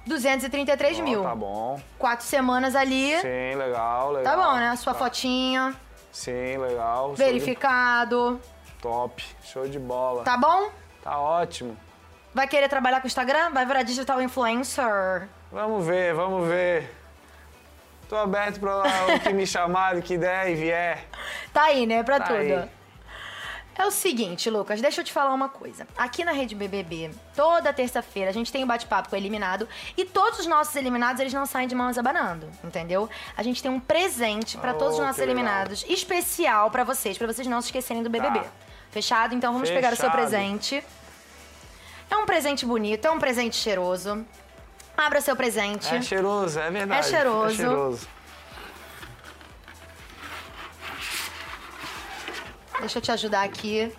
233 0.05 0.99
Ó, 0.99 1.03
mil. 1.03 1.23
Tá 1.23 1.36
bom. 1.36 1.79
Quatro 1.97 2.25
semanas 2.25 2.75
ali. 2.75 3.17
Sim, 3.21 3.55
legal, 3.55 4.12
legal. 4.12 4.36
Tá 4.36 4.43
bom, 4.43 4.55
né? 4.57 4.75
Sua 4.75 4.93
fotinha, 4.93 5.73
Sim, 6.12 6.58
legal. 6.58 7.08
show 7.08 7.15
de- 7.15 7.24
verificado. 7.24 8.39
Top. 8.82 9.24
Show 9.43 9.67
de 9.67 9.80
bola. 9.80 10.24
Tá 10.24 10.38
bom? 10.38 10.69
Tá 11.04 11.17
ótimo. 11.19 11.78
Vai 12.34 12.47
querer 12.47 12.67
trabalhar 12.69 13.00
com 13.02 13.06
o 13.06 13.08
Instagram? 13.08 13.52
Vai 13.52 13.65
virar 13.65 13.84
digital 13.84 14.21
influencer? 14.21 15.28
Vamos 15.52 15.86
ver, 15.86 16.13
vamos 16.13 16.47
ver. 16.47 16.89
Tô 18.08 18.15
aberto 18.17 18.60
pra 18.60 18.78
o 19.15 19.19
que 19.19 19.32
me 19.34 19.45
chamar, 19.47 19.95
o 19.95 20.02
que 20.02 20.17
der 20.17 20.50
e 20.52 20.56
vier. 20.56 21.06
Tá 21.54 21.63
aí, 21.63 21.86
né? 21.86 22.04
Pra 22.04 22.19
Tá 22.19 22.26
tudo. 22.28 22.38
aí. 22.39 22.69
É 23.82 23.86
o 23.88 23.89
seguinte, 23.89 24.48
Lucas, 24.48 24.80
deixa 24.80 25.02
eu 25.02 25.06
te 25.06 25.12
falar 25.12 25.34
uma 25.34 25.50
coisa. 25.50 25.88
Aqui 25.98 26.24
na 26.24 26.32
Rede 26.32 26.54
BBB, 26.54 27.10
toda 27.36 27.74
terça-feira 27.74 28.30
a 28.30 28.34
gente 28.34 28.52
tem 28.52 28.63
um 28.63 28.67
bate-papo 28.67 29.10
com 29.10 29.15
o 29.15 29.17
eliminado 29.20 29.67
e 29.98 30.06
todos 30.06 30.38
os 30.39 30.46
nossos 30.46 30.76
eliminados, 30.76 31.20
eles 31.20 31.34
não 31.34 31.48
saem 31.48 31.67
de 31.67 31.74
mãos 31.74 31.98
abanando, 31.98 32.48
entendeu? 32.63 33.10
A 33.36 33.41
gente 33.41 33.60
tem 33.60 33.72
um 33.72 33.80
presente 33.80 34.56
pra 34.60 34.76
todos 34.76 34.94
os 34.94 35.00
Oh, 35.00 35.04
nossos 35.04 35.15
que 35.15 35.22
legal. 35.26 35.36
eliminados, 35.36 35.84
especial 35.89 36.70
pra 36.70 36.84
vocês, 36.84 37.17
pra 37.17 37.26
vocês 37.26 37.48
não 37.48 37.60
se 37.60 37.70
esquecerem 37.70 38.04
do 38.04 38.10
BBB. 38.10 38.41
Tá. 38.41 38.46
Fechado? 38.91 39.34
Então 39.34 39.52
vamos 39.52 39.72
pegar 39.72 39.94
o 39.94 39.96
seu 39.96 40.12
Fechado. 40.12 40.15
presente. 40.15 40.84
É 42.08 42.15
um 42.17 42.26
presente 42.28 42.67
bonito, 42.67 43.06
é 43.08 43.10
um 43.12 43.17
presente 43.17 43.56
cheiroso. 43.56 44.24
Abra 44.96 45.22
seu 45.22 45.36
presente. 45.36 45.88
É 45.91 46.02
cheiroso, 46.04 46.60
é 46.60 46.70
verdade. 46.70 47.00
É 47.08 47.10
cheiroso. 47.10 47.54
É 47.54 47.56
cheiroso. 47.56 48.08
Deixa 52.82 52.98
eu 52.98 53.02
te 53.02 53.12
ajudar 53.12 53.44
aqui. 53.44 53.91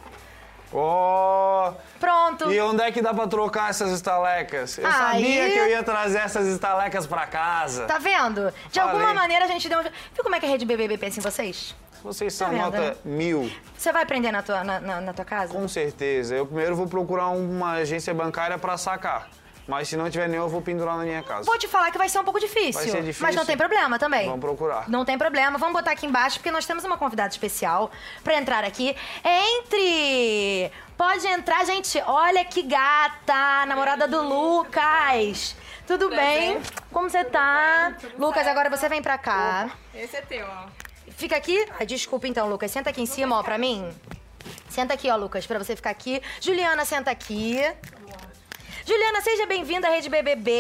Ó. 0.73 1.73
Pronto. 2.01 2.51
E 2.53 2.61
onde 2.61 2.83
é 2.83 2.91
que 2.91 3.03
dá 3.03 3.13
pra 3.13 3.27
trocar 3.27 3.71
essas 3.71 3.91
estalecas? 3.93 4.79
Eu 4.79 4.87
Aí- 4.87 4.93
sabia 4.93 5.51
que 5.51 5.59
eu 5.59 5.69
ia 5.69 5.83
trazer 5.83 6.19
essas 6.19 6.47
estalecas 6.47 7.07
pra 7.07 7.27
casa. 7.27 7.85
Tá 7.87 7.99
vendo? 7.99 8.53
De 8.71 8.81
Falei. 8.81 8.95
alguma 8.95 9.15
maneira 9.15 9.45
a 9.45 9.49
gente 9.49 9.69
deu 9.69 9.81
um... 9.81 9.83
Viu 9.83 10.23
como 10.23 10.35
é 10.35 10.41
que 10.41 10.47
a 10.47 10.49
Rede 10.49 10.65
BBB 10.65 10.97
pensa 10.99 11.19
em 11.21 11.23
vocês? 11.23 11.75
Vocês 12.03 12.33
são 12.35 12.49
Tá 12.49 12.53
vendo, 12.55 12.63
nota 12.65 12.81
né? 12.81 12.95
mil. 13.05 13.51
Você 13.77 13.93
vai 13.93 14.03
aprender 14.03 14.33
na 14.33 14.43
tua, 14.43 14.65
na, 14.65 14.81
na- 14.81 15.01
na 15.01 15.13
tua 15.13 15.25
casa? 15.25 15.53
Com 15.53 15.69
certeza. 15.69 16.35
Eu 16.35 16.47
primeiro 16.47 16.75
vou 16.75 16.87
procurar 16.89 17.29
uma 17.29 17.73
agência 17.73 18.13
bancária 18.13 18.59
pra 18.59 18.77
sacar. 18.77 19.29
Mas 19.67 19.89
se 19.89 19.97
não 19.97 20.11
tiver 20.11 20.29
nenhum, 20.29 20.43
eu 20.43 20.49
vou 20.49 20.61
pendurar 20.61 20.97
na 20.97 21.05
minha 21.05 21.23
casa. 21.23 21.45
Vou 21.45 21.59
te 21.59 21.69
falar 21.69 21.91
que 21.91 21.99
vai 21.99 22.09
ser 22.09 22.19
um 22.19 22.25
pouco 22.25 22.41
difícil. 22.41 22.73
Vai 22.73 22.89
ser 22.89 23.03
difícil. 23.03 23.23
Mas 23.23 23.37
não 23.37 23.47
tem 23.47 23.57
problema 23.57 23.99
também. 23.99 24.27
Vamos 24.27 24.41
procurar. 24.41 24.89
Não 24.89 25.05
tem 25.05 25.17
problema. 25.17 25.57
Vamos 25.59 25.75
botar 25.75 25.93
aqui 25.93 26.07
embaixo, 26.07 26.39
porque 26.39 26.51
nós 26.51 26.67
temos 26.67 26.85
uma 26.85 26.99
convidada 26.99 27.31
especial 27.31 27.91
pra 28.25 28.35
entrar 28.35 28.65
aqui. 28.65 28.97
Entre! 29.25 30.71
Pode 30.97 31.27
entrar, 31.27 31.65
gente. 31.65 32.03
Olha 32.07 32.45
que 32.45 32.63
gata! 32.63 33.67
Namorada 33.67 34.09
do 34.09 34.23
Lucas. 34.23 35.57
Tudo 35.87 36.09
bem? 36.11 36.61
Como 36.93 37.09
você 37.09 37.25
tá? 37.25 37.95
Lucas, 38.19 38.47
agora 38.47 38.69
você 38.69 38.89
vem 38.89 39.03
pra 39.03 39.19
cá. 39.19 39.71
Esse 39.95 40.17
é 40.17 40.23
teu, 40.23 40.47
ó. 40.47 40.67
Fica 41.11 41.37
aqui. 41.37 41.65
Ai, 41.79 41.87
desculpa 41.87 42.27
então, 42.27 42.49
Lucas. 42.49 42.71
Senta 42.71 42.91
aqui 42.91 43.03
em 43.03 43.07
cima, 43.07 43.39
ó, 43.39 43.43
pra 43.43 43.59
mim. 43.59 43.93
Senta 44.69 44.95
aqui, 44.95 45.11
ó, 45.11 45.17
Lucas, 45.17 45.47
pra 45.47 45.59
você 45.59 45.77
ficar 45.77 45.91
aqui. 45.91 46.21
Juliana, 46.41 46.85
senta 46.85 47.11
aqui. 47.11 47.61
Juliana, 48.85 49.21
seja 49.21 49.47
bem-vinda 49.47 49.87
à 49.87 49.91
Rede 49.91 50.09
BBB. 50.09 50.51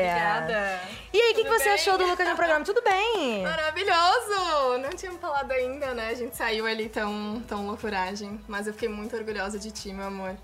Obrigada. 0.00 0.80
E 1.12 1.18
aí, 1.20 1.32
o 1.32 1.34
que, 1.34 1.42
que 1.44 1.48
você 1.48 1.64
bem? 1.64 1.72
achou 1.74 1.96
do 1.96 2.06
Lucas 2.06 2.28
no 2.28 2.36
programa? 2.36 2.64
Tudo 2.64 2.82
bem? 2.82 3.42
Maravilhoso! 3.42 4.78
Não 4.82 4.90
tinha 4.90 5.12
falado 5.12 5.50
ainda, 5.52 5.94
né? 5.94 6.10
A 6.10 6.14
gente 6.14 6.36
saiu 6.36 6.66
ali 6.66 6.88
tão, 6.88 7.42
tão 7.48 7.66
loucuragem. 7.66 8.38
Mas 8.46 8.66
eu 8.66 8.74
fiquei 8.74 8.88
muito 8.88 9.16
orgulhosa 9.16 9.58
de 9.58 9.70
ti, 9.70 9.92
meu 9.92 10.06
amor. 10.06 10.36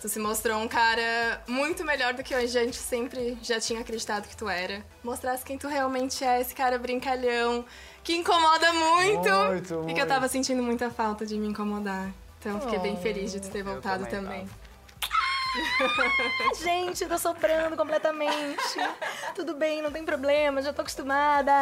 Tu 0.00 0.08
se 0.08 0.18
mostrou 0.20 0.58
um 0.58 0.68
cara 0.68 1.42
muito 1.46 1.84
melhor 1.84 2.14
do 2.14 2.22
que 2.22 2.32
a 2.34 2.46
gente 2.46 2.76
sempre 2.76 3.36
já 3.42 3.60
tinha 3.60 3.80
acreditado 3.80 4.28
que 4.28 4.36
tu 4.36 4.48
era. 4.48 4.82
Mostrasse 5.02 5.44
quem 5.44 5.58
tu 5.58 5.66
realmente 5.68 6.24
é, 6.24 6.40
esse 6.40 6.54
cara 6.54 6.78
brincalhão, 6.78 7.64
que 8.02 8.14
incomoda 8.16 8.72
muito. 8.72 9.28
Muito, 9.28 9.64
E 9.64 9.66
que 9.66 9.74
muito. 9.76 9.98
eu 9.98 10.06
tava 10.06 10.28
sentindo 10.28 10.62
muita 10.62 10.88
falta 10.90 11.26
de 11.26 11.36
me 11.36 11.48
incomodar. 11.48 12.10
Então 12.38 12.52
eu 12.54 12.60
fiquei 12.60 12.78
bem 12.78 12.94
Oh, 12.98 13.02
feliz 13.02 13.32
de 13.32 13.40
tu 13.40 13.50
ter 13.50 13.62
voltado 13.62 14.06
também. 14.06 14.48
Gente, 16.62 17.02
eu 17.02 17.08
tô 17.08 17.18
soprando 17.18 17.76
completamente. 17.76 18.78
Tudo 19.34 19.54
bem, 19.54 19.82
não 19.82 19.90
tem 19.90 20.04
problema, 20.04 20.62
já 20.62 20.72
tô 20.72 20.82
acostumada. 20.82 21.52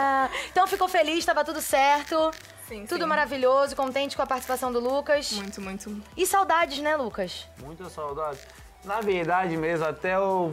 Então 0.51 0.67
ficou 0.67 0.89
feliz, 0.89 1.25
tava 1.25 1.45
tudo 1.45 1.61
certo. 1.61 2.31
Sim, 2.69 2.85
Tudo 2.85 3.01
sim. 3.05 3.07
maravilhoso, 3.07 3.75
contente 3.75 4.15
com 4.15 4.23
a 4.23 4.27
participação 4.27 4.71
do 4.71 4.79
Lucas. 4.79 5.33
Muito, 5.33 5.59
muito. 5.61 6.03
E 6.15 6.27
saudades, 6.27 6.79
né, 6.81 6.97
Lucas? 6.97 7.47
Muita 7.61 7.89
saudade. 7.89 8.39
Na 8.85 9.01
verdade 9.01 9.57
mesmo, 9.57 9.87
até 9.87 10.19
o 10.19 10.53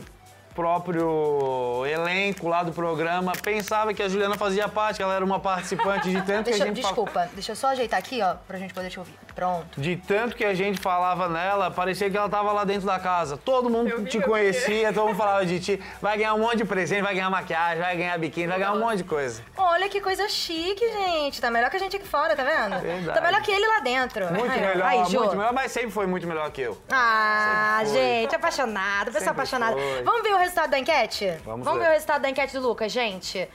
próprio 0.55 1.85
elenco 1.85 2.47
lá 2.47 2.63
do 2.63 2.71
programa 2.71 3.33
pensava 3.41 3.93
que 3.93 4.01
a 4.01 4.07
Juliana 4.07 4.35
fazia 4.37 4.67
parte, 4.69 4.97
que 4.97 5.03
ela 5.03 5.13
era 5.13 5.23
uma 5.25 5.39
participante 5.39 6.09
de 6.09 6.21
tanto 6.21 6.45
Deixa, 6.45 6.57
que 6.63 6.63
a 6.63 6.67
gente 6.67 6.81
fala- 6.81 6.93
desculpa, 6.93 7.29
deixa 7.33 7.51
eu 7.51 7.55
só 7.55 7.67
ajeitar 7.67 7.99
aqui, 7.99 8.21
ó, 8.21 8.35
pra 8.47 8.57
gente 8.57 8.73
poder 8.73 8.89
te 8.89 8.97
ouvir. 8.99 9.13
Pronto. 9.35 9.79
De 9.81 9.97
tanto 9.97 10.33
que 10.33 10.45
a 10.45 10.53
gente 10.53 10.79
falava 10.79 11.27
nela, 11.27 11.69
parecia 11.69 12.09
que 12.09 12.15
ela 12.15 12.29
tava 12.29 12.53
lá 12.53 12.63
dentro 12.63 12.85
da 12.87 12.97
casa. 12.97 13.35
Todo 13.35 13.69
mundo 13.69 14.05
te 14.05 14.17
conhecia, 14.21 14.93
todo 14.93 15.07
mundo 15.07 15.17
falava 15.17 15.45
de 15.45 15.59
ti. 15.59 15.81
Vai 16.01 16.17
ganhar 16.17 16.33
um 16.35 16.39
monte 16.39 16.57
de 16.59 16.65
presente, 16.65 17.01
vai 17.01 17.13
ganhar 17.13 17.29
maquiagem, 17.29 17.83
vai 17.83 17.97
ganhar 17.97 18.17
biquíni, 18.17 18.47
vai 18.47 18.57
ganhar 18.59 18.71
um 18.71 18.79
monte 18.79 18.97
de 18.99 19.03
coisa. 19.03 19.41
Olha 19.57 19.89
que 19.89 19.99
coisa 19.99 20.29
chique, 20.29 20.79
gente. 20.89 21.41
Tá 21.41 21.51
melhor 21.51 21.69
que 21.69 21.75
a 21.75 21.79
gente 21.79 21.97
aqui 21.97 22.07
fora, 22.07 22.33
tá 22.33 22.45
vendo? 22.45 22.79
Verdade. 22.79 23.19
Tá 23.19 23.19
melhor 23.25 23.41
que 23.41 23.51
ele 23.51 23.67
lá 23.67 23.79
dentro. 23.81 24.25
Muito 24.33 24.49
melhor, 24.49 24.81
Aí, 24.83 24.99
muito 24.99 25.35
melhor, 25.35 25.51
mas 25.53 25.69
sempre 25.69 25.91
foi 25.91 26.07
muito 26.07 26.25
melhor 26.25 26.49
que 26.51 26.61
eu. 26.61 26.77
Ah, 26.89 27.81
gente, 27.87 28.33
apaixonado, 28.33 29.07
pessoa 29.07 29.19
Sempre 29.19 29.31
apaixonada. 29.31 29.73
foi. 29.75 30.03
Vamos 30.03 30.23
ver 30.23 30.33
o 30.33 30.37
resultado 30.45 30.69
da 30.71 30.79
enquete? 30.79 31.37
Vamos 31.43 31.67
ver. 31.67 31.79
ver. 31.79 31.89
o 31.89 31.91
resultado 31.91 32.21
da 32.21 32.29
enquete 32.29 32.53
do 32.53 32.61
Lucas, 32.67 32.91
gente. 32.91 33.47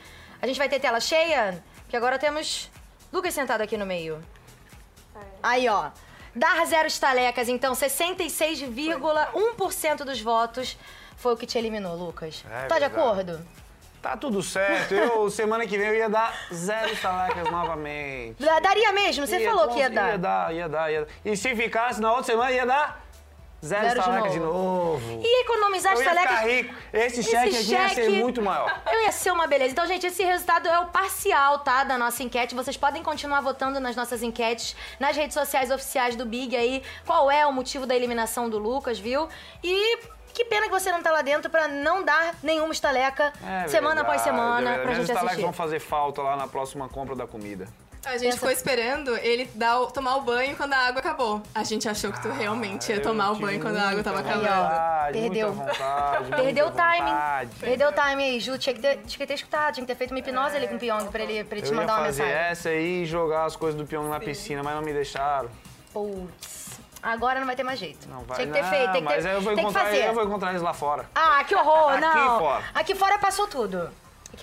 A 0.43 0.47
gente 0.47 0.59
vai 0.59 0.69
ter 0.69 0.81
tela 0.81 1.01
cheia, 1.01 1.63
que 1.89 1.97
agora 1.97 2.19
temos 2.19 2.71
Lucas 3.13 3.33
sentado 3.35 3.61
aqui 3.63 3.77
no 3.77 3.87
meio. 3.87 4.23
Aí, 5.43 5.69
ó. 5.69 5.91
Dar 6.35 6.65
zero 6.67 6.87
estalecas, 6.87 7.49
então 7.49 7.73
66,1% 7.73 10.05
dos 10.05 10.21
votos 10.21 10.77
foi 11.17 11.35
o 11.35 11.37
que 11.37 11.45
te 11.47 11.59
eliminou, 11.59 11.97
Lucas. 11.97 12.45
É 12.49 12.67
tá 12.67 12.77
de 12.77 12.81
verdade. 12.81 13.01
acordo? 13.01 13.41
Tá 14.01 14.17
tudo 14.17 14.41
certo. 14.43 14.95
Eu, 14.95 15.29
semana 15.31 15.67
que 15.67 15.77
vem, 15.77 15.89
eu 15.89 15.97
ia 15.97 16.09
dar 16.09 16.33
zero 16.53 16.93
estalecas 16.93 17.51
novamente. 17.51 18.37
Daria 18.63 18.93
mesmo? 18.93 19.27
Você 19.27 19.41
Ia, 19.41 19.51
falou 19.51 19.69
que 19.69 19.81
ia 19.81 19.91
dar. 19.91 20.11
Ia 20.13 20.19
dar, 20.19 20.55
ia 20.55 20.69
dar, 20.69 20.93
ia 20.93 21.01
dar. 21.05 21.09
E 21.25 21.37
se 21.37 21.55
ficasse 21.55 22.01
na 22.01 22.11
outra 22.11 22.25
semana, 22.25 22.53
ia 22.53 22.65
dar 22.65 23.05
Zero, 23.65 23.83
Zero 23.83 23.95
de 23.95 24.01
estaleca 24.01 24.29
de 24.31 24.41
novo. 24.41 24.59
novo. 24.59 25.21
E 25.23 25.43
economizar 25.43 25.93
Eu 25.93 25.99
estalecas. 26.01 26.31
ficar 26.39 26.49
rico. 26.49 26.75
Esse 26.93 27.23
cheque 27.23 27.57
aqui 27.57 27.71
ia 27.73 27.89
ser 27.91 28.09
muito 28.11 28.41
maior. 28.41 28.83
Eu 28.91 29.03
ia 29.03 29.13
ser 29.13 29.31
uma 29.33 29.47
beleza. 29.47 29.73
Então, 29.73 29.87
gente, 29.87 30.07
esse 30.07 30.23
resultado 30.25 30.67
é 30.67 30.79
o 30.79 30.87
parcial, 30.87 31.59
tá? 31.59 31.85
Da 31.85 31.99
nossa 31.99 32.23
enquete. 32.23 32.55
Vocês 32.55 32.77
podem 32.77 33.03
continuar 33.03 33.43
votando 33.43 33.79
nas 33.79 33.95
nossas 33.95 34.23
enquetes, 34.23 34.75
nas 34.99 35.15
redes 35.15 35.35
sociais 35.35 35.71
oficiais 35.71 36.17
do 36.17 36.25
Big 36.25 36.57
aí. 36.57 36.83
Qual 37.05 37.31
é 37.31 37.47
o 37.47 37.53
motivo 37.53 37.85
da 37.87 37.95
eliminação 37.95 38.49
do 38.49 38.59
Lucas, 38.59 38.99
viu? 38.99 39.29
E. 39.63 39.99
Que 40.33 40.45
pena 40.45 40.67
que 40.67 40.71
você 40.71 40.93
não 40.93 41.03
tá 41.03 41.11
lá 41.11 41.23
dentro 41.23 41.51
pra 41.51 41.67
não 41.67 42.05
dar 42.05 42.37
nenhuma 42.41 42.73
estaleca 42.73 43.33
É 43.45 43.67
semana 43.67 44.03
após 44.03 44.23
verdade, 44.23 44.39
semana 44.39 44.61
é 44.61 44.63
verdade. 44.63 44.83
pra 44.83 44.93
gente 44.95 45.03
estalecas 45.03 45.27
assistir. 45.33 45.43
vão 45.43 45.53
fazer 45.53 45.81
falta 45.81 46.23
lá 46.23 46.37
na 46.37 46.47
próxima 46.47 46.89
compra 46.89 47.17
da 47.17 47.27
comida. 47.27 47.67
A 48.05 48.17
gente 48.17 48.35
ficou 48.35 48.51
esperando 48.51 49.15
ele 49.19 49.49
dar 49.55 49.79
o- 49.81 49.87
tomar 49.91 50.17
o 50.17 50.23
banho 50.23 50.57
quando 50.57 50.73
a 50.73 50.79
água 50.79 51.01
acabou. 51.01 51.43
A 51.55 51.63
gente 51.63 51.89
achou 51.89 52.11
que 52.11 52.21
tu 52.23 52.29
realmente 52.31 52.89
ia 52.91 52.97
eu 52.97 53.03
tomar 53.03 53.31
o 53.33 53.37
banho 53.37 53.61
quando 53.61 53.77
a 53.77 53.89
água 53.91 54.03
tava 54.03 54.17
muita 54.23 54.31
acabando. 54.31 54.63
vontade, 54.63 55.19
Perdeu. 55.21 55.53
vontade, 55.53 56.31
Perdeu 56.31 56.67
o 56.67 56.71
timing. 56.71 57.11
vontade. 57.11 57.51
Perdeu 57.61 57.89
o 57.89 57.93
timing 57.93 58.25
aí, 58.25 58.41
Ju. 58.41 58.59
Tinha 58.59 58.75
que, 58.75 58.81
ter, 58.81 58.97
tinha 58.99 59.19
que 59.19 59.27
ter 59.27 59.35
escutado, 59.35 59.75
tinha 59.75 59.87
que 59.87 59.93
ter 59.93 59.99
feito 59.99 60.11
uma 60.13 60.19
hipnose 60.19 60.57
ali 60.57 60.67
com 60.67 60.77
o 60.77 60.79
Pyong 60.79 61.07
pra 61.11 61.23
ele, 61.23 61.45
pra 61.45 61.59
ele 61.59 61.67
te 61.67 61.71
Eu 61.73 61.75
ia 61.77 61.81
mandar 61.83 61.99
uma 61.99 62.07
fazer 62.07 62.23
mensagem. 62.23 62.45
essa 62.51 62.69
aí 62.71 63.03
e 63.03 63.07
jogar 63.07 63.45
as 63.45 63.55
coisas 63.55 63.79
do 63.81 63.87
Pyong 63.87 64.09
na 64.09 64.19
piscina, 64.19 64.63
mas 64.63 64.75
não 64.75 64.83
me 64.83 64.93
deixaram. 64.93 65.51
Putz. 65.93 66.81
Agora 67.03 67.39
não 67.41 67.47
vai 67.47 67.57
ter 67.57 67.63
mais 67.63 67.79
jeito. 67.79 68.07
Não 68.09 68.21
vai, 68.21 68.37
tinha 68.37 68.47
que 68.49 68.53
ter 68.53 68.63
não, 68.63 68.69
feito, 68.71 68.93
tem 68.93 69.01
que, 69.01 69.09
mas 69.09 69.25
ter, 69.25 69.31
eu 69.35 69.41
vou 69.41 69.55
tem 69.55 69.55
que 69.57 69.61
encontrar, 69.71 69.85
fazer. 69.87 70.07
eu 70.07 70.15
vou 70.15 70.25
encontrar 70.25 70.51
eles 70.51 70.61
lá 70.63 70.75
fora. 70.75 71.07
Ah, 71.15 71.43
que 71.45 71.55
horror, 71.55 71.93
Aqui 71.93 72.01
não. 72.01 72.39
fora. 72.39 72.65
Aqui 72.75 72.95
fora 72.95 73.19
passou 73.19 73.47
tudo. 73.47 73.91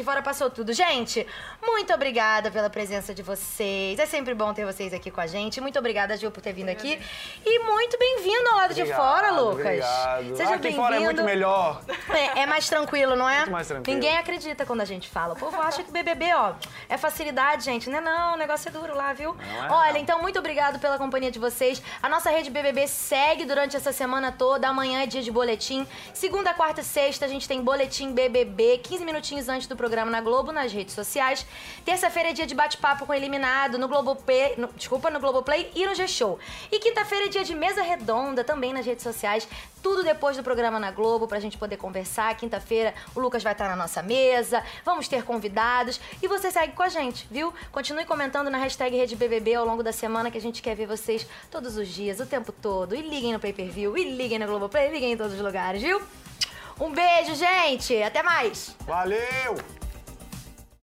Fora 0.04 0.22
passou 0.22 0.50
tudo. 0.50 0.74
Gente, 0.74 1.26
muito 1.62 1.94
obrigada 1.94 2.50
pela 2.52 2.70
presença 2.70 3.14
de 3.14 3.22
vocês. 3.24 4.00
É 4.00 4.06
sempre 4.06 4.34
bom 4.34 4.54
ter 4.54 4.66
vocês 4.66 4.94
aqui 4.94 5.12
com 5.12 5.20
a 5.20 5.28
gente. 5.28 5.60
Muito 5.60 5.78
obrigada, 5.80 6.16
Gil, 6.16 6.32
por 6.32 6.42
ter 6.42 6.54
vindo 6.54 6.70
aqui. 6.70 7.00
E 7.46 7.60
muito 7.60 7.98
bem-vindo 7.98 8.48
ao 8.50 8.56
lado 8.56 8.74
de 8.74 8.82
Obrigado, 8.84 9.02
fora, 9.02 9.32
Lucas. 9.32 9.58
Obrigado. 9.66 10.38
Seja 10.38 10.56
aqui 10.56 10.74
fora 10.74 10.96
é 10.96 11.00
muito 11.00 11.18
bem-vindo. 11.18 11.24
melhor. 11.24 11.82
É, 12.10 12.42
é 12.42 12.46
mais 12.46 12.70
tranquilo, 12.70 13.16
não 13.16 13.28
é? 13.30 13.40
Muito 13.40 13.52
mais 13.52 13.68
tranquilo. 13.68 13.96
Ninguém 13.96 14.18
acredita 14.18 14.66
quando 14.66 14.82
a 14.82 14.86
gente 14.86 15.10
fala. 15.10 15.34
O 15.34 15.38
povo 15.38 15.60
acha 15.60 15.84
que 15.84 15.92
BBB, 15.92 16.34
ó, 16.34 16.54
é 16.88 16.98
facilidade, 16.98 17.66
gente. 17.66 17.90
Não 17.90 17.98
é 17.98 18.02
não, 18.02 18.34
o 18.36 18.38
negócio 18.38 18.70
é 18.70 18.72
duro 18.72 18.96
lá, 18.96 19.12
viu? 19.14 19.36
é, 19.42 19.72
Olha, 19.72 19.94
não. 19.94 20.00
então 20.00 20.22
muito 20.22 20.38
obrigado 20.40 20.80
pela 20.80 20.98
companhia 20.98 21.32
de 21.32 21.40
vocês. 21.40 21.82
A 22.02 22.08
nossa 22.08 22.30
rede 22.30 22.50
BBB 22.50 22.88
segue 22.88 23.46
durante 23.46 23.76
essa 23.76 23.92
semana 23.92 24.32
toda. 24.32 24.68
Amanhã 24.68 25.02
é 25.02 25.06
dia 25.06 25.22
de 25.22 25.32
boletim. 25.32 25.88
Segunda, 26.14 26.54
quarta 26.54 26.82
e 26.82 26.84
sexta 26.84 27.26
a 27.26 27.28
gente 27.28 27.48
tem 27.48 27.62
boletim 27.62 28.14
BBB, 28.14 28.78
15 28.84 29.04
minutinhos 29.04 29.50
antes 29.50 29.68
do 29.68 29.76
programa 29.76 29.87
na 29.88 30.22
Globo, 30.22 30.52
nas 30.52 30.72
redes 30.72 30.94
sociais. 30.94 31.46
Terça-feira 31.86 32.30
é 32.30 32.34
dia 32.34 32.46
de 32.46 32.54
bate-papo 32.54 33.06
com 33.06 33.14
eliminado 33.14 33.78
no 33.78 33.88
Globoplay, 33.88 34.56
no, 34.58 34.68
desculpa, 34.76 35.10
no 35.10 35.20
Globoplay 35.20 35.72
e 35.74 35.86
no 35.86 35.96
G-Show. 35.96 36.40
E 36.72 36.80
quinta-feira 36.80 37.26
é 37.26 37.30
dia 37.30 37.44
de 37.44 37.56
mesa 37.56 37.82
redonda 37.82 38.44
também 38.44 38.74
nas 38.74 38.86
redes 38.86 39.04
sociais. 39.04 39.48
Tudo 39.82 40.04
depois 40.04 40.36
do 40.36 40.44
programa 40.44 40.80
na 40.80 40.92
Globo 40.92 41.28
pra 41.28 41.40
gente 41.40 41.58
poder 41.58 41.78
conversar. 41.78 42.36
Quinta-feira 42.36 42.94
o 43.16 43.20
Lucas 43.20 43.44
vai 43.44 43.54
estar 43.54 43.70
na 43.70 43.76
nossa 43.76 44.04
mesa, 44.04 44.64
vamos 44.84 45.08
ter 45.08 45.24
convidados 45.24 46.00
e 46.22 46.28
você 46.28 46.52
segue 46.52 46.74
com 46.74 46.84
a 46.84 46.90
gente, 46.90 47.28
viu? 47.32 47.54
Continue 47.72 48.06
comentando 48.06 48.50
na 48.50 48.58
hashtag 48.58 48.96
RedeBBB 48.96 49.56
ao 49.56 49.66
longo 49.66 49.82
da 49.82 49.92
semana 49.92 50.30
que 50.30 50.38
a 50.38 50.42
gente 50.42 50.62
quer 50.62 50.76
ver 50.76 50.88
vocês 50.88 51.26
todos 51.50 51.78
os 51.78 51.88
dias, 51.88 52.20
o 52.20 52.26
tempo 52.26 52.52
todo. 52.52 52.96
E 52.96 53.02
liguem 53.02 53.34
no 53.34 53.40
pay-per-view, 53.40 53.98
e 53.98 54.16
liguem 54.16 54.40
no 54.40 54.48
Globoplay, 54.48 54.92
liguem 54.92 55.14
em 55.14 55.18
todos 55.18 55.34
os 55.34 55.42
lugares, 55.42 55.82
viu? 55.82 56.02
Um 56.80 56.92
beijo, 56.92 57.34
gente! 57.36 58.02
Até 58.04 58.22
mais! 58.22 58.76
Valeu! 58.86 59.56